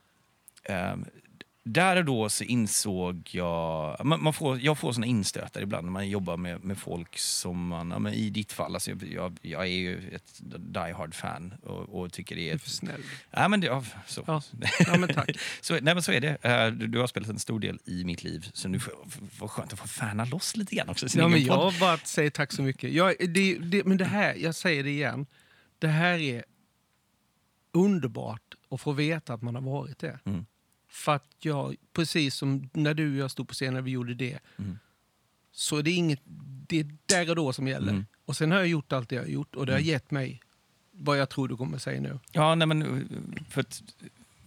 ehm, 0.63 1.05
där 1.67 1.95
och 1.95 2.05
då 2.05 2.29
så 2.29 2.43
insåg 2.43 3.29
jag... 3.31 4.05
Man, 4.05 4.23
man 4.23 4.33
får, 4.33 4.59
jag 4.59 4.77
får 4.77 4.91
såna 4.93 5.05
instötar 5.05 5.61
ibland 5.61 5.85
när 5.85 5.91
man 5.91 6.09
jobbar 6.09 6.37
med, 6.37 6.63
med 6.63 6.77
folk 6.77 7.17
som 7.17 7.67
man... 7.67 7.91
Ja, 7.91 7.99
men 7.99 8.13
I 8.13 8.29
ditt 8.29 8.51
fall, 8.51 8.73
alltså 8.73 8.91
jag, 8.91 9.37
jag, 9.41 9.61
är 9.61 9.65
ju 9.71 10.09
ett 10.15 10.41
die 10.59 10.93
hard 10.93 11.15
fan 11.15 11.53
och, 11.63 12.01
och 12.01 12.13
tycker 12.13 12.35
det 12.35 12.49
är... 12.49 12.53
är 12.53 12.57
för 12.57 12.69
snäll. 12.69 13.01
Ja, 13.31 13.47
men 13.47 13.59
det, 13.61 13.67
ja, 13.67 13.83
så. 14.07 14.23
Ja. 14.27 14.41
Ja, 14.79 14.97
men 14.97 15.13
tack. 15.13 15.29
så, 15.61 15.73
nej, 15.73 15.93
men 15.93 16.03
så 16.03 16.11
är 16.11 16.21
det. 16.21 16.37
Eh, 16.45 16.67
Du, 16.71 16.87
du 16.87 16.99
har 16.99 17.07
spelat 17.07 17.29
en 17.29 17.39
stor 17.39 17.59
del 17.59 17.79
i 17.85 18.03
mitt 18.03 18.23
liv, 18.23 18.49
så 18.53 18.67
nu 18.69 18.79
får- 18.79 18.93
var 19.39 19.47
skönt 19.47 19.73
att 19.73 19.79
få 19.79 19.87
färna 19.87 20.25
loss 20.25 20.55
lite 20.57 20.75
grann 20.75 20.89
också. 20.89 21.07
Ja, 21.17 21.27
men 21.27 21.47
podd. 21.47 21.57
jag 21.57 21.73
bara 21.79 21.97
säger 21.97 22.29
tack 22.29 22.51
så 22.51 22.61
mycket. 22.61 22.91
Jag, 22.93 23.15
det, 23.29 23.57
det, 23.57 23.83
men 23.83 23.97
det 23.97 24.05
här, 24.05 24.35
jag 24.35 24.55
säger 24.55 24.83
det 24.83 24.89
igen. 24.89 25.25
Det 25.79 25.87
här 25.87 26.17
är 26.19 26.43
underbart 27.71 28.41
att 28.69 28.81
få 28.81 28.91
veta 28.91 29.33
att 29.33 29.41
man 29.41 29.55
har 29.55 29.61
varit 29.61 29.99
det. 29.99 30.19
Mm. 30.25 30.45
För 30.97 31.15
att 31.15 31.25
jag, 31.39 31.75
precis 31.93 32.35
som 32.35 32.69
när 32.73 32.93
du 32.93 33.11
och 33.11 33.17
jag 33.17 33.31
stod 33.31 33.47
på 33.47 33.53
scenen 33.53 33.73
när 33.73 33.81
vi 33.81 33.91
gjorde 33.91 34.13
det, 34.13 34.39
Mm. 34.59 34.79
så 35.51 35.77
är 35.77 35.83
det 35.83 35.91
inget, 35.91 36.19
det 36.67 36.79
är 36.79 36.91
där 37.05 37.29
och 37.29 37.35
då 37.35 37.53
som 37.53 37.67
gäller. 37.67 37.91
Mm. 37.91 38.05
Och 38.25 38.35
sen 38.37 38.51
har 38.51 38.57
jag 38.57 38.67
gjort 38.67 38.91
allt 38.93 39.09
det 39.09 39.15
jag 39.15 39.23
har 39.23 39.29
gjort 39.29 39.55
och 39.55 39.65
det 39.65 39.71
har 39.71 39.79
Mm. 39.79 39.89
gett 39.89 40.11
mig 40.11 40.41
vad 40.91 41.17
jag 41.17 41.29
tror 41.29 41.47
du 41.47 41.57
kommer 41.57 41.77
säga 41.77 42.01
nu. 42.01 42.19
Ja, 42.31 42.55
nej, 42.55 42.67
men 42.67 43.09
för 43.49 43.61
att, 43.61 43.83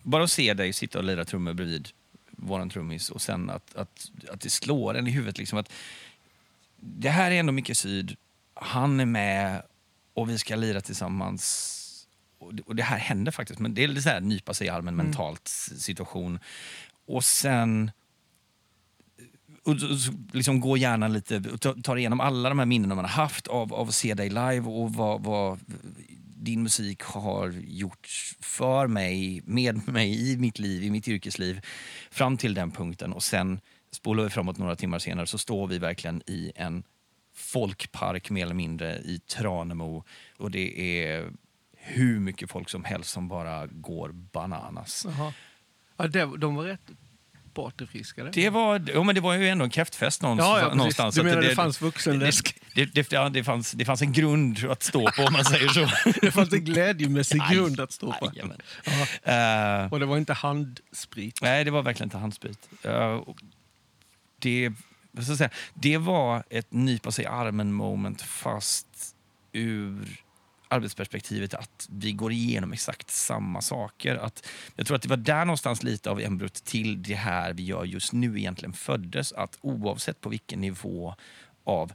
bara 0.03 0.25
att 0.25 0.31
se 0.31 0.55
dig 0.55 0.73
sitta 0.73 0.99
och 0.99 1.05
lira 1.05 1.25
trummor 1.25 1.53
bredvid 1.53 1.89
våran 2.31 2.71
trummis 2.71 3.11
och 3.11 3.23
sen 3.23 3.51
att, 3.51 3.77
att, 3.77 4.11
att 4.33 4.41
det 4.41 4.51
slår 4.51 4.95
en 4.95 5.07
i 5.07 5.11
huvudet. 5.11 5.39
Liksom 5.39 5.59
att 5.59 5.73
det 6.77 7.11
här 7.11 7.31
är 7.31 7.41
ändå 7.41 7.53
Micke 7.53 7.77
Syd, 7.77 8.17
han 8.55 9.01
är 9.01 9.07
med 9.07 9.63
och 10.15 10.31
vi 10.31 10.39
ska 10.39 10.57
lira 10.57 10.81
tillsammans. 10.81 11.77
Och 12.41 12.55
det, 12.55 12.63
och 12.63 12.79
här 12.79 12.99
händer 12.99 13.33
faktiskt, 13.33 13.61
men 13.61 13.75
det 13.75 13.85
är 13.85 13.89
lite 13.89 14.03
så 14.03 14.09
här 14.09 14.21
nypa 14.21 14.55
sig 14.55 14.67
i 14.67 14.71
armen 14.71 14.95
Mm. 14.95 15.07
mentalt 15.07 15.49
situation. 15.77 16.39
Och 17.07 17.25
sen 17.25 17.91
och 19.65 19.81
så- 19.81 19.99
så 19.99 20.13
liksom 20.33 20.61
gå 20.61 20.77
gärna 20.77 21.09
lite, 21.09 21.59
ta, 21.59 21.75
ta 21.83 21.99
igenom 21.99 22.21
alla 22.21 22.49
de 22.49 22.59
här 22.59 22.67
minnena 22.67 22.95
man 22.95 23.05
har 23.05 23.13
haft 23.13 23.47
av, 23.47 23.75
av 23.75 23.89
att 23.89 23.95
se 23.95 24.15
dig 24.15 24.29
live 24.29 24.61
och 24.61 24.95
vad, 24.95 25.23
vad 25.25 25.61
din 26.37 26.63
musik 26.63 27.03
har 27.03 27.51
gjort 27.67 28.09
för 28.41 28.87
mig, 28.87 29.43
med 29.45 29.89
mig, 29.89 30.33
i 30.33 30.37
mitt 30.37 30.59
liv, 30.59 30.83
i 30.85 30.91
mitt 30.91 31.09
yrkesliv. 31.09 31.61
Fram 32.11 32.37
till 32.37 32.55
den 32.55 32.71
punkten 32.71 33.13
och 33.13 33.23
sen 33.23 33.61
spolar 33.93 34.25
vi 34.25 34.31
framåt 34.31 34.59
några 34.59 34.77
timmar 34.77 34.99
senare 34.99 35.27
så 35.27 35.39
står 35.39 35.67
vi 35.67 35.79
verkligen 35.79 36.23
i 36.27 36.53
en 36.55 36.83
folkpark 37.35 38.31
mer 38.31 38.43
eller 38.43 38.55
mindre 38.55 38.99
i 38.99 39.19
Tranemo 39.19 40.05
och 40.37 40.51
det 40.51 40.81
är 41.05 41.31
hur 41.91 42.21
mycket 42.21 42.51
folk 42.51 42.69
som 42.69 42.85
helst 42.85 43.11
som 43.11 43.29
bara 43.29 43.67
går 43.67 44.09
bananas. 44.13 45.07
Jaha. 45.09 45.33
Ja, 45.97 46.07
det, 46.07 46.39
de 46.39 46.55
var 46.55 46.65
rätt 46.65 46.91
partyfriskade. 47.55 48.31
Det 48.31 48.51
var, 48.51 48.83
ja, 48.95 49.03
men 49.03 49.15
det 49.15 49.21
var 49.21 49.35
ju 49.35 49.49
ändå 49.49 49.65
en 49.65 49.71
kräftfest 49.71 50.23
någonstans. 50.23 50.59
ja, 50.63 50.69
ja, 50.69 50.75
någonstans 50.75 51.15
Du 51.15 51.21
så 51.21 51.27
att 51.27 51.35
menar 51.35 51.49
det, 51.49 51.55
fanns 51.55 51.81
vuxenläsk? 51.83 52.61
det, 52.75 52.85
det, 52.85 53.13
ja, 53.13 53.29
det, 53.29 53.45
fanns, 53.45 53.73
det 53.73 53.85
fanns 53.85 54.03
en 54.03 54.13
grund 54.13 54.65
att 54.71 54.83
stå 54.83 55.11
på 55.11 55.23
om 55.23 55.33
man 55.33 55.45
säger 55.45 55.69
så. 55.69 55.89
Det 56.21 56.31
fanns 56.31 56.53
en 56.53 56.65
glädjemässig 56.65 57.41
Aj, 57.43 57.55
grund 57.57 57.81
att 57.81 57.93
stå 57.93 58.13
på. 58.13 58.27
Jajamän. 58.35 58.61
Ja. 59.25 59.33
Eh, 59.83 59.93
Och 59.93 60.01
det 60.01 60.07
var 60.07 60.17
inte 60.17 60.33
handsprit. 60.33 61.39
nej, 61.43 61.65
det 61.65 61.71
var 61.71 61.83
verkligen 61.83 62.07
inte 62.07 62.19
handsprit. 62.19 62.69
Och 63.27 63.39
det, 64.39 64.73
jag 65.13 65.25
säga, 65.25 65.51
det 65.75 65.99
var 65.99 66.45
ett 66.51 66.73
nypa 66.73 67.13
sig 67.13 67.25
i 67.25 67.29
armen 67.29 67.73
moment 67.73 68.23
fast 68.23 68.87
ur 69.53 70.21
arbetsperspektivet 70.71 71.55
att 71.55 71.89
vi 71.91 72.13
går 72.13 72.33
igenom 72.33 72.73
exakt 72.73 73.11
samma 73.11 73.61
saker. 73.61 74.17
Att, 74.17 74.47
jag 74.77 74.87
tror 74.87 74.97
att 74.97 75.03
det 75.03 75.09
var 75.09 75.17
där 75.17 75.45
någonstans 75.45 75.83
lite 75.83 76.11
av 76.11 76.21
embryot 76.21 76.55
till 76.55 77.03
det 77.03 77.15
här 77.15 77.53
vi 77.53 77.63
gör 77.63 77.85
just 77.85 78.13
nu 78.13 78.39
egentligen 78.39 78.73
föddes. 78.73 79.33
Att 79.33 79.59
oavsett 79.61 80.21
på 80.21 80.29
vilken 80.29 80.61
nivå 80.61 81.15
av 81.65 81.93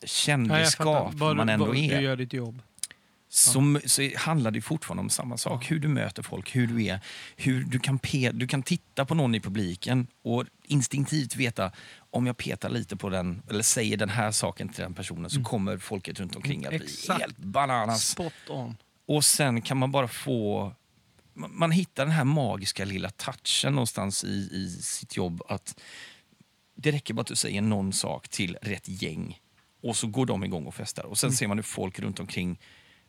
Ja, 0.00 0.06
kändisskap. 0.06 1.14
Vad 1.14 1.36
man 1.36 1.48
ändå 1.48 1.66
vad 1.66 1.74
Du 1.74 1.84
är 1.84 2.00
gör 2.00 2.16
ditt 2.16 2.32
jobb. 2.32 2.62
Så, 3.30 3.80
så 3.86 4.10
handlar 4.16 4.50
det 4.50 4.60
fortfarande 4.60 5.00
om 5.00 5.10
samma 5.10 5.36
sak. 5.36 5.70
Hur 5.70 5.78
du 5.78 5.88
möter 5.88 6.22
folk, 6.22 6.56
hur 6.56 6.66
du 6.66 6.84
är. 6.86 7.00
Hur 7.36 7.64
du, 7.64 7.78
kan 7.78 7.98
pe- 7.98 8.32
du 8.32 8.46
kan 8.46 8.62
titta 8.62 9.04
på 9.04 9.14
någon 9.14 9.34
i 9.34 9.40
publiken 9.40 10.06
och 10.22 10.44
instinktivt 10.64 11.36
veta 11.36 11.72
om 12.10 12.26
jag 12.26 12.36
petar 12.36 12.68
lite 12.70 12.96
på 12.96 13.08
den 13.08 13.42
eller 13.50 13.62
säger 13.62 13.96
den 13.96 14.08
här 14.08 14.30
saken 14.30 14.68
till 14.68 14.82
den 14.82 14.94
personen 14.94 15.30
så 15.30 15.42
kommer 15.42 15.78
folket 15.78 16.20
runt 16.20 16.36
omkring 16.36 16.64
att 16.64 16.68
bli 16.70 16.76
Mm. 16.78 16.86
Exakt. 16.88 17.20
helt 17.20 17.38
bananas. 17.38 18.08
Spot 18.08 18.32
on. 18.48 18.76
Och 19.06 19.24
sen 19.24 19.62
kan 19.62 19.76
man 19.76 19.90
bara 19.92 20.08
få... 20.08 20.72
Man, 21.34 21.70
hittar 21.70 22.04
den 22.04 22.14
här 22.14 22.24
magiska 22.24 22.84
lilla 22.84 23.10
touchen 23.10 23.72
någonstans 23.74 24.24
i, 24.24 24.48
i 24.52 24.70
sitt 24.82 25.16
jobb. 25.16 25.42
att 25.48 25.80
Det 26.74 26.90
räcker 26.92 27.14
bara 27.14 27.20
att 27.20 27.26
du 27.26 27.36
säger 27.36 27.62
någon 27.62 27.92
sak 27.92 28.28
till 28.28 28.56
rätt 28.62 28.88
gäng 29.02 29.38
och 29.82 29.96
så 29.96 30.06
går 30.06 30.26
de 30.26 30.44
igång 30.44 30.66
och 30.66 30.74
festar. 30.74 31.02
Och 31.02 31.06
Mm. 31.08 31.16
sen 31.16 31.32
ser 31.32 31.46
man 31.46 31.58
hur 31.58 31.62
folk 31.62 31.98
runt 31.98 32.20
omkring 32.20 32.58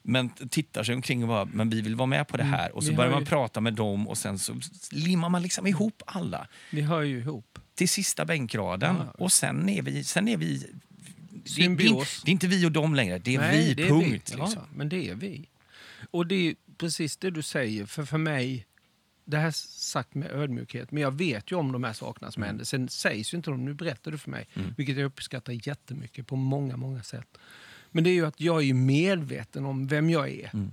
men 0.02 0.30
tittar 0.30 0.84
sig 0.84 0.96
omkring 0.96 1.22
och 1.24 1.28
bara, 1.28 1.46
men 1.46 1.70
vi 1.70 1.82
vill 1.82 1.96
vara 1.96 2.06
med 2.06 2.28
på 2.28 2.38
det 2.38 2.44
här. 2.44 2.76
Och 2.76 2.84
så 2.84 2.90
Mm. 2.90 2.94
Vi 2.94 2.98
börjar 2.98 3.12
man 3.12 3.20
ju- 3.20 3.26
prata 3.26 3.62
med 3.62 3.74
dem 3.74 4.08
och 4.08 4.18
sen 4.18 4.40
så 4.40 4.56
limmar 4.92 5.30
man 5.30 5.42
liksom 5.42 5.68
ihop 5.68 6.04
alla 6.06 6.48
Vi 6.72 6.82
hör 6.82 7.02
ju 7.02 7.20
ihop. 7.20 7.60
till 7.76 7.90
sista 7.90 8.26
bänkraden. 8.26 8.96
Ja. 9.00 9.12
Och 9.18 9.32
sen 9.32 9.70
är 9.70 9.82
vi... 9.82 10.04
Sen 10.04 10.28
är 10.28 10.38
vi 10.38 10.58
det, 10.58 10.68
det, 11.44 11.50
Symbios. 11.50 12.22
det 12.26 12.30
är 12.30 12.34
inte 12.34 12.48
vi 12.48 12.66
och 12.66 12.72
dem 12.72 12.96
längre, 12.96 13.20
det 13.20 13.36
är 13.36 13.40
Nej, 13.40 13.68
vi, 13.68 13.74
det 13.74 13.84
är 13.84 13.90
punkt. 13.90 14.06
Vi. 14.06 14.12
Liksom. 14.12 14.40
Ja, 14.56 14.66
men 14.76 14.90
det 14.90 15.10
är 15.10 15.16
vi. 15.16 15.50
Och 16.12 16.28
det 16.28 16.36
är 16.36 16.56
precis 16.78 17.18
det 17.18 17.30
du 17.32 17.42
säger. 17.42 17.86
För 17.86 18.06
för 18.06 18.18
mig, 18.18 18.66
det 19.26 19.38
här 19.38 19.48
är 19.48 19.52
sagt 19.80 20.16
med 20.16 20.32
ödmjukhet, 20.32 20.92
men 20.92 21.04
jag 21.04 21.12
vet 21.12 21.52
ju 21.52 21.56
om 21.56 21.72
de 21.72 21.84
här 21.84 21.94
sakerna 21.94 22.32
som 22.32 22.44
händer. 22.44 22.66
Sen 22.66 22.90
sägs 22.90 23.34
ju 23.34 23.38
inte 23.38 23.50
de, 23.52 23.66
nu 23.66 23.74
berättar 23.74 24.12
du 24.12 24.18
för 24.18 24.30
mig. 24.32 24.48
Mm. 24.54 24.74
Vilket 24.78 24.98
jag 24.98 25.06
uppskattar 25.06 25.68
jättemycket 25.68 26.28
på 26.28 26.36
många, 26.36 26.78
många 26.78 27.04
sätt. 27.04 27.38
Men 27.92 28.04
det 28.04 28.10
är 28.10 28.14
ju 28.14 28.26
att 28.26 28.40
jag 28.42 28.64
är 28.64 28.74
medveten 28.74 29.66
om 29.66 29.88
vem 29.88 30.10
jag 30.10 30.30
är. 30.30 30.50
Mm. 30.54 30.72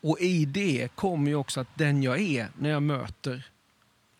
Och 0.00 0.20
i 0.20 0.44
det 0.44 0.88
kommer 0.94 1.30
ju 1.30 1.34
också 1.36 1.60
att 1.60 1.68
den 1.78 2.02
jag 2.02 2.20
är 2.20 2.48
när 2.58 2.70
jag 2.70 2.82
möter 2.82 3.50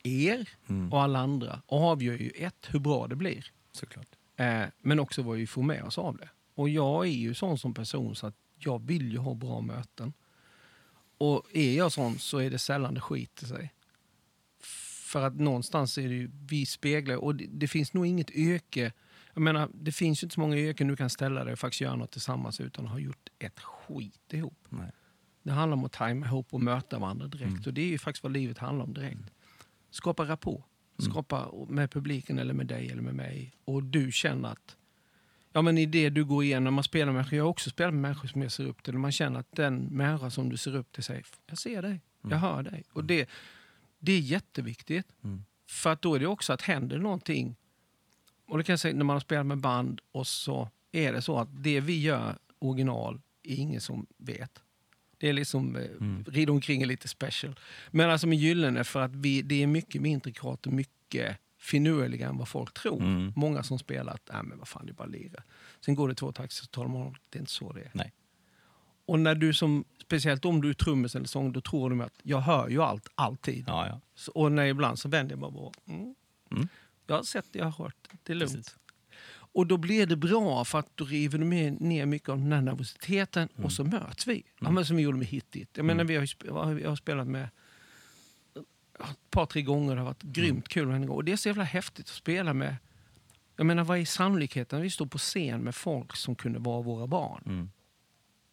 er 0.02 0.48
Mm. 0.68 0.92
och 0.92 1.02
alla 1.02 1.18
andra 1.18 1.62
avgör 1.66 2.18
ju 2.18 2.30
ett, 2.30 2.68
hur 2.70 2.78
bra 2.78 3.06
det 3.06 3.16
blir. 3.16 3.52
Såklart. 3.72 4.08
Eh, 4.36 4.62
men 4.82 5.00
också 5.00 5.22
vad 5.22 5.36
vi 5.36 5.46
får 5.46 5.62
med 5.62 5.82
oss 5.82 5.98
av 5.98 6.16
det. 6.16 6.28
Och 6.54 6.68
jag 6.68 7.06
är 7.06 7.10
ju 7.10 7.34
sån 7.34 7.58
som 7.58 7.74
person 7.74 8.14
så 8.16 8.26
att 8.26 8.34
jag 8.58 8.86
vill 8.86 9.12
ju 9.12 9.18
ha 9.18 9.34
bra 9.34 9.60
möten. 9.60 10.12
Och 11.18 11.42
är 11.52 11.76
jag 11.76 11.92
sån 11.92 12.18
så 12.18 12.38
är 12.38 12.50
det 12.50 12.58
sällan 12.58 12.94
det 12.94 13.00
skiter 13.00 13.46
sig. 13.46 13.72
För 15.06 15.22
att 15.22 15.34
någonstans 15.34 15.98
är 15.98 16.08
det 16.08 16.14
ju, 16.14 16.30
vi 16.48 16.66
speglar, 16.66 17.16
och 17.16 17.34
det, 17.34 17.46
det 17.50 17.68
finns 17.68 17.92
nog 17.92 18.06
inget 18.06 18.30
yrke, 18.30 18.92
jag 19.36 19.42
menar 19.42 19.68
det 19.72 19.92
finns 19.92 20.22
ju 20.22 20.24
inte 20.24 20.34
så 20.34 20.40
många 20.40 20.56
yrken 20.56 20.88
du 20.88 20.96
kan 20.96 21.10
ställa 21.10 21.44
dig 21.44 21.52
och 21.52 21.58
faktiskt 21.58 21.80
göra 21.80 21.96
något 21.96 22.10
tillsammans 22.10 22.60
utan 22.60 22.84
att 22.84 22.90
ha 22.90 22.98
gjort 22.98 23.28
ett 23.38 23.60
skit 23.60 24.32
ihop. 24.32 24.58
Nej. 24.68 24.90
Det 25.42 25.52
handlar 25.52 25.76
om 25.76 25.84
att 25.84 25.92
tajma 25.92 26.26
ihop 26.26 26.54
och 26.54 26.60
möta 26.60 26.98
varandra 26.98 27.26
direkt. 27.26 27.48
Mm. 27.48 27.62
Och 27.66 27.74
det 27.74 27.80
är 27.80 27.86
ju 27.86 27.98
faktiskt 27.98 28.22
vad 28.22 28.32
livet 28.32 28.58
handlar 28.58 28.84
om 28.84 28.94
direkt. 28.94 29.30
Skapa 29.90 30.24
rapport. 30.24 30.64
Skapa 30.98 31.50
med 31.68 31.90
publiken 31.90 32.38
eller 32.38 32.54
med 32.54 32.66
dig 32.66 32.90
eller 32.90 33.02
med 33.02 33.14
mig. 33.14 33.54
Och 33.64 33.82
du 33.82 34.12
känner 34.12 34.48
att, 34.48 34.76
ja 35.52 35.62
men 35.62 35.78
i 35.78 35.86
det 35.86 36.10
du 36.10 36.24
går 36.24 36.44
igenom, 36.44 36.74
man 36.74 36.84
spelar 36.84 37.06
med 37.06 37.14
människor, 37.14 37.36
jag 37.36 37.44
har 37.44 37.50
också 37.50 37.70
spelat 37.70 37.94
med 37.94 38.02
människor 38.02 38.28
som 38.28 38.42
jag 38.42 38.52
ser 38.52 38.66
upp 38.66 38.82
till, 38.82 38.98
man 38.98 39.12
känner 39.12 39.40
att 39.40 39.52
den 39.52 39.84
människa 39.84 40.30
som 40.30 40.48
du 40.48 40.56
ser 40.56 40.76
upp 40.76 40.92
till 40.92 41.02
säger, 41.02 41.26
jag 41.46 41.58
ser 41.58 41.82
dig, 41.82 42.00
jag 42.22 42.38
hör 42.38 42.62
dig. 42.62 42.84
Och 42.92 43.04
det, 43.04 43.28
det 43.98 44.12
är 44.12 44.20
jätteviktigt. 44.20 45.06
Mm. 45.24 45.44
För 45.68 45.92
att 45.92 46.02
då 46.02 46.14
är 46.14 46.20
det 46.20 46.26
också 46.26 46.52
att 46.52 46.62
händer 46.62 46.98
någonting, 46.98 47.56
och 48.46 48.58
det 48.58 48.64
kan 48.64 48.72
jag 48.72 48.80
säga 48.80 48.94
när 48.94 49.04
man 49.04 49.14
har 49.14 49.20
spelat 49.20 49.46
med 49.46 49.58
band 49.58 50.00
och 50.12 50.26
så 50.26 50.68
är 50.92 51.12
det 51.12 51.22
så 51.22 51.38
att 51.38 51.48
det 51.52 51.80
vi 51.80 52.00
gör 52.00 52.38
original 52.58 53.20
är 53.42 53.56
ingen 53.56 53.80
som 53.80 54.06
vet. 54.16 54.62
Det 55.18 55.28
är 55.28 55.32
liksom, 55.32 55.76
eh, 55.76 55.82
Mm. 56.00 56.24
rida 56.28 56.52
omkring 56.52 56.82
är 56.82 56.86
lite 56.86 57.08
special. 57.08 57.58
Men 57.90 58.10
alltså 58.10 58.26
med 58.26 58.38
Gyllene 58.38 58.84
för 58.84 59.00
att 59.02 59.14
vi, 59.16 59.42
det 59.42 59.62
är 59.62 59.66
mycket 59.66 60.02
mer 60.02 60.10
intrikat 60.10 60.66
och 60.66 60.72
mycket 60.72 61.36
finurligare 61.58 62.30
än 62.30 62.38
vad 62.38 62.48
folk 62.48 62.74
tror. 62.74 63.02
Mm. 63.02 63.32
Många 63.36 63.62
som 63.62 63.78
spelar 63.78 64.12
att, 64.14 64.30
nej 64.32 64.42
men 64.42 64.58
vad 64.58 64.68
fan 64.68 64.86
det 64.86 64.92
är 64.92 64.94
bara 64.94 65.06
lira. 65.08 65.42
Sen 65.80 65.94
går 65.94 66.08
det 66.08 66.14
två 66.14 66.32
takter 66.32 66.54
så 66.56 66.66
talar 66.66 66.88
man 66.88 67.02
om 67.02 67.14
det 67.30 67.38
är 67.38 67.40
inte 67.40 67.52
så 67.52 67.72
det 67.72 67.80
är. 67.80 67.90
Nej. 67.92 68.12
Och 69.06 69.18
när 69.20 69.34
du 69.34 69.54
som, 69.54 69.84
speciellt 70.02 70.44
om 70.44 70.60
du 70.62 70.70
är 70.70 70.74
trummis 70.74 71.14
eller 71.16 71.26
sång, 71.26 71.52
då 71.52 71.60
tror 71.60 71.90
de 71.90 72.00
att 72.00 72.14
jag 72.22 72.40
hör 72.40 72.68
ju 72.68 72.82
allt, 72.82 73.08
alltid. 73.14 73.64
Ja, 73.66 73.86
ja. 73.86 74.00
Så, 74.14 74.32
och 74.32 74.52
när 74.52 74.64
ibland 74.66 74.98
så 74.98 75.08
vänder 75.08 75.32
jag 75.36 75.52
bara, 75.52 75.72
mm. 75.88 76.14
Mm. 76.50 76.68
Jag 77.06 77.16
har 77.16 77.22
sett 77.22 77.52
det, 77.52 77.58
jag 77.58 77.66
har 77.66 77.84
hört 77.84 77.96
det, 78.02 78.18
det 78.22 78.32
är 78.32 78.36
lugnt. 78.36 78.54
Precis. 78.54 78.76
Och 79.56 79.66
då 79.66 79.76
blir 79.76 80.06
det 80.06 80.16
bra 80.16 80.64
för 80.64 80.78
att 80.78 80.90
då 80.94 81.04
river 81.04 81.38
du 81.38 81.44
ner 81.70 82.06
mycket 82.06 82.28
av 82.28 82.38
den 82.38 82.52
här 82.52 82.60
nervositeten 82.60 83.48
och 83.56 83.72
så 83.72 83.84
möts 83.84 84.26
vi. 84.26 84.42
Ja, 84.60 84.70
men 84.70 84.86
som 84.86 84.96
vi 84.96 85.02
gjorde 85.02 85.18
med 85.18 85.26
Hit 85.26 85.56
It. 85.56 85.70
Jag 85.72 85.84
menar, 85.84 86.04
vi 86.04 86.16
har, 86.16 86.26
jag 86.80 86.88
har 86.88 86.96
spelat 86.96 87.26
med 87.26 87.48
ett 89.00 89.30
par, 89.30 89.46
tre 89.46 89.62
gånger. 89.62 89.94
Det 89.94 90.00
har 90.00 90.06
varit 90.06 90.22
grymt 90.22 90.68
kul 90.68 90.86
varje 90.86 91.06
gång. 91.06 91.16
Och 91.16 91.24
det 91.24 91.32
är 91.32 91.36
så 91.36 91.48
jävla 91.48 91.64
häftigt 91.64 92.06
att 92.06 92.14
spela 92.14 92.54
med. 92.54 92.76
Jag 93.56 93.66
menar, 93.66 93.84
vad 93.84 93.98
är 93.98 94.04
sannolikheten? 94.04 94.82
Vi 94.82 94.90
står 94.90 95.06
på 95.06 95.18
scen 95.18 95.60
med 95.60 95.74
folk 95.74 96.16
som 96.16 96.34
kunde 96.34 96.58
vara 96.58 96.82
våra 96.82 97.06
barn. 97.06 97.42
Mm. 97.46 97.70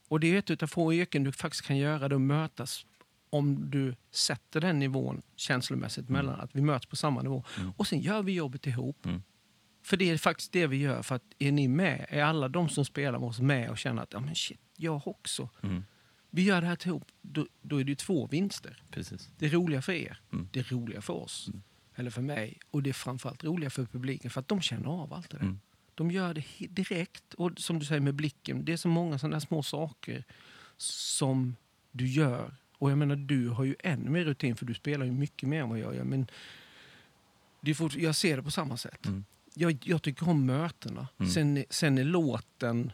Och 0.07 0.19
det 0.19 0.35
är 0.35 0.39
ett 0.39 0.49
utav 0.49 0.67
få 0.67 0.93
yrken 0.93 1.23
du 1.23 1.31
faktiskt 1.31 1.65
kan 1.65 1.77
göra 1.77 2.09
det 2.09 2.19
mötas 2.19 2.85
om 3.33 3.69
du 3.69 3.95
sätter 4.11 4.61
den 4.61 4.79
nivån 4.79 5.21
känslomässigt 5.35 6.09
mellan 6.09 6.39
att 6.39 6.55
vi 6.55 6.61
möts 6.61 6.85
på 6.85 6.95
samma 6.95 7.21
nivå. 7.21 7.43
Och 7.77 7.87
sen 7.87 7.99
gör 7.99 8.23
vi 8.23 8.31
jobbet 8.31 8.67
ihop. 8.67 9.05
Mm. 9.05 9.21
För 9.83 9.97
det 9.97 10.09
är 10.09 10.17
faktiskt 10.17 10.51
det 10.51 10.67
vi 10.67 10.77
gör. 10.77 11.01
För 11.01 11.15
att 11.15 11.23
är 11.39 11.51
ni 11.51 11.67
med, 11.67 12.05
är 12.09 12.23
alla 12.23 12.47
de 12.47 12.69
som 12.69 12.85
spelar 12.85 13.19
med 13.19 13.29
oss 13.29 13.39
med 13.39 13.69
och 13.69 13.77
känner 13.77 14.01
att 14.01 14.13
ja, 14.13 14.19
men 14.19 14.35
shit, 14.35 14.61
jag 14.75 15.07
också. 15.07 15.49
Mm. 15.63 15.83
Vi 16.29 16.43
gör 16.43 16.61
det 16.61 16.67
här 16.67 16.87
ihop. 16.87 17.11
Då, 17.21 17.47
då 17.61 17.77
är 17.77 17.83
det 17.83 17.91
ju 17.91 17.95
två 17.95 18.27
vinster. 18.27 18.83
Precis. 18.91 19.29
Det 19.37 19.45
är 19.45 19.49
roliga 19.49 19.81
för 19.81 19.93
er. 19.93 20.21
Mm. 20.33 20.49
Det 20.51 20.59
är 20.59 20.63
roliga 20.63 21.01
för 21.01 21.13
oss. 21.13 21.49
Eller 21.95 22.09
för 22.09 22.21
mig. 22.21 22.59
Och 22.71 22.83
det 22.83 22.89
är 22.89 22.93
framförallt 22.93 23.43
roliga 23.43 23.69
för 23.69 23.85
publiken 23.85 24.31
för 24.31 24.39
att 24.39 24.47
de 24.47 24.61
känner 24.61 24.87
av 24.87 25.13
allt 25.13 25.29
det 25.29 25.37
där. 25.37 25.43
Mm. 25.43 25.59
De 25.95 26.11
gör 26.11 26.33
det 26.33 26.43
direkt. 26.69 27.33
Och 27.33 27.51
som 27.57 27.79
du 27.79 27.85
säger 27.85 28.01
med 28.01 28.15
blicken, 28.15 28.65
det 28.65 28.73
är 28.73 28.77
så 28.77 28.87
många 28.87 29.19
sådana 29.19 29.39
små 29.39 29.63
saker 29.63 30.23
som 30.77 31.55
du 31.91 32.07
gör. 32.07 32.55
Och 32.83 32.91
jag 32.91 32.97
menar, 32.97 33.15
du 33.15 33.49
har 33.49 33.63
ju 33.63 33.75
ännu 33.79 34.09
mer 34.09 34.23
rutin 34.23 34.55
för 34.55 34.65
du 34.65 34.73
spelar 34.73 35.05
ju 35.05 35.11
mycket 35.11 35.49
mer 35.49 35.61
än 35.61 35.69
vad 35.69 35.79
jag 35.79 35.95
gör. 35.95 36.03
Men 36.03 36.27
det 37.61 37.71
är 37.71 37.75
fort, 37.75 37.95
jag 37.95 38.15
ser 38.15 38.37
det 38.37 38.43
på 38.43 38.51
samma 38.51 38.77
sätt. 38.77 39.05
Mm. 39.05 39.25
Jag, 39.53 39.77
jag 39.83 40.01
tycker 40.01 40.29
om 40.29 40.45
mötena. 40.45 41.07
Mm. 41.17 41.31
Sen, 41.31 41.65
sen 41.69 41.97
är 41.97 42.03
låten 42.03 42.91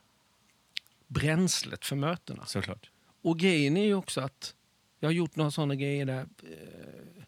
bränslet 1.07 1.85
för 1.85 1.95
mötena. 1.95 2.45
Såklart. 2.45 2.91
Och 3.21 3.39
grejen 3.39 3.77
är 3.77 3.85
ju 3.85 3.93
också 3.93 4.21
att 4.21 4.55
jag 4.99 5.07
har 5.07 5.13
gjort 5.13 5.35
några 5.35 5.51
sådana 5.51 5.75
grejer 5.75 6.05
där 6.05 6.19
eh, 6.43 7.23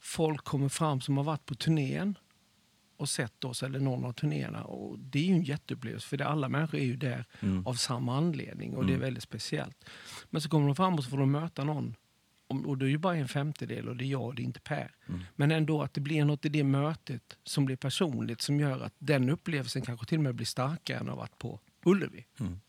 folk 0.00 0.44
kommer 0.44 0.68
fram 0.68 1.00
som 1.00 1.16
har 1.16 1.24
varit 1.24 1.46
på 1.46 1.54
turnén 1.54 2.18
och 2.96 3.08
sett 3.08 3.44
oss, 3.44 3.62
eller 3.62 3.80
någon 3.80 4.04
av 4.04 4.12
turnéerna. 4.12 4.64
Och 4.64 4.98
det 4.98 5.18
är 5.18 5.24
ju 5.24 5.32
en 5.32 5.42
jätteupplevelse, 5.42 6.08
för 6.08 6.16
det, 6.16 6.26
alla 6.26 6.48
människor 6.48 6.78
är 6.78 6.84
ju 6.84 6.96
där 6.96 7.24
Mm. 7.40 7.66
av 7.66 7.74
samma 7.74 8.16
anledning 8.16 8.74
och 8.76 8.86
det 8.86 8.92
är 8.92 8.94
Mm. 8.96 9.00
väldigt 9.04 9.22
speciellt. 9.22 9.84
Men 10.30 10.40
så 10.42 10.48
kommer 10.48 10.66
de 10.66 10.76
fram 10.76 10.94
och 10.94 11.04
så 11.04 11.10
får 11.10 11.18
de 11.18 11.30
möta 11.32 11.64
någon. 11.64 11.94
Och 12.48 12.78
det 12.78 12.84
är 12.86 12.88
ju 12.88 12.98
bara 12.98 13.16
en 13.16 13.28
femtedel 13.28 13.88
och 13.88 13.96
det 13.96 14.04
är 14.04 14.06
jag 14.06 14.22
och 14.24 14.34
det 14.34 14.42
är 14.42 14.44
inte 14.44 14.60
Per. 14.60 14.94
Mm. 15.08 15.20
Men 15.36 15.50
ändå 15.50 15.82
att 15.82 15.94
det 15.94 16.00
blir 16.00 16.24
något 16.24 16.44
i 16.44 16.48
det 16.48 16.64
mötet 16.64 17.38
som 17.44 17.64
blir 17.64 17.76
personligt 17.76 18.40
som 18.40 18.60
gör 18.60 18.80
att 18.80 18.94
den 18.98 19.28
upplevelsen 19.30 19.82
kanske 19.82 20.06
till 20.06 20.18
och 20.18 20.24
med 20.24 20.34
blir 20.34 20.46
starkare 20.46 20.98
än 20.98 21.02
att 21.08 21.08
ha 21.14 21.16
varit 21.16 21.38
på 21.38 21.60
Ullevi. 21.84 22.26
Mm. 22.40 22.60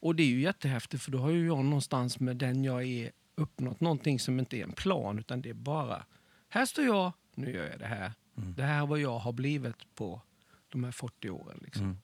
Och 0.00 0.14
det 0.16 0.22
är 0.22 0.26
ju 0.28 0.40
jättehäftigt 0.40 1.02
för 1.02 1.10
då 1.10 1.18
har 1.18 1.30
ju 1.30 1.46
jag 1.46 1.64
någonstans 1.64 2.20
med 2.20 2.36
den 2.36 2.64
jag 2.64 2.82
är 2.84 3.10
uppnått 3.34 3.80
någonting 3.80 4.20
som 4.20 4.38
inte 4.38 4.56
är 4.56 4.62
en 4.64 4.72
plan 4.72 5.18
utan 5.18 5.42
det 5.42 5.50
är 5.50 5.54
bara 5.54 6.04
här 6.48 6.66
står 6.66 6.84
jag, 6.84 7.12
nu 7.34 7.52
gör 7.54 7.70
jag 7.70 7.78
det 7.78 7.86
här. 7.86 8.12
Mm. 8.36 8.54
Det 8.56 8.62
här 8.62 8.82
är 8.82 8.86
vad 8.86 9.00
jag 9.00 9.18
har 9.18 9.32
blivit 9.32 9.94
på 9.94 10.20
de 10.68 10.84
här 10.84 10.90
40 10.90 11.30
åren. 11.30 11.58
Liksom. 11.64 11.84
Mm. 11.84 11.98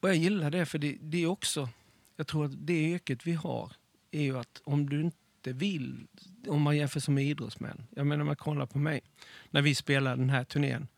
Och 0.00 0.08
jag 0.08 0.16
gillar 0.16 0.50
det 0.50 0.66
för 0.66 0.78
det, 0.78 0.96
det 1.00 1.22
är 1.22 1.26
också, 1.26 1.68
jag 2.16 2.26
tror 2.26 2.44
att 2.44 2.66
det 2.66 2.82
yrket 2.82 3.26
vi 3.26 3.32
har 3.32 3.72
är 4.10 4.22
ju 4.22 4.38
att 4.38 4.60
om 4.64 4.90
du 4.90 5.00
inte 5.00 5.52
vill, 5.52 6.06
om 6.46 6.62
man 6.62 6.76
jämför 6.76 7.00
som 7.00 7.14
med 7.14 7.24
idrottsmän. 7.24 7.86
Jag 7.90 8.06
menar 8.06 8.20
om 8.20 8.26
man 8.26 8.36
kollar 8.36 8.66
på 8.66 8.78
mig, 8.78 9.00
när 9.50 9.62
vi 9.62 9.74
spelar 9.74 10.16
den 10.16 10.30
här 10.30 10.44
turnén. 10.44 10.88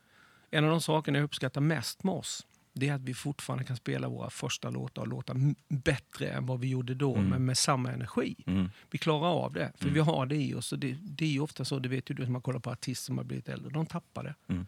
En 0.49 0.63
av 0.63 0.69
de 0.69 0.81
sakerna 0.81 1.17
jag 1.17 1.25
uppskattar 1.25 1.61
mest 1.61 2.03
med 2.03 2.13
oss, 2.13 2.47
det 2.73 2.89
är 2.89 2.93
att 2.93 3.01
vi 3.01 3.13
fortfarande 3.13 3.63
kan 3.65 3.75
spela 3.77 4.07
våra 4.09 4.29
första 4.29 4.69
låtar 4.69 5.01
och 5.01 5.07
låta 5.07 5.33
m- 5.33 5.55
bättre 5.67 6.27
än 6.29 6.45
vad 6.45 6.59
vi 6.59 6.67
gjorde 6.67 6.95
då, 6.95 7.15
Mm. 7.15 7.29
men 7.29 7.45
med 7.45 7.57
samma 7.57 7.91
energi. 7.91 8.35
Mm. 8.47 8.69
Vi 8.91 8.97
klarar 8.97 9.27
av 9.29 9.53
det, 9.53 9.71
för 9.77 9.85
Mm. 9.85 9.93
vi 9.93 9.99
har 9.99 10.25
det 10.25 10.35
i 10.35 10.53
oss. 10.53 10.71
Och 10.71 10.79
det, 10.79 10.97
det 11.01 11.25
är 11.25 11.29
ju 11.29 11.39
ofta 11.39 11.65
så, 11.65 11.79
det 11.79 11.89
vet 11.89 12.09
ju 12.09 12.15
du 12.15 12.25
som 12.25 12.33
har 12.33 12.41
kollat 12.41 12.63
på 12.63 12.69
artister 12.71 13.05
som 13.05 13.17
har 13.17 13.25
blivit 13.25 13.49
äldre, 13.49 13.69
de 13.69 13.85
tappar 13.85 14.23
det. 14.23 14.35
Mm. 14.47 14.65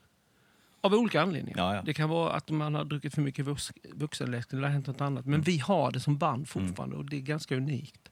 Av 0.82 0.94
olika 0.94 1.22
anledningar. 1.22 1.58
Ja, 1.58 1.76
ja. 1.76 1.82
Det 1.82 1.94
kan 1.94 2.10
vara 2.10 2.32
att 2.34 2.50
man 2.50 2.76
har 2.76 2.86
druckit 2.86 3.14
för 3.16 3.22
mycket 3.22 3.46
vux, 3.46 3.72
vuxenläsk 3.94 4.52
eller 4.54 4.62
det 4.62 4.68
har 4.68 4.74
hänt 4.74 4.88
något 4.88 5.02
annat. 5.02 5.26
Men 5.26 5.34
Mm. 5.34 5.44
vi 5.44 5.58
har 5.58 5.92
det 5.92 6.00
som 6.00 6.18
band 6.18 6.50
fortfarande 6.50 6.96
och 6.96 7.06
det 7.06 7.16
är 7.18 7.22
ganska 7.22 7.56
unikt. 7.56 8.10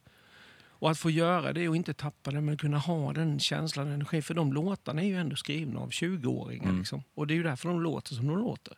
Och 0.62 0.92
att 0.92 0.98
få 1.00 1.10
göra 1.10 1.54
det 1.54 1.70
och 1.70 1.76
inte 1.76 1.94
tappa 1.94 2.32
det, 2.32 2.42
men 2.42 2.58
kunna 2.58 2.78
ha 2.78 3.14
den 3.14 3.40
känslan 3.40 3.88
och 3.88 3.94
energin. 3.94 4.24
För 4.24 4.34
de 4.34 4.54
låtarna 4.54 5.02
är 5.02 5.06
ju 5.06 5.16
ändå 5.18 5.36
skrivna 5.36 5.80
av 5.80 5.90
20-åringar. 5.90 6.64
Mm. 6.64 6.78
Liksom. 6.80 7.04
Och 7.16 7.28
det 7.28 7.34
är 7.34 7.36
ju 7.36 7.44
därför 7.44 7.70
de 7.70 7.82
låter 7.82 8.16
som 8.16 8.28
de 8.28 8.38
låter. 8.38 8.74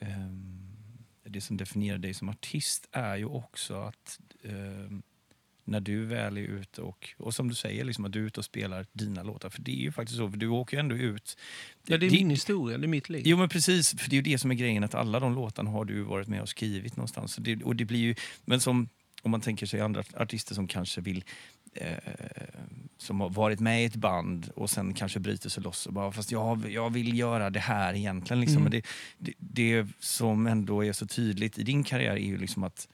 Ehm, 0.00 0.60
det 1.24 1.40
som 1.40 1.56
definierar 1.56 1.98
dig 1.98 2.14
som 2.14 2.28
artist 2.28 2.88
är 2.92 3.16
ju 3.16 3.24
också 3.24 3.74
att 3.74 4.20
ehm, 4.42 5.02
när 5.64 5.80
du 5.80 6.04
väl 6.04 6.36
är 6.38 6.42
ute 6.42 6.82
och, 6.82 7.14
och 7.16 7.34
som 7.34 7.48
du 7.48 7.54
säger, 7.54 7.84
liksom 7.84 8.04
att 8.04 8.12
du 8.12 8.22
är 8.22 8.26
ute 8.26 8.40
och 8.40 8.44
spelar 8.44 8.86
dina 8.92 9.22
låtar. 9.22 9.48
För 9.48 9.62
det 9.62 9.70
är 9.70 9.82
ju 9.82 9.92
faktiskt 9.92 10.18
så, 10.18 10.30
för 10.30 10.36
du 10.36 10.48
åker 10.48 10.76
ju 10.76 10.80
ändå 10.80 10.96
ut. 10.96 11.38
Ja, 11.86 11.98
det 11.98 12.06
är 12.06 12.10
min 12.10 12.30
historia, 12.30 12.78
det 12.78 12.86
är 12.86 12.88
mitt 12.88 13.08
liv. 13.08 13.22
Jo 13.24 13.36
men 13.36 13.48
precis, 13.48 13.90
för 13.98 14.10
det 14.10 14.16
är 14.16 14.22
ju 14.22 14.32
det 14.32 14.38
som 14.38 14.50
är 14.50 14.54
grejen 14.54 14.84
att 14.84 14.94
alla 14.94 15.20
de 15.20 15.34
låtarna 15.34 15.70
har 15.70 15.84
du 15.84 16.02
varit 16.02 16.28
med 16.28 16.42
och 16.42 16.48
skrivit 16.48 16.96
någonstans. 16.96 17.36
Det, 17.36 17.62
och 17.62 17.76
det 17.76 17.84
blir 17.84 18.00
ju, 18.00 18.14
men 18.44 18.60
som 18.60 18.88
om 19.22 19.30
man 19.30 19.40
tänker 19.40 19.66
sig 19.66 19.80
andra 19.80 20.02
artister 20.16 20.54
som 20.54 20.68
kanske 20.68 21.00
vill 21.00 21.24
eh, 21.74 21.96
som 22.98 23.20
har 23.20 23.30
varit 23.30 23.60
med 23.60 23.82
i 23.82 23.84
ett 23.84 23.96
band 23.96 24.50
och 24.56 24.70
sen 24.70 24.94
kanske 24.94 25.20
bryter 25.20 25.48
sig 25.48 25.62
loss 25.62 25.86
och 25.86 25.92
bara 25.92 26.12
fast 26.12 26.32
jag, 26.32 26.70
jag 26.70 26.90
vill 26.92 27.18
göra 27.18 27.50
det 27.50 27.60
här 27.60 27.94
egentligen. 27.94 28.40
Liksom. 28.40 28.56
Mm. 28.56 28.62
Men 28.62 28.72
det, 28.72 28.86
det, 29.18 29.32
det 29.38 29.88
som 29.98 30.46
ändå 30.46 30.84
är 30.84 30.92
så 30.92 31.06
tydligt 31.06 31.58
i 31.58 31.62
din 31.62 31.84
karriär 31.84 32.12
är 32.12 32.26
ju 32.26 32.38
liksom 32.38 32.64
att 32.64 32.88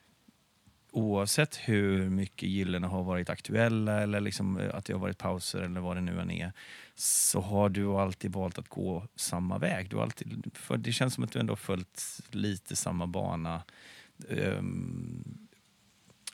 oavsett 0.91 1.55
hur 1.55 2.09
mycket 2.09 2.49
Gyllene 2.49 2.87
har 2.87 3.03
varit 3.03 3.29
aktuella 3.29 4.01
eller 4.01 4.21
liksom 4.21 4.59
eh, 4.59 4.75
att 4.75 4.85
det 4.85 4.93
har 4.93 4.99
varit 4.99 5.17
pauser 5.17 5.61
eller 5.61 5.81
vad 5.81 5.97
det 5.97 6.01
nu 6.01 6.21
än 6.21 6.31
är 6.31 6.53
så 6.95 7.41
har 7.41 7.69
du 7.69 7.87
alltid 7.87 8.31
valt 8.31 8.57
att 8.57 8.67
gå 8.67 9.07
samma 9.15 9.57
väg. 9.57 9.89
Du 9.89 9.99
alltid, 9.99 10.51
för 10.53 10.77
det 10.77 10.91
känns 10.91 11.13
som 11.13 11.23
att 11.23 11.31
du 11.31 11.39
ändå 11.39 11.51
har 11.51 11.57
följt 11.57 12.21
lite 12.31 12.75
samma 12.75 13.07
bana. 13.07 13.63
Ehm, 14.29 15.20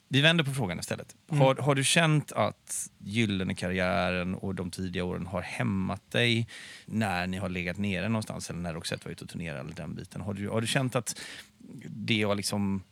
vi 0.08 0.22
vänder 0.22 0.44
på 0.44 0.54
frågan 0.54 0.80
istället. 0.80 1.16
Mm. 1.30 1.42
Har, 1.42 1.56
har 1.56 1.76
du 1.76 1.84
känt 1.84 2.32
att 2.32 2.90
Gyllene-karriären 2.98 4.36
och 4.36 4.56
de 4.56 4.72
tidiga 4.72 5.04
åren 5.04 5.28
har 5.28 5.42
hämmat 5.42 6.12
dig 6.12 6.48
när 6.86 7.28
ni 7.28 7.38
har 7.38 7.50
legat 7.50 7.78
nere 7.78 8.10
någonstans 8.10 8.50
eller 8.50 8.60
när 8.60 8.74
Roxette 8.74 9.06
var 9.06 9.12
ute 9.12 9.24
och 9.24 9.30
turnerade? 9.30 9.60
Eller 9.60 9.74
den 9.74 9.96
biten? 9.96 10.22
Har, 10.22 10.34
du, 10.34 10.50
har 10.50 10.62
du 10.62 10.68
känt 10.68 10.96
att 10.96 11.20
det 11.90 12.24
har 12.24 12.36
liksom, 12.36 12.84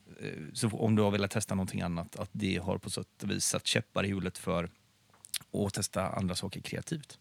eh, 0.61 0.73
om 0.73 0.95
du 0.95 1.01
har 1.01 1.11
velat 1.11 1.31
testa 1.31 1.55
någonting 1.55 1.81
annat, 1.81 2.15
att 2.15 2.29
det 2.31 2.57
har 2.57 2.77
på 2.77 2.89
sätt 2.89 3.23
och 3.23 3.31
vis 3.31 3.45
satt 3.45 3.67
käppar 3.67 4.03
i 4.05 4.07
hjulet 4.07 4.37
för 4.37 4.69
att 5.65 5.73
testa 5.73 6.09
andra 6.09 6.35
saker 6.35 6.61
kreativt? 6.61 7.19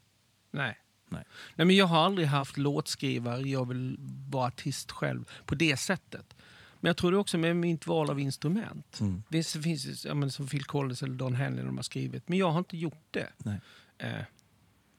Nej. 0.50 0.78
Nej. 1.08 1.24
Nej, 1.54 1.66
men 1.66 1.76
jag 1.76 1.86
har 1.86 1.98
aldrig 1.98 2.28
haft 2.28 2.56
låtskrivare, 2.56 3.40
jag 3.40 3.68
vill 3.68 3.96
vara 4.30 4.46
artist 4.46 4.90
själv 4.90 5.30
på 5.46 5.54
det 5.54 5.76
sättet. 5.76 6.34
Men 6.84 6.88
jag 6.88 6.96
tror 6.96 7.10
det 7.10 7.16
också 7.18 7.38
med 7.38 7.56
mitt 7.56 7.86
val 7.86 8.10
av 8.10 8.20
instrument. 8.20 9.00
Mm. 9.00 9.22
Visst 9.28 9.54
det 9.54 9.62
finns 9.62 10.04
ja, 10.04 10.14
men 10.14 10.30
som 10.30 10.46
Phil 10.46 10.64
Collins 10.64 11.02
eller 11.02 11.14
Don 11.14 11.34
Henley 11.34 11.64
de 11.64 11.76
har 11.76 11.82
skrivit, 11.82 12.28
men 12.28 12.38
jag 12.38 12.50
har 12.50 12.58
inte 12.58 12.76
gjort 12.76 13.06
det. 13.10 13.28
Eh, 13.98 14.08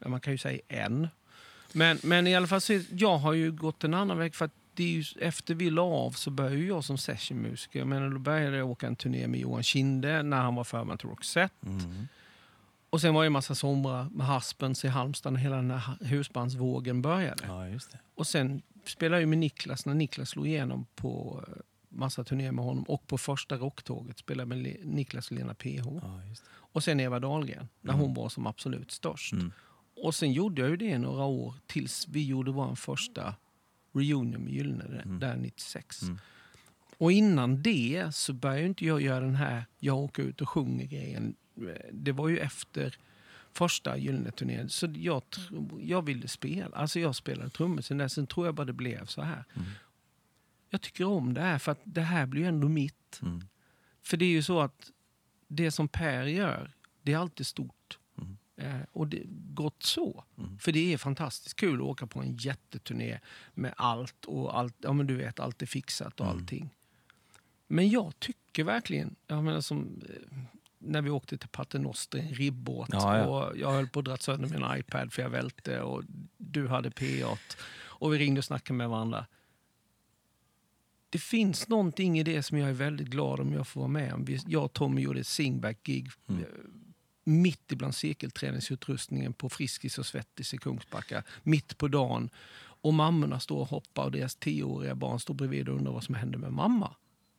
man 0.06 0.20
kan 0.20 0.34
ju 0.34 0.38
säga 0.38 0.62
en. 0.68 1.08
Men, 1.72 2.00
men 2.04 2.28
i 2.28 2.36
alla 2.36 2.48
fall, 2.48 2.62
så, 2.62 2.80
jag 2.92 3.18
har 3.18 3.34
ju 3.34 3.52
gått 3.52 3.84
en 3.84 3.94
annan 3.94 4.18
väg. 4.18 4.36
för 4.36 4.46
att 4.46 4.52
det 4.74 4.84
är 4.84 4.88
ju, 4.88 5.04
efter 5.20 5.56
vi 5.56 5.70
la 5.70 5.82
av 5.82 6.12
så 6.12 6.32
började 6.32 6.64
jag 6.64 6.84
som 6.84 6.98
sessionmusiker. 6.98 7.80
Jag 7.80 7.88
menar, 7.88 8.10
då 8.10 8.20
började 8.20 8.58
jag 8.58 8.70
åka 8.70 8.88
en 8.88 8.96
turné 8.96 9.28
med 9.28 9.40
Johan 9.40 9.64
Kinde 9.64 10.24
när 10.24 10.42
han 10.42 10.56
var 10.56 10.64
förband 10.64 11.00
till 11.00 11.10
Roxette. 11.10 11.68
Mm. 11.68 12.08
Och 12.90 13.02
sen 13.02 13.14
var 13.14 13.22
det 13.22 13.28
en 13.28 13.34
massa 13.34 13.56
somrar 13.56 14.10
med 14.12 14.28
Haspens 14.28 14.86
i 14.86 14.88
Halmstad 14.88 15.34
när 15.34 15.40
hela 15.40 15.56
den 15.56 15.72
här 15.72 15.98
husbandsvågen 16.02 17.02
började. 17.02 17.44
Ja. 17.48 17.80
Och 18.16 18.28
sen 18.28 18.62
spelade 18.86 19.22
jag 19.22 19.30
med 19.30 19.38
Niklas 19.38 19.86
när 19.86 19.94
Niklas 19.94 20.30
slog 20.30 20.48
igenom 20.48 20.86
på 20.96 21.44
eh, 21.48 21.54
massa 21.96 22.24
turnéer 22.24 22.52
med 22.52 22.66
honom. 22.66 22.84
Och 22.84 23.08
på 23.08 23.18
första 23.18 23.58
rocktåget 23.58 24.18
spelade 24.18 24.46
med 24.48 24.58
Le- 24.58 24.78
Niklas 24.84 25.32
och 25.32 25.38
Lena 25.38 25.54
PH. 25.54 25.86
Ja. 26.02 26.22
Och 26.56 26.84
sen 26.84 27.00
Eva 27.00 27.20
Dahlgren, 27.20 27.68
när 27.82 27.94
Mm. 27.94 28.06
hon 28.06 28.14
var 28.14 28.30
som 28.30 28.48
absolut 28.48 28.92
störst. 28.92 29.34
Mm. 29.34 29.52
Och 30.04 30.16
sen 30.16 30.34
gjorde 30.34 30.62
jag 30.62 30.70
ju 30.72 30.78
det 30.78 30.98
några 30.98 31.24
år 31.24 31.54
tills 31.68 32.08
vi 32.08 32.26
gjorde 32.26 32.52
vår 32.52 32.76
första 32.76 33.36
reunion 33.94 34.44
med 34.44 34.54
Gyllene 34.54 35.02
Mm. 35.06 35.20
där 35.20 35.36
96. 35.38 36.02
Mm. 36.02 36.18
Och 36.98 37.12
innan 37.12 37.62
det 37.62 38.16
så 38.16 38.34
började 38.34 38.66
inte 38.68 38.86
jag 38.86 39.02
göra 39.02 39.20
den 39.26 39.36
här 39.36 39.66
jag 39.80 39.98
åker 39.98 40.24
ut 40.24 40.42
och 40.42 40.50
sjunger 40.50 40.86
grejen. 40.86 41.36
Det 41.92 42.12
var 42.12 42.30
ju 42.30 42.38
efter 42.40 42.98
första 43.54 43.98
Gyllene 43.98 44.32
turnén. 44.32 44.70
Så 44.70 44.88
jag, 44.98 45.22
jag 45.80 46.02
ville 46.02 46.28
spela. 46.28 46.76
Alltså 46.78 47.00
jag 47.00 47.16
spelade 47.16 47.50
trummor 47.50 47.82
sen 47.82 47.98
dess. 47.98 48.14
Sen 48.14 48.28
tror 48.28 48.46
jag 48.46 48.56
bara 48.56 48.66
det 48.66 48.74
blev 48.74 49.06
så 49.06 49.22
här. 49.22 49.44
Mm. 49.56 49.68
Jag 50.76 50.82
tycker 50.82 51.06
om 51.06 51.34
det 51.34 51.42
här 51.42 51.58
för 51.58 51.72
att 51.72 51.82
det 51.84 52.02
här 52.02 52.26
blir 52.26 52.42
ju 52.42 52.48
ändå 52.48 52.68
mitt. 52.70 53.20
Mm. 53.22 53.42
För 54.02 54.18
det 54.18 54.26
är 54.26 54.30
ju 54.30 54.44
så 54.44 54.60
att 54.60 54.92
det 55.48 55.72
som 55.72 55.88
Per 55.88 56.24
gör, 56.26 56.72
det 57.02 57.14
är 57.14 57.18
alltid 57.18 57.46
stort. 57.48 58.00
Mm. 58.18 58.38
Eh, 58.56 58.82
och 58.92 59.08
det 59.08 59.22
gott 59.54 59.84
så. 59.84 60.24
Mm. 60.38 60.60
För 60.60 60.72
det 60.72 60.94
är 60.94 60.98
fantastiskt 60.98 61.56
kul 61.56 61.76
att 61.76 61.82
åka 61.88 62.08
på 62.08 62.20
en 62.20 62.36
jätteturné 62.36 63.20
med 63.54 63.74
allt 63.78 64.26
och 64.26 64.58
allt, 64.60 64.76
ja 64.78 64.94
men 64.94 65.08
du 65.08 65.16
vet, 65.16 65.40
allt 65.40 65.62
är 65.62 65.66
fixat 65.66 66.20
och 66.20 66.26
Mm. 66.26 66.38
allting. 66.38 66.70
Men 67.68 67.90
jag 67.90 68.20
tycker 68.20 68.64
verkligen, 68.64 69.16
jag 69.28 69.44
menar 69.44 69.62
som 69.62 70.02
eh, 70.10 70.38
när 70.78 71.02
vi 71.02 71.10
åkte 71.10 71.38
till 71.38 71.50
Paternoster, 71.50 72.20
en 72.20 72.30
ribbåt 72.34 72.90
Ja, 72.92 73.18
ja. 73.18 73.26
och 73.26 73.58
jag 73.58 73.72
höll 73.72 73.88
på 73.88 74.00
att 74.00 74.06
dra 74.06 74.18
sönder 74.18 74.50
min 74.50 74.80
iPad 74.80 75.14
för 75.14 75.22
jag 75.22 75.30
välte 75.30 75.82
och 75.82 76.04
du 76.38 76.68
hade 76.68 76.90
P8 76.90 77.38
och 77.78 78.14
vi 78.14 78.18
ringde 78.18 78.40
och 78.40 78.46
snackade 78.46 78.78
med 78.78 78.90
varandra. 78.90 79.26
Det 81.16 81.20
finns 81.22 81.68
någonting 81.68 82.20
i 82.20 82.24
det 82.24 82.44
som 82.44 82.58
jag 82.58 82.70
är 82.70 82.74
väldigt 82.74 83.08
glad 83.08 83.40
om 83.40 83.54
jag 83.54 83.68
får 83.68 83.82
vara 83.82 83.88
med 83.92 84.14
om. 84.14 84.26
Jag 84.48 84.64
och 84.66 84.74
Tommy 84.74 85.02
gjorde 85.02 85.20
ett 85.20 85.28
singback-gig 85.28 86.10
Mm. 86.30 86.42
eh, 86.42 86.48
mitt 87.24 87.72
ibland 87.72 87.96
cirkelträningsutrustningen 87.96 89.34
på 89.34 89.50
Friskis 89.50 89.98
och 89.98 90.06
Svettis 90.06 90.54
i 90.54 90.58
Kungsbacka, 90.58 91.24
mitt 91.44 91.78
på 91.78 91.88
dagen. 91.88 92.30
Och 92.58 92.94
mammorna 92.94 93.40
står 93.40 93.60
och 93.60 93.68
hoppar 93.68 94.04
och 94.04 94.12
deras 94.12 94.36
tioåriga 94.36 94.96
barn 94.96 95.20
står 95.20 95.34
bredvid 95.34 95.70
och 95.70 95.76
undrar 95.76 95.92
vad 95.94 96.04
som 96.04 96.16
händer 96.16 96.40
med 96.40 96.54
mamma. 96.54 96.96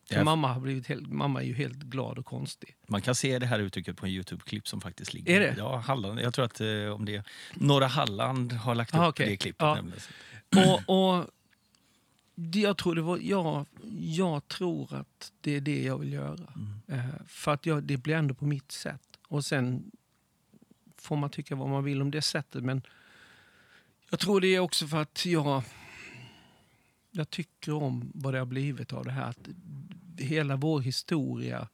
Ja. 0.09 0.25
mamma, 0.25 0.53
har 0.53 0.61
blivit 0.61 0.87
helt, 0.87 1.07
mamma 1.07 1.43
är 1.43 1.47
ju 1.47 1.55
helt 1.55 1.77
glad 1.79 2.19
och 2.19 2.27
konstig. 2.27 2.77
Man 2.89 3.03
kan 3.03 3.15
se 3.15 3.39
det 3.39 3.47
här 3.47 3.59
uttrycket 3.59 3.97
på 3.97 4.07
en 4.07 4.13
Youtube-klipp 4.13 4.69
som 4.69 4.81
faktiskt 4.81 5.15
ligger. 5.15 5.35
Är 5.37 5.41
det? 5.41 5.55
Ja, 5.59 5.77
Halland. 5.77 6.21
Jag 6.21 6.35
tror 6.35 6.45
att 6.45 6.61
eh, 6.61 6.67
om 6.95 7.05
det 7.05 7.23
Norra 7.55 7.87
Halland 7.87 8.53
har 8.53 8.75
lagt 8.75 8.91
upp 8.95 9.01
Ah, 9.01 9.09
okej. 9.09 9.27
det 9.29 9.37
klippet. 9.37 9.63
Ja. 9.63 9.79
Och, 10.87 11.17
och 11.19 11.27
jag, 12.37 12.77
tror 12.77 12.95
det 12.95 13.03
var, 13.03 13.19
jag, 13.19 13.67
jag 14.01 14.49
tror 14.49 14.95
att 14.95 15.33
det 15.41 15.57
är 15.57 15.61
det 15.61 15.83
jag 15.83 15.99
vill 15.99 16.13
göra. 16.13 16.53
Mm. 16.57 16.81
Eh, 16.87 17.15
för 17.27 17.53
att 17.53 17.67
jag, 17.67 17.83
det 17.83 17.97
blir 17.97 18.15
ändå 18.15 18.35
på 18.35 18.47
mitt 18.47 18.73
sätt. 18.73 19.19
Och 19.29 19.45
sen 19.45 19.91
får 20.97 21.17
man 21.17 21.31
tycka 21.31 21.55
vad 21.55 21.69
man 21.69 21.85
vill 21.85 22.03
om 22.03 22.11
det 22.11 22.23
sättet. 22.23 22.65
Men 22.65 22.83
jag 24.11 24.21
tror 24.21 24.41
det 24.41 24.55
är 24.55 24.61
också 24.61 24.87
för 24.87 24.97
att 24.97 25.27
jag, 25.27 25.63
jag 27.11 27.31
tycker 27.31 27.73
om 27.73 28.11
vad 28.15 28.35
det 28.35 28.39
har 28.39 28.47
blivit 28.47 28.93
av 28.93 29.05
det 29.05 29.13
här. 29.13 29.29
Att 29.29 29.49
hela 30.19 30.57
vår 30.57 30.81
historia, 30.81 31.69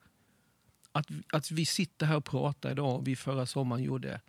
att, 0.92 1.06
att 1.32 1.50
vi 1.50 1.66
sitter 1.66 2.06
här 2.06 2.16
och 2.16 2.24
pratar 2.24 2.70
idag, 2.70 3.02
vi 3.04 3.16
förra 3.16 3.46
sommaren 3.46 3.82
gjorde 3.82 4.20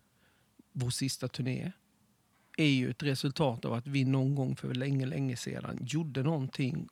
vår 0.72 0.90
sista 0.90 1.28
turné 1.28 1.72
är 2.58 2.70
ju 2.70 2.90
ett 2.90 3.04
resultat 3.04 3.66
av 3.66 3.74
att 3.74 3.88
vi 3.88 4.06
någon 4.06 4.36
gång 4.36 4.56
för 4.56 4.74
länge, 4.74 5.06
länge 5.06 5.36
sedan 5.36 5.78
gjorde 5.82 6.24
någonting 6.24 6.90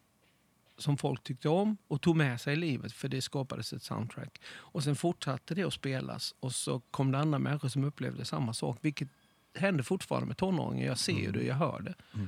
som 0.77 0.97
folk 0.97 1.23
tyckte 1.23 1.49
om 1.49 1.77
och 1.87 2.01
tog 2.01 2.15
med 2.15 2.41
sig 2.41 2.53
i 2.53 2.55
livet 2.55 2.93
för 2.93 3.07
det 3.07 3.21
skapades 3.21 3.73
ett 3.73 3.83
soundtrack. 3.83 4.41
Och 4.47 4.83
sen 4.83 4.95
fortsatte 4.95 5.55
det 5.55 5.63
att 5.63 5.73
spelas 5.73 6.35
och 6.39 6.53
så 6.53 6.79
kom 6.79 7.11
det 7.11 7.19
andra 7.19 7.39
människor 7.39 7.69
som 7.69 7.83
upplevde 7.83 8.25
samma 8.25 8.53
sak. 8.53 8.77
Vilket 8.81 9.07
händer 9.55 9.83
fortfarande 9.83 10.27
med 10.27 10.37
tonåringar. 10.37 10.85
Jag 10.85 10.97
ser 10.97 11.19
ju 11.19 11.31
det, 11.31 11.43
jag 11.43 11.55
hör 11.55 11.81
det. 11.81 11.93
Mm. 12.13 12.27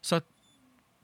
Så 0.00 0.16
att 0.16 0.26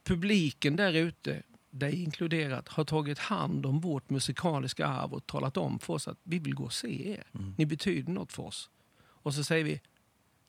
publiken 0.05 0.77
där 0.77 0.93
ute, 0.93 1.43
dig 1.71 2.03
inkluderat, 2.03 2.69
har 2.69 2.85
tagit 2.85 3.19
hand 3.19 3.67
om 3.67 3.81
vårt 3.81 4.11
musikaliska 4.11 4.87
arv 4.87 5.15
och 5.15 5.27
talat 5.27 5.57
om 5.57 5.79
för 5.79 5.95
oss 5.95 6.09
att 6.09 6.19
vi 6.23 6.39
vill 6.39 6.55
gå 6.55 6.65
och 6.65 6.73
se 6.73 7.11
er. 7.11 7.25
Mm. 7.35 7.55
Ni 7.59 7.67
betyder 7.67 8.13
något 8.13 8.33
för 8.33 8.43
oss. 8.43 8.71
Och 8.99 9.35
så 9.35 9.45
säger 9.45 9.65
vi, 9.65 9.81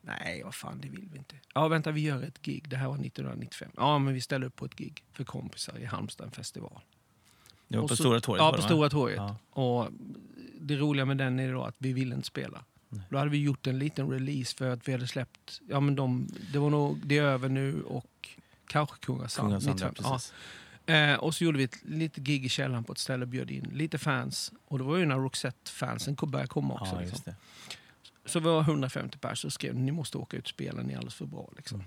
nej 0.01 0.41
vad 0.43 0.55
fan 0.55 0.81
det 0.81 0.89
vill 0.89 1.07
vi 1.11 1.17
inte. 1.17 1.35
Ja 1.53 1.67
vänta 1.67 1.91
vi 1.91 2.01
gör 2.01 2.23
ett 2.23 2.41
gig, 2.41 2.69
det 2.69 2.75
här 2.75 2.87
var 2.87 2.95
1995. 2.95 3.69
Ja 3.77 3.99
men 3.99 4.13
vi 4.13 4.21
ställer 4.21 4.47
upp 4.47 4.55
på 4.55 4.65
ett 4.65 4.75
gig 4.75 5.03
för 5.13 5.23
kompisar 5.23 5.77
i 5.79 5.85
Halmstad, 5.85 6.25
en 6.25 6.31
festival. 6.31 6.81
Det 7.67 7.77
var 7.77 7.87
på 7.87 7.95
så- 7.95 8.03
Stora 8.03 8.19
torget? 8.21 8.41
Ja, 8.43 8.53
på? 8.53 8.61
Stora 8.61 8.89
torget. 8.89 9.17
Ja. 9.17 9.35
Och 9.63 9.87
det 10.59 10.75
roliga 10.75 11.05
med 11.05 11.17
den 11.17 11.39
är 11.39 11.53
då 11.53 11.63
att 11.63 11.75
vi 11.77 11.93
ville 11.93 12.15
inte 12.15 12.27
spela. 12.27 12.63
Nej. 12.89 13.01
Då 13.09 13.17
hade 13.17 13.29
vi 13.29 13.37
gjort 13.43 13.67
en 13.67 13.79
liten 13.79 14.09
release 14.09 14.55
för 14.57 14.69
att 14.69 14.87
vi 14.87 14.91
hade 14.91 15.07
släppt, 15.07 15.61
ja 15.69 15.79
men 15.79 15.95
de, 15.95 16.27
det 16.53 16.59
var 16.59 16.69
nog 16.69 16.97
Det 17.05 17.17
är 17.17 17.23
över 17.23 17.49
nu 17.49 17.81
och 17.83 18.29
kanske 18.67 18.97
Kungasand. 18.99 19.47
Kungasand, 19.47 19.79
ja, 19.81 19.87
95. 19.89 19.93
Ja. 20.03 20.11
precis. 20.13 20.33
Eh, 20.85 21.13
och 21.15 21.35
så 21.35 21.43
gjorde 21.43 21.57
vi 21.57 21.63
ett 21.63 21.77
litet 21.85 22.23
gig 22.23 22.45
i 22.45 22.49
källaren 22.49 22.83
på 22.83 22.91
ett 22.93 22.97
ställe 22.99 23.21
och 23.23 23.27
bjöd 23.27 23.51
in 23.51 23.69
lite 23.73 23.97
fans. 23.97 24.51
Och 24.65 24.77
det 24.77 24.83
var 24.83 24.97
ju 24.97 25.05
när 25.05 25.15
Roxette-fansen 25.17 26.15
kom- 26.15 26.31
började 26.31 26.47
komma 26.47 26.73
också. 26.73 26.95
Ja, 26.95 27.01
liksom. 27.01 27.33
Så 28.29 28.39
vi 28.39 28.45
var 28.45 28.61
150 28.61 29.17
pers 29.17 29.45
och 29.45 29.53
skrev 29.53 29.75
ni 29.75 29.91
måste 29.91 30.17
åka 30.17 30.37
ut 30.37 30.43
och 30.43 30.49
spela, 30.49 30.81
ni 30.81 30.93
är 30.93 30.97
alldeles 30.97 31.15
för 31.15 31.25
bra. 31.25 31.53
Liksom. 31.57 31.83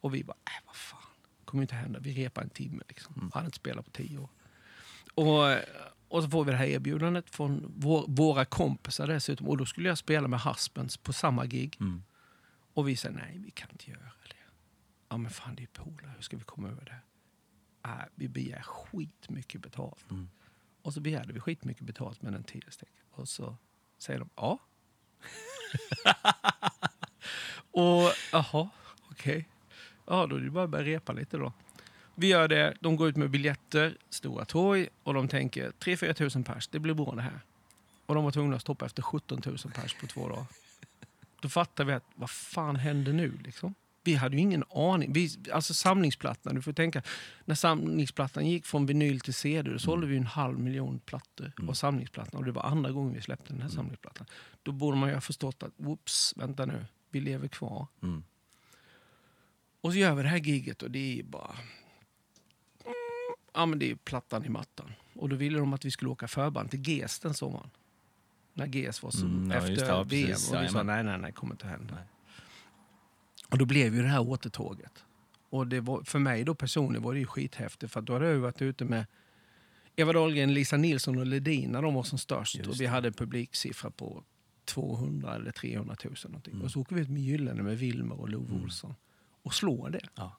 Och 0.00 0.14
vi 0.14 0.24
bara, 0.24 0.32
äh, 0.32 0.66
vad 0.66 0.76
fan, 0.76 1.00
kommer 1.44 1.62
inte 1.62 1.74
hända. 1.74 1.98
Vi 2.00 2.12
repar 2.24 2.42
en 2.42 2.50
timme. 2.50 2.82
Liksom. 2.88 3.14
Mm. 3.16 3.30
Hade 3.34 3.46
inte 3.46 3.56
spelat 3.56 3.84
på 3.84 3.90
tio 3.90 4.18
år. 4.18 4.28
Och, 5.14 5.58
och 6.08 6.22
så 6.22 6.30
får 6.30 6.44
vi 6.44 6.50
det 6.50 6.56
här 6.56 6.66
erbjudandet 6.66 7.30
från 7.30 7.72
vår, 7.76 8.04
våra 8.08 8.44
kompisar 8.44 9.06
dessutom. 9.06 9.48
Och 9.48 9.56
då 9.56 9.66
skulle 9.66 9.88
jag 9.88 9.98
spela 9.98 10.28
med 10.28 10.40
Haspens 10.40 10.96
på 10.96 11.12
samma 11.12 11.46
gig. 11.46 11.76
Mm. 11.80 12.02
Och 12.74 12.88
vi 12.88 12.96
säger 12.96 13.14
nej, 13.14 13.38
vi 13.44 13.50
kan 13.50 13.70
inte 13.70 13.90
göra 13.90 14.12
det. 14.28 14.36
Ja 15.08 15.16
men 15.16 15.30
fan 15.30 15.54
det 15.54 15.62
är 15.62 15.66
polare, 15.66 16.12
hur 16.16 16.22
ska 16.22 16.36
vi 16.36 16.44
komma 16.44 16.68
över 16.68 16.84
det? 16.84 17.00
Äh, 17.88 18.04
vi 18.14 18.28
begär 18.28 18.62
skitmycket 18.62 19.62
betalt. 19.62 20.10
Mm. 20.10 20.28
Och 20.82 20.94
så 20.94 21.00
begärde 21.00 21.32
vi 21.32 21.40
skitmycket 21.40 21.86
betalt 21.86 22.22
med 22.22 22.34
en 22.34 22.44
tidestecken. 22.44 23.04
Och 23.10 23.28
så 23.28 23.56
säger 23.98 24.20
de 24.20 24.30
ja. 24.36 24.58
och 27.70 28.12
jaha, 28.32 28.68
okej. 29.10 29.48
Ja, 30.06 30.26
då 30.26 30.36
är 30.36 30.40
det 30.40 30.50
bara 30.50 30.64
att 30.64 30.70
börja 30.70 30.84
repa 30.84 31.12
lite 31.12 31.36
då. 31.36 31.52
Vi 32.14 32.26
gör 32.26 32.48
det, 32.48 32.74
de 32.80 32.96
går 32.96 33.08
ut 33.08 33.16
med 33.16 33.30
biljetter, 33.30 33.96
Stora 34.10 34.44
torg, 34.44 34.88
och 35.02 35.14
de 35.14 35.28
tänker 35.28 35.70
3-4 35.70 36.12
tusen 36.12 36.44
pers, 36.44 36.68
det 36.68 36.78
blir 36.78 36.94
bra 36.94 37.12
det 37.14 37.22
här. 37.22 37.40
Och 38.06 38.14
de 38.14 38.24
var 38.24 38.30
tvungna 38.30 38.56
att 38.56 38.62
stoppa 38.62 38.86
efter 38.86 39.02
17 39.02 39.42
000 39.46 39.56
pers 39.74 39.94
på 39.94 40.06
två 40.06 40.28
dagar. 40.28 40.44
Då 41.40 41.48
fattar 41.48 41.84
vi 41.84 41.92
att 41.92 42.04
vad 42.14 42.30
fan 42.30 42.76
händer 42.76 43.12
nu 43.12 43.38
liksom? 43.44 43.74
Vi 44.04 44.14
hade 44.14 44.36
ju 44.36 44.42
ingen 44.42 44.64
aning. 44.74 45.12
Vi, 45.12 45.30
alltså 45.52 45.74
samlingsplattan, 45.74 46.54
du 46.54 46.62
får 46.62 46.72
tänka, 46.72 47.02
när 47.44 47.54
samlingsplattan 47.54 48.46
gick 48.46 48.66
från 48.66 48.86
vinyl 48.86 49.20
till 49.20 49.34
CD, 49.34 49.70
då 49.70 49.78
sålde 49.78 50.06
vi 50.06 50.16
en 50.16 50.26
halv 50.26 50.58
miljon 50.58 50.98
plattor 50.98 51.52
Mm. 51.58 51.68
av 51.68 51.74
samlingsplattan. 51.74 52.38
Och 52.40 52.44
det 52.46 52.52
var 52.52 52.62
andra 52.62 52.90
gången 52.90 53.14
vi 53.14 53.20
släppte 53.20 53.52
den 53.52 53.62
här 53.62 53.68
samlingsplattan. 53.68 54.26
Då 54.62 54.72
borde 54.72 54.96
man 54.96 55.08
ju 55.08 55.14
ha 55.14 55.20
förstått 55.20 55.62
att, 55.62 55.72
whoops, 55.76 56.34
vänta 56.36 56.66
nu, 56.66 56.84
vi 57.10 57.20
lever 57.20 57.48
kvar. 57.48 57.86
Mm. 58.02 58.22
Och 59.80 59.92
så 59.92 59.98
gör 59.98 60.14
vi 60.14 60.22
det 60.22 60.28
här 60.28 60.38
giget 60.38 60.82
och 60.82 60.90
det 60.90 61.18
är 61.18 61.22
bara... 61.22 61.50
Mm, 62.84 62.94
Ja 63.54 63.66
men 63.66 63.78
det 63.78 63.90
är 63.90 63.94
plattan 63.94 64.44
i 64.44 64.48
mattan. 64.48 64.92
Och 65.14 65.28
då 65.28 65.36
ville 65.36 65.58
de 65.58 65.72
att 65.72 65.84
vi 65.84 65.90
skulle 65.90 66.10
åka 66.10 66.28
förband 66.28 66.70
till 66.70 66.88
GES 66.88 67.18
den 67.18 67.34
sommaren. 67.34 67.70
När 68.54 68.66
GES 68.66 69.02
var 69.02 69.10
så 69.10 69.26
Mm, 69.26 69.50
ja, 69.50 69.56
efter 69.56 69.70
just 69.70 69.80
det, 69.82 69.88
ja, 69.88 70.02
VM. 70.02 70.30
Och 70.30 70.62
vi 70.64 70.68
sa 70.68 70.82
nej, 70.82 71.04
nej, 71.04 71.18
nej, 71.18 71.32
kommer 71.32 71.54
inte 71.54 71.66
hända. 71.66 71.94
Nej. 71.94 72.04
Och 73.52 73.58
då 73.58 73.64
blev 73.64 73.94
ju 73.94 74.02
det 74.02 74.08
här 74.08 74.20
återtåget. 74.20 75.04
Och 75.50 75.66
det 75.66 75.80
var, 75.80 76.02
för 76.02 76.18
mig 76.18 76.44
då 76.44 76.54
personligen 76.54 77.02
var 77.02 77.12
det 77.12 77.20
ju 77.20 77.26
skithäftigt 77.26 77.92
för 77.92 78.00
då 78.00 78.12
hade 78.12 78.28
jag 78.28 78.38
varit 78.38 78.62
ute 78.62 78.84
med 78.84 79.06
Eva 79.96 80.12
Dahlgren, 80.12 80.54
Lisa 80.54 80.76
Nilsson 80.76 81.18
och 81.18 81.26
Ledin 81.26 81.70
när 81.70 81.82
de 81.82 81.94
var 81.94 82.02
som 82.02 82.18
störst. 82.18 82.66
Och 82.66 82.80
vi 82.80 82.86
hade 82.86 83.12
publiksiffra 83.12 83.90
på 83.90 84.24
200 84.64 85.34
eller 85.34 85.50
300 85.50 85.96
000 86.04 86.14
någonting. 86.24 86.52
Mm. 86.54 86.64
Och 86.64 86.70
så 86.70 86.80
åker 86.80 86.96
vi 86.96 87.02
ut 87.02 87.08
med 87.08 87.22
Gyllene 87.22 87.62
med 87.62 87.78
Wilmer 87.78 88.20
och 88.20 88.28
Love 88.28 88.50
Mm. 88.50 88.62
Olsson. 88.62 88.94
Och 89.42 89.54
slår 89.54 89.90
det. 89.90 90.08
Ja. 90.14 90.38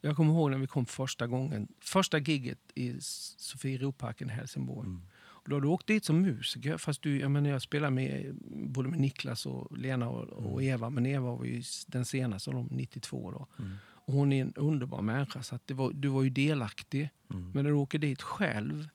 Jag 0.00 0.16
kommer 0.16 0.32
ihåg 0.32 0.50
när 0.50 0.58
vi 0.58 0.66
kom 0.66 0.86
första 0.86 1.26
gången, 1.26 1.68
första 1.80 2.18
gigget 2.18 2.58
i 2.74 2.96
Sofieroparken 3.00 4.30
i 4.30 4.32
Helsingborg. 4.32 4.88
Mm. 4.88 5.02
Då 5.44 5.56
har 5.56 5.60
du 5.60 5.68
åkt 5.68 5.86
dit 5.86 6.04
som 6.04 6.20
musiker, 6.20 6.76
fast 6.76 7.02
du, 7.02 7.20
jag, 7.20 7.30
menar, 7.30 7.50
jag 7.50 7.62
spelar 7.62 7.90
med 7.90 8.34
både 8.50 8.88
med 8.88 9.00
Niklas 9.00 9.46
och 9.46 9.78
Lena 9.78 10.08
och, 10.08 10.28
och 10.28 10.62
Eva, 10.62 10.90
men 10.90 11.06
Eva 11.06 11.34
var 11.34 11.44
ju 11.44 11.62
den 11.86 12.04
senaste 12.04 12.50
av 12.50 12.54
dem, 12.54 12.68
92 12.70 13.30
då. 13.30 13.46
Mm. 13.58 13.76
Och 13.84 14.14
hon 14.14 14.32
är 14.32 14.42
en 14.42 14.54
underbar 14.56 15.02
människa, 15.02 15.42
så 15.42 15.54
att 15.54 15.70
var, 15.70 15.92
du 15.92 16.08
var 16.08 16.22
ju 16.22 16.30
delaktig. 16.30 17.10
Mm. 17.30 17.50
Men 17.54 17.64
när 17.64 17.70
du 17.70 17.76
åker 17.76 17.98
dit 17.98 18.22
själv 18.22 18.88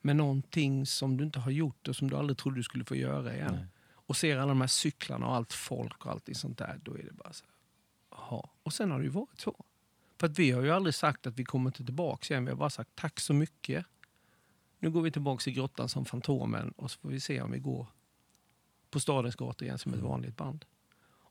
med 0.00 0.16
någonting 0.16 0.86
som 0.86 1.16
du 1.16 1.24
inte 1.24 1.38
har 1.38 1.50
gjort 1.50 1.88
och 1.88 1.96
som 1.96 2.10
du 2.10 2.16
aldrig 2.16 2.38
trodde 2.38 2.56
du 2.56 2.62
skulle 2.62 2.84
få 2.84 2.96
göra 2.96 3.34
igen. 3.34 3.54
Nej. 3.54 3.66
Och 3.90 4.16
ser 4.16 4.36
alla 4.36 4.48
de 4.48 4.60
här 4.60 4.68
cyklarna 4.68 5.26
och 5.26 5.34
allt 5.34 5.52
folk 5.52 6.06
och 6.06 6.12
allt 6.12 6.36
sånt 6.36 6.58
där, 6.58 6.80
då 6.82 6.98
är 6.98 7.02
det 7.02 7.12
bara 7.12 7.32
så 7.32 7.44
här, 7.44 7.54
jaha. 8.10 8.48
Och 8.62 8.72
sen 8.72 8.90
har 8.90 8.98
det 8.98 9.04
ju 9.04 9.10
varit 9.10 9.40
så. 9.40 9.64
För 10.20 10.26
att 10.26 10.38
vi 10.38 10.50
har 10.50 10.62
ju 10.62 10.70
aldrig 10.70 10.94
sagt 10.94 11.26
att 11.26 11.38
vi 11.38 11.44
kommer 11.44 11.70
inte 11.70 11.84
tillbaka 11.84 12.34
igen. 12.34 12.44
Vi 12.44 12.50
har 12.50 12.58
bara 12.58 12.70
sagt 12.70 12.90
tack 12.94 13.20
så 13.20 13.34
mycket. 13.34 13.86
Nu 14.78 14.90
går 14.90 15.02
vi 15.02 15.10
tillbaka 15.10 15.50
i 15.50 15.52
grottan 15.52 15.88
som 15.88 16.04
Fantomen 16.04 16.70
och 16.70 16.90
så 16.90 16.98
får 16.98 17.08
vi 17.08 17.20
se 17.20 17.40
om 17.40 17.50
vi 17.50 17.58
går 17.58 17.86
på 18.90 19.00
stadens 19.00 19.36
gator 19.36 19.66
igen 19.66 19.78
som 19.78 19.94
ett 19.94 20.00
vanligt 20.00 20.36
band. 20.36 20.64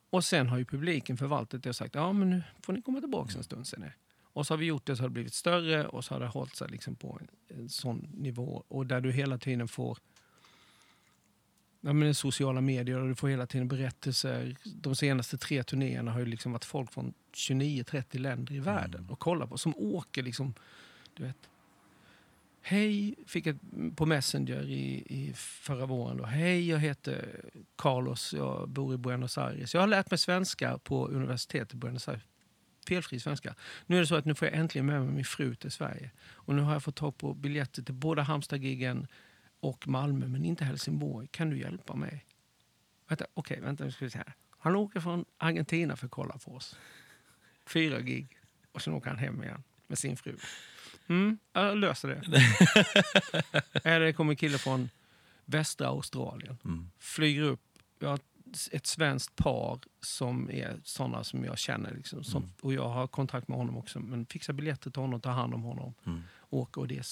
Och 0.09 0.23
sen 0.23 0.47
har 0.47 0.57
ju 0.57 0.65
publiken 0.65 1.17
förvaltat 1.17 1.63
det 1.63 1.69
och 1.69 1.75
sagt 1.75 1.95
ja 1.95 2.13
men 2.13 2.29
nu 2.29 2.43
får 2.63 2.73
ni 2.73 2.81
komma 2.81 2.99
tillbaka 2.99 3.37
en 3.37 3.43
stund 3.43 3.67
sen. 3.67 3.85
Och 4.21 4.47
så 4.47 4.53
har 4.53 4.57
vi 4.57 4.65
gjort 4.65 4.85
det 4.85 4.95
så 4.95 5.03
har 5.03 5.09
det 5.09 5.13
blivit 5.13 5.33
större 5.33 5.87
och 5.87 6.05
så 6.05 6.13
har 6.13 6.19
det 6.19 6.27
hållit 6.27 6.55
sig 6.55 6.69
liksom 6.69 6.95
på 6.95 7.19
en, 7.21 7.57
en 7.57 7.69
sån 7.69 8.09
nivå. 8.13 8.63
Och 8.67 8.85
där 8.85 9.01
du 9.01 9.11
hela 9.11 9.37
tiden 9.37 9.67
får 9.67 9.97
ja, 11.81 11.93
men 11.93 12.15
sociala 12.15 12.61
medier 12.61 12.99
och 12.99 13.07
du 13.07 13.15
får 13.15 13.27
hela 13.27 13.47
tiden 13.47 13.67
berättelser. 13.67 14.55
De 14.63 14.95
senaste 14.95 15.37
tre 15.37 15.63
turnéerna 15.63 16.11
har 16.11 16.19
ju 16.19 16.25
liksom 16.25 16.51
varit 16.51 16.65
folk 16.65 16.93
från 16.93 17.13
29-30 17.33 18.17
länder 18.17 18.53
i 18.53 18.59
världen 18.59 19.09
och 19.09 19.19
kollar 19.19 19.47
på. 19.47 19.57
Som 19.57 19.73
åker 19.77 20.23
liksom, 20.23 20.53
du 21.13 21.23
vet. 21.23 21.49
Hej, 22.69 23.15
fick 23.27 23.45
jag 23.45 23.57
på 23.95 24.05
Messenger 24.05 24.69
i, 24.69 25.03
i 25.09 25.33
förra 25.33 25.85
våren. 25.85 26.17
Då. 26.17 26.25
Hej, 26.25 26.69
jag 26.69 26.79
heter 26.79 27.45
Carlos, 27.75 28.33
jag 28.33 28.69
bor 28.69 28.93
i 28.93 28.97
Buenos 28.97 29.37
Aires. 29.37 29.73
Jag 29.73 29.81
har 29.81 29.87
lärt 29.87 30.11
mig 30.11 30.17
svenska 30.17 30.77
på 30.77 31.07
universitetet 31.07 31.73
i 31.73 31.77
Buenos 31.77 32.07
Aires. 32.07 32.23
Felfri 32.87 33.19
svenska. 33.19 33.55
Nu 33.85 33.95
är 33.95 33.99
det 33.99 34.07
så 34.07 34.15
att 34.15 34.25
nu 34.25 34.35
får 34.35 34.47
jag 34.47 34.57
äntligen 34.57 34.85
med 34.85 35.01
mig 35.01 35.13
min 35.13 35.25
fru 35.25 35.55
till 35.55 35.71
Sverige. 35.71 36.11
Och 36.33 36.55
nu 36.55 36.61
har 36.61 36.73
jag 36.73 36.83
fått 36.83 36.95
tag 36.95 37.17
på 37.17 37.33
biljetter 37.33 37.81
till 37.81 37.93
båda 37.93 38.21
Halmstad-giggen 38.21 39.07
och 39.59 39.87
Malmö, 39.87 40.27
men 40.27 40.45
inte 40.45 40.65
Helsingborg. 40.65 41.27
Kan 41.27 41.49
du 41.49 41.59
hjälpa 41.59 41.95
mig? 41.95 42.25
Vänta, 43.07 43.25
Okej, 43.33 43.59
vänta 43.61 43.83
nu 43.83 43.91
ska 43.91 44.05
vi 44.05 44.11
se 44.11 44.17
här. 44.17 44.33
Han 44.57 44.75
åker 44.75 44.99
från 44.99 45.25
Argentina 45.37 45.95
för 45.95 46.05
att 46.05 46.11
kolla 46.11 46.37
på 46.37 46.51
oss. 46.51 46.75
Fyra 47.65 48.01
gig. 48.01 48.37
Och 48.71 48.81
sen 48.81 48.93
åker 48.93 49.09
han 49.09 49.19
hem 49.19 49.43
igen 49.43 49.63
med 49.87 49.97
sin 49.97 50.17
fru. 50.17 50.37
Mm, 51.07 51.37
jag 51.53 51.77
löser 51.77 52.07
det. 52.07 52.21
Eller 53.89 54.05
det 54.05 54.13
kommer 54.13 54.31
en 54.31 54.37
kille 54.37 54.57
från 54.57 54.89
västra 55.45 55.87
Australien. 55.87 56.57
Mm. 56.65 56.89
Flyger 56.99 57.41
upp. 57.41 57.61
Jag 57.99 58.09
har 58.09 58.19
ett 58.71 58.87
svenskt 58.87 59.35
par 59.35 59.79
som 60.01 60.49
är 60.51 60.79
såna 60.83 61.23
som 61.23 61.43
jag 61.43 61.57
känner. 61.57 61.95
Liksom, 61.95 62.23
som, 62.23 62.51
Och 62.61 62.73
jag 62.73 62.89
har 62.89 63.07
kontakt 63.07 63.47
med 63.47 63.57
honom 63.57 63.77
också. 63.77 63.99
Men 63.99 64.25
fixar 64.25 64.53
biljetter 64.53 64.91
till 64.91 65.01
honom, 65.01 65.21
tar 65.21 65.31
hand 65.31 65.53
om 65.53 65.63
honom. 65.63 65.93
Mm. 66.05 66.21
Åker 66.49 66.81
och 66.81 66.87
det 66.87 66.97
är 66.97 67.05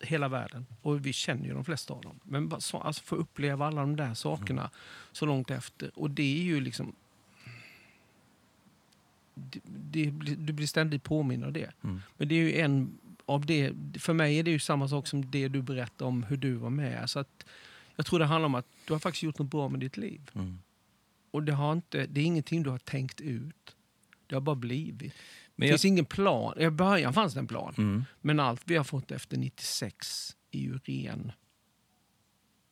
hela 0.00 0.28
världen. 0.28 0.66
Och 0.82 1.06
vi 1.06 1.12
känner 1.12 1.44
ju 1.44 1.54
de 1.54 1.64
flesta 1.64 1.94
av 1.94 2.02
dem. 2.02 2.20
Men 2.22 2.48
bara 2.48 2.60
så, 2.60 2.78
alltså 2.78 3.02
få 3.02 3.16
uppleva 3.16 3.66
alla 3.66 3.80
de 3.80 3.96
där 3.96 4.14
sakerna 4.14 4.70
så 5.12 5.26
långt 5.26 5.50
efter. 5.50 5.98
Och 5.98 6.10
det 6.10 6.38
är 6.38 6.42
ju 6.42 6.60
liksom... 6.60 6.94
Det, 9.34 9.60
det, 9.64 10.10
du 10.36 10.52
blir 10.52 10.66
ständigt 10.66 11.02
påminn 11.02 11.44
av 11.44 11.52
det. 11.52 11.70
Mm. 11.84 12.00
Men 12.16 12.28
det 12.28 12.34
är 12.34 12.38
ju 12.38 12.60
en 12.60 12.98
av 13.28 13.46
det, 13.46 13.72
för 13.98 14.12
mig 14.12 14.38
är 14.38 14.42
det 14.42 14.50
ju 14.50 14.58
samma 14.58 14.88
sak 14.88 15.06
som 15.06 15.30
det 15.30 15.48
du 15.48 15.62
berättar 15.62 16.06
om 16.06 16.22
hur 16.22 16.36
du 16.36 16.54
var 16.54 16.70
med. 16.70 17.10
Så 17.10 17.18
att, 17.18 17.46
jag 17.96 18.06
tror 18.06 18.18
det 18.18 18.24
handlar 18.24 18.46
om 18.46 18.54
att 18.54 18.66
du 18.86 18.92
har 18.92 19.00
faktiskt 19.00 19.22
gjort 19.22 19.38
något 19.38 19.50
bra 19.50 19.68
med 19.68 19.80
ditt 19.80 19.96
liv. 19.96 20.30
Mm. 20.34 20.58
Och 21.30 21.42
det, 21.42 21.52
har 21.52 21.72
inte, 21.72 22.06
det 22.06 22.20
är 22.20 22.24
ingenting 22.24 22.62
du 22.62 22.70
har 22.70 22.78
tänkt 22.78 23.20
ut. 23.20 23.76
Det 24.26 24.34
har 24.34 24.40
bara 24.40 24.56
blivit. 24.56 25.12
Men 25.56 25.66
det 25.66 25.66
jag, 25.66 25.80
finns 25.80 25.84
ingen 25.84 26.04
plan. 26.04 26.60
I 26.60 26.70
början 26.70 27.14
fanns 27.14 27.34
det 27.34 27.40
en 27.40 27.46
plan. 27.46 27.74
mm. 27.78 28.04
Men 28.20 28.40
allt 28.40 28.62
vi 28.64 28.76
har 28.76 28.84
fått 28.84 29.10
efter 29.10 29.36
96 29.36 30.36
är 30.50 30.58
ju 30.58 30.78
ren 30.78 31.32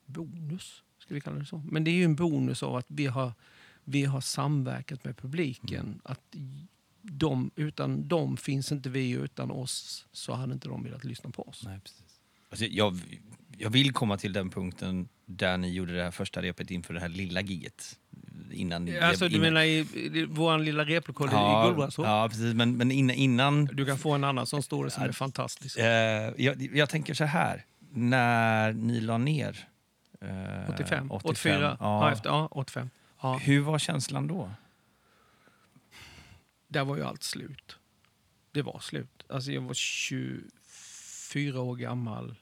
bonus. 0.06 0.82
Ska 0.98 1.14
vi 1.14 1.20
kalla 1.20 1.38
det 1.38 1.46
så? 1.46 1.58
Men 1.58 1.84
det 1.84 1.90
är 1.90 1.94
ju 1.94 2.04
en 2.04 2.16
bonus 2.16 2.62
av 2.62 2.76
att 2.76 2.86
vi 2.88 3.06
har, 3.06 3.32
vi 3.84 4.04
har 4.04 4.20
samverkat 4.20 5.04
med 5.04 5.16
publiken. 5.16 6.00
Att 6.04 6.36
de, 7.10 7.50
utan 7.56 8.08
dem 8.08 8.36
finns 8.36 8.72
inte 8.72 8.88
vi, 8.90 9.10
utan 9.10 9.50
oss 9.50 10.06
så 10.12 10.32
hade 10.34 10.52
inte 10.52 10.68
de 10.68 10.82
velat 10.84 11.04
lyssna 11.04 11.30
på 11.30 11.42
oss. 11.48 11.62
Nej, 11.64 11.80
precis. 11.80 12.02
Alltså, 12.50 12.64
jag, 12.64 12.98
jag 13.58 13.70
vill 13.70 13.92
komma 13.92 14.16
till 14.16 14.32
den 14.32 14.50
punkten 14.50 15.08
där 15.26 15.56
ni 15.56 15.72
gjorde 15.72 15.96
det 15.96 16.02
här 16.02 16.10
första 16.10 16.42
repet 16.42 16.70
inför 16.70 16.94
det 16.94 17.00
här 17.00 17.08
lilla 17.08 17.40
giget. 17.40 17.98
Innan 18.52 18.84
ni 18.84 18.98
Alltså 18.98 19.28
blev- 19.28 19.30
du 19.40 19.46
innan, 19.48 19.54
menar 19.54 19.66
i, 19.66 19.78
i 20.20 20.24
vår 20.30 20.58
lilla 20.58 20.84
replokal 20.84 21.28
ja, 21.32 21.62
i 21.62 21.66
Gullbrandstorp? 21.66 22.06
Ja, 22.06 22.28
precis. 22.28 22.54
Men, 22.54 22.76
men 22.76 22.90
innan... 22.90 23.16
innan 23.16 23.64
Du 23.64 23.86
kan 23.86 23.98
få 23.98 24.12
en 24.12 24.24
annan 24.24 24.46
som 24.46 24.62
står 24.62 24.84
där 24.84 24.90
som 24.90 25.02
Ja, 25.02 25.08
är 25.08 25.12
fantastisk. 25.12 25.78
eh, 25.78 25.84
jag, 26.36 26.62
jag 26.76 26.88
tänker 26.88 27.14
så 27.14 27.24
här. 27.24 27.64
När 27.92 28.72
ni 28.72 29.00
la 29.00 29.18
ner... 29.18 29.68
eh, 30.20 30.70
85, 30.70 31.10
85, 31.10 31.10
84, 31.10 31.60
ja. 31.62 31.76
Ja, 31.80 32.12
efter, 32.12 32.28
ja 32.30 32.48
85. 32.50 32.90
Ja, 33.22 33.36
Hur 33.42 33.60
var 33.60 33.78
känslan 33.78 34.26
då? 34.26 34.50
Där 36.68 36.84
var 36.84 36.96
ju 36.96 37.02
allt 37.02 37.22
slut. 37.22 37.78
Det 38.52 38.62
var 38.62 38.78
slut. 38.78 39.24
Alltså 39.28 39.52
jag 39.52 39.60
var 39.60 39.74
24 39.74 41.60
år 41.60 41.76
gammal. 41.76 42.36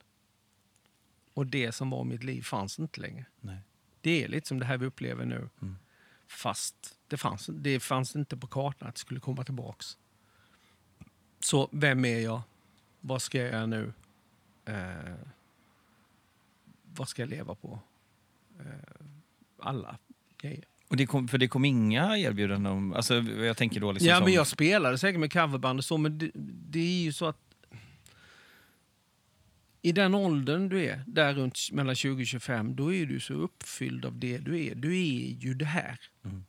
Och 1.34 1.46
det 1.46 1.72
som 1.72 1.90
var 1.90 2.04
mitt 2.04 2.24
liv 2.24 2.42
fanns 2.42 2.78
inte 2.78 3.00
längre. 3.00 3.24
Nej. 3.40 3.58
Det 4.00 4.24
är 4.24 4.28
lite 4.28 4.48
som 4.48 4.58
det 4.58 4.66
här 4.66 4.78
vi 4.78 4.86
upplever 4.86 5.24
nu. 5.24 5.48
Mm. 5.62 5.76
Fast 6.26 6.98
det 7.08 7.16
fanns, 7.16 7.46
det 7.52 7.80
fanns 7.80 8.16
inte 8.16 8.36
på 8.36 8.46
kartan 8.46 8.88
att 8.88 8.94
det 8.94 9.00
skulle 9.00 9.20
komma 9.20 9.44
tillbaks. 9.44 9.98
Så 11.40 11.68
vem 11.72 12.04
är 12.04 12.20
jag? 12.20 12.42
Vad 13.00 13.22
ska 13.22 13.38
jag 13.38 13.52
göra 13.52 13.66
nu? 13.66 13.92
Eh, 14.64 15.14
vad 16.82 17.08
ska 17.08 17.22
jag 17.22 17.28
leva 17.28 17.54
på? 17.54 17.80
Eh, 18.60 19.06
alla 19.58 19.98
grejer. 20.38 20.64
Och 20.94 20.98
det 20.98 21.06
kom, 21.06 21.28
för 21.28 21.38
det 21.38 21.48
kom 21.48 21.64
inga 21.64 22.18
erbjudanden 22.18 22.72
om... 22.72 22.92
Alltså, 22.92 23.14
jag 23.22 23.56
tänker 23.56 23.80
då 23.80 23.92
liksom 23.92 24.08
ja, 24.08 24.16
som, 24.16 24.24
men 24.24 24.32
jag 24.32 24.46
spelade 24.46 24.98
säkert 24.98 25.20
med 25.20 25.32
coverband 25.32 25.78
och 25.78 25.84
så, 25.84 25.98
men 25.98 26.18
det, 26.18 26.30
det 26.68 26.78
är 26.78 27.02
ju 27.02 27.12
så 27.12 27.26
att 27.26 27.38
i 29.82 29.92
den 29.92 30.14
åldern 30.14 30.68
du 30.68 30.84
är, 30.84 31.04
där 31.06 31.34
runt 31.34 31.72
mellan 31.72 31.94
20 31.94 32.22
och 32.22 32.26
25, 32.26 32.76
då 32.76 32.94
är 32.94 33.06
du 33.06 33.20
så 33.20 33.34
uppfylld 33.34 34.04
av 34.04 34.18
det 34.18 34.38
du 34.38 34.66
är. 34.66 34.74
Du 34.74 34.98
är 34.98 35.36
ju 35.38 35.54
det 35.54 35.64
här. 35.64 36.00
Mm. 36.24 36.44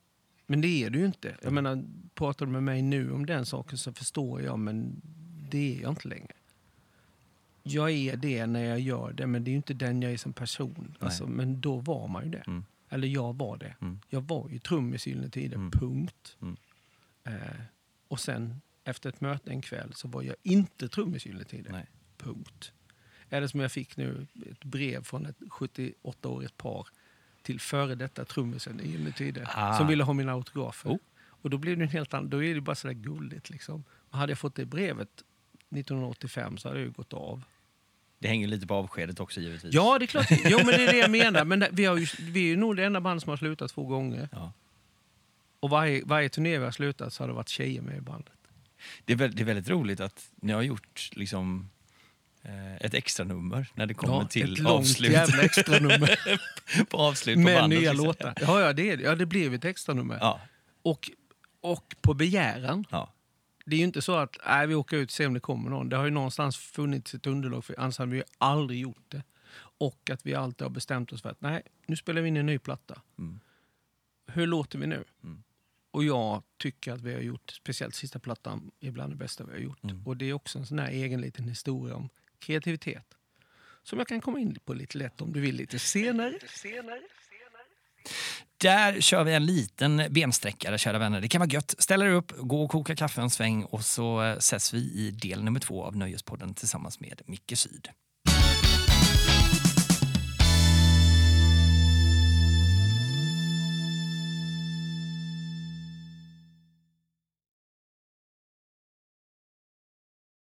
Men 0.47 0.61
det 0.61 0.83
är 0.83 0.89
du 0.89 0.99
ju 0.99 1.05
inte. 1.05 1.37
Jag 1.41 1.53
menar, 1.53 1.83
pratar 2.13 2.45
du 2.45 2.51
med 2.51 2.63
mig 2.63 2.81
nu 2.81 3.11
om 3.11 3.25
den 3.25 3.45
saken 3.45 3.77
så 3.77 3.93
förstår 3.93 4.41
jag, 4.41 4.59
men 4.59 5.01
det 5.49 5.77
är 5.77 5.81
jag 5.81 5.91
inte 5.91 6.07
längre. 6.07 6.33
Jag 7.63 7.91
är 7.91 8.17
det 8.17 8.45
när 8.45 8.63
jag 8.63 8.79
gör 8.79 9.13
det, 9.13 9.27
men 9.27 9.43
det 9.43 9.49
är 9.49 9.51
ju 9.51 9.57
inte 9.57 9.73
den 9.73 10.01
jag 10.01 10.11
är 10.11 10.17
som 10.17 10.33
person. 10.33 10.97
Alltså, 10.99 11.27
men 11.27 11.61
då 11.61 11.75
var 11.75 12.07
man 12.07 12.23
ju 12.23 12.29
det. 12.29 12.43
Mm. 12.47 12.63
Eller 12.89 13.07
jag 13.07 13.35
var 13.37 13.57
det. 13.57 13.75
Mm. 13.81 13.99
Jag 14.09 14.21
var 14.21 14.49
ju 14.49 14.59
trummis 14.59 15.07
i 15.07 15.09
Gyllene 15.09 15.29
Tider, 15.29 15.55
Mm. 15.57 15.71
punkt. 15.71 16.37
Mm. 16.41 16.55
Eh, 17.23 17.55
och 18.07 18.19
sen 18.19 18.61
efter 18.83 19.09
ett 19.09 19.21
möte 19.21 19.49
en 19.49 19.61
kväll 19.61 19.93
så 19.93 20.07
var 20.07 20.21
jag 20.23 20.35
inte 20.43 20.87
trummis 20.89 21.25
i 21.25 21.29
Gyllene 21.29 21.45
Tider, 21.45 21.71
Nej. 21.71 21.85
punkt. 22.17 22.71
Eller 23.29 23.47
som 23.47 23.59
jag 23.59 23.71
fick 23.71 23.97
nu, 23.97 24.27
ett 24.51 24.63
brev 24.63 25.03
från 25.03 25.25
ett 25.25 25.37
78-årigt 25.39 26.57
par 26.57 26.87
till 27.41 27.59
före 27.59 27.95
detta 27.95 28.25
trummisen 28.25 28.79
i 28.79 28.87
Gyllene 28.91 29.11
Tider 29.11 29.49
Ah. 29.55 29.77
som 29.77 29.87
ville 29.87 30.03
ha 30.03 30.13
mina 30.13 30.31
autografer. 30.31 30.89
Oh. 30.89 30.97
Och 31.17 31.49
då 31.49 31.57
blev 31.57 31.77
det 31.77 31.83
en 31.83 31.89
helt 31.89 32.13
annan, 32.13 32.29
då 32.29 32.43
är 32.43 32.55
det 32.55 32.61
bara 32.61 32.75
sådär 32.75 32.93
gulligt 32.93 33.49
liksom. 33.49 33.83
Och 33.89 34.17
hade 34.17 34.31
jag 34.31 34.39
fått 34.39 34.55
det 34.55 34.65
brevet 34.65 35.23
1985 35.69 36.57
så 36.57 36.67
hade 36.67 36.79
jag 36.79 36.85
ju 36.87 36.91
gått 36.91 37.13
av. 37.13 37.43
Det 38.25 38.29
hänger 38.29 38.47
lite 38.47 38.67
på 38.67 38.73
avskedet 38.75 39.19
också 39.19 39.39
givetvis. 39.41 39.73
Ja, 39.73 39.99
det 39.99 40.05
är 40.05 40.07
klart. 40.07 40.27
Jo, 40.31 40.57
men 40.57 40.65
det 40.67 40.85
är 40.87 40.91
det 40.91 40.97
jag 40.97 41.11
menar. 41.11 41.45
Men 41.45 41.65
vi, 41.71 41.85
har 41.85 41.97
ju, 41.97 42.07
vi 42.19 42.39
är 42.39 42.47
ju 42.47 42.55
nog 42.57 42.75
det 42.77 42.85
enda 42.85 43.01
band 43.01 43.21
som 43.21 43.29
har 43.29 43.37
slutat 43.37 43.71
två 43.71 43.83
gånger. 43.85 44.29
Ja. 44.31 44.51
Och 45.59 45.69
varje, 45.69 46.01
varje 46.05 46.29
turné 46.29 46.57
vi 46.57 46.63
har 46.63 46.71
slutat 46.71 47.13
så 47.13 47.23
har 47.23 47.27
det 47.27 47.33
varit 47.33 47.49
tjejer 47.49 47.81
med 47.81 47.97
i 47.97 48.01
bandet. 48.01 48.33
Det, 49.05 49.13
är, 49.13 49.17
väl- 49.17 49.35
det 49.35 49.41
är 49.43 49.45
väldigt 49.45 49.69
roligt 49.69 49.99
att 49.99 50.29
ni 50.35 50.53
har 50.53 50.61
gjort 50.61 51.09
liksom, 51.13 51.69
eh, 52.43 52.75
ett 52.75 52.93
extra 52.93 53.25
nummer 53.25 53.67
när 53.73 53.85
det 53.85 53.93
kommer 53.93 54.13
Ja, 54.15 54.27
till 54.27 54.53
ett 54.53 54.59
långt 54.59 54.79
avslut. 54.79 55.11
jävla 55.11 55.43
extra 55.43 55.79
nummer 55.79 56.19
på 56.89 56.97
avslut 56.97 57.35
på 57.35 57.41
med 57.41 57.59
bandet. 57.61 57.79
nya 57.79 57.93
låtar. 57.93 58.33
Ja, 58.41 58.61
ja, 58.61 58.73
det. 58.73 59.01
ja, 59.01 59.15
det 59.15 59.25
blev 59.25 59.53
ett 59.53 59.65
extra 59.65 59.93
nummer. 59.95 60.17
Ja, 60.21 60.41
Och, 60.81 61.11
och 61.61 61.95
på 62.01 62.13
begäran. 62.13 62.85
ja. 62.91 63.11
Det 63.65 63.75
är 63.75 63.77
ju 63.77 63.85
inte 63.85 64.01
så 64.01 64.15
att 64.15 64.37
nej, 64.45 64.67
vi 64.67 64.75
åker 64.75 64.97
ut 64.97 65.09
och 65.09 65.11
ser 65.11 65.27
om 65.27 65.33
det 65.33 65.39
kommer 65.39 65.69
någon. 65.69 65.89
Det 65.89 65.97
har 65.97 66.05
ju 66.05 66.11
någonstans 66.11 66.57
funnits 66.57 67.13
ett 67.13 67.27
underlag 67.27 67.65
för 67.65 67.79
annars 67.79 67.97
hade 67.97 68.11
vi 68.11 68.17
ju 68.17 68.23
aldrig 68.37 68.79
gjort 68.79 69.05
det. 69.07 69.23
Och 69.77 70.09
att 70.09 70.25
vi 70.25 70.35
alltid 70.35 70.65
har 70.65 70.69
bestämt 70.69 71.13
oss 71.13 71.21
för 71.21 71.29
att 71.29 71.41
nej, 71.41 71.61
nu 71.85 71.95
spelar 71.95 72.21
vi 72.21 72.27
in 72.27 72.37
en 72.37 72.45
ny 72.45 72.59
platta. 72.59 73.01
Mm. 73.19 73.39
Hur 74.27 74.47
låter 74.47 74.79
vi 74.79 74.87
nu? 74.87 75.03
Mm. 75.23 75.43
Och 75.91 76.03
jag 76.03 76.43
tycker 76.57 76.93
att 76.93 77.01
vi 77.01 77.13
har 77.13 77.21
gjort, 77.21 77.51
speciellt 77.51 77.95
sista 77.95 78.19
plattan, 78.19 78.71
är 78.79 78.91
bland 78.91 79.11
det 79.11 79.15
bästa 79.15 79.43
vi 79.43 79.51
har 79.51 79.59
gjort. 79.59 79.83
Mm. 79.83 80.07
Och 80.07 80.17
det 80.17 80.25
är 80.25 80.33
också 80.33 80.59
en 80.59 80.65
sån 80.65 80.79
här 80.79 80.89
egen 80.89 81.21
liten 81.21 81.47
historia 81.47 81.95
om 81.95 82.09
kreativitet. 82.39 83.13
som 83.83 83.99
jag 83.99 84.07
kan 84.07 84.21
komma 84.21 84.39
in 84.39 84.57
på 84.65 84.73
lite 84.73 84.97
lätt 84.97 85.21
om 85.21 85.33
du 85.33 85.41
vill 85.41 85.55
lite 85.55 85.79
senare. 85.79 86.39
Där 88.65 89.01
kör 89.01 89.23
vi 89.23 89.33
en 89.33 89.45
liten 89.45 90.03
bensträckare, 90.09 90.77
kära 90.77 90.97
vänner. 90.97 91.21
Det 91.21 91.27
kan 91.27 91.39
vara 91.39 91.49
gött. 91.49 91.75
Ställ 91.77 92.01
er 92.01 92.09
upp, 92.09 92.33
gå 92.37 92.63
och 92.63 92.71
koka 92.71 92.95
kaffe 92.95 93.21
en 93.21 93.29
sväng 93.29 93.63
och 93.63 93.85
så 93.85 94.23
eh, 94.23 94.37
ses 94.37 94.73
vi 94.73 94.77
i 94.77 95.11
del 95.11 95.43
nummer 95.43 95.59
två 95.59 95.83
av 95.83 95.97
Nöjespodden 95.97 96.53
tillsammans 96.53 96.99
med 96.99 97.21
Micke 97.25 97.57
Syd. 97.57 97.89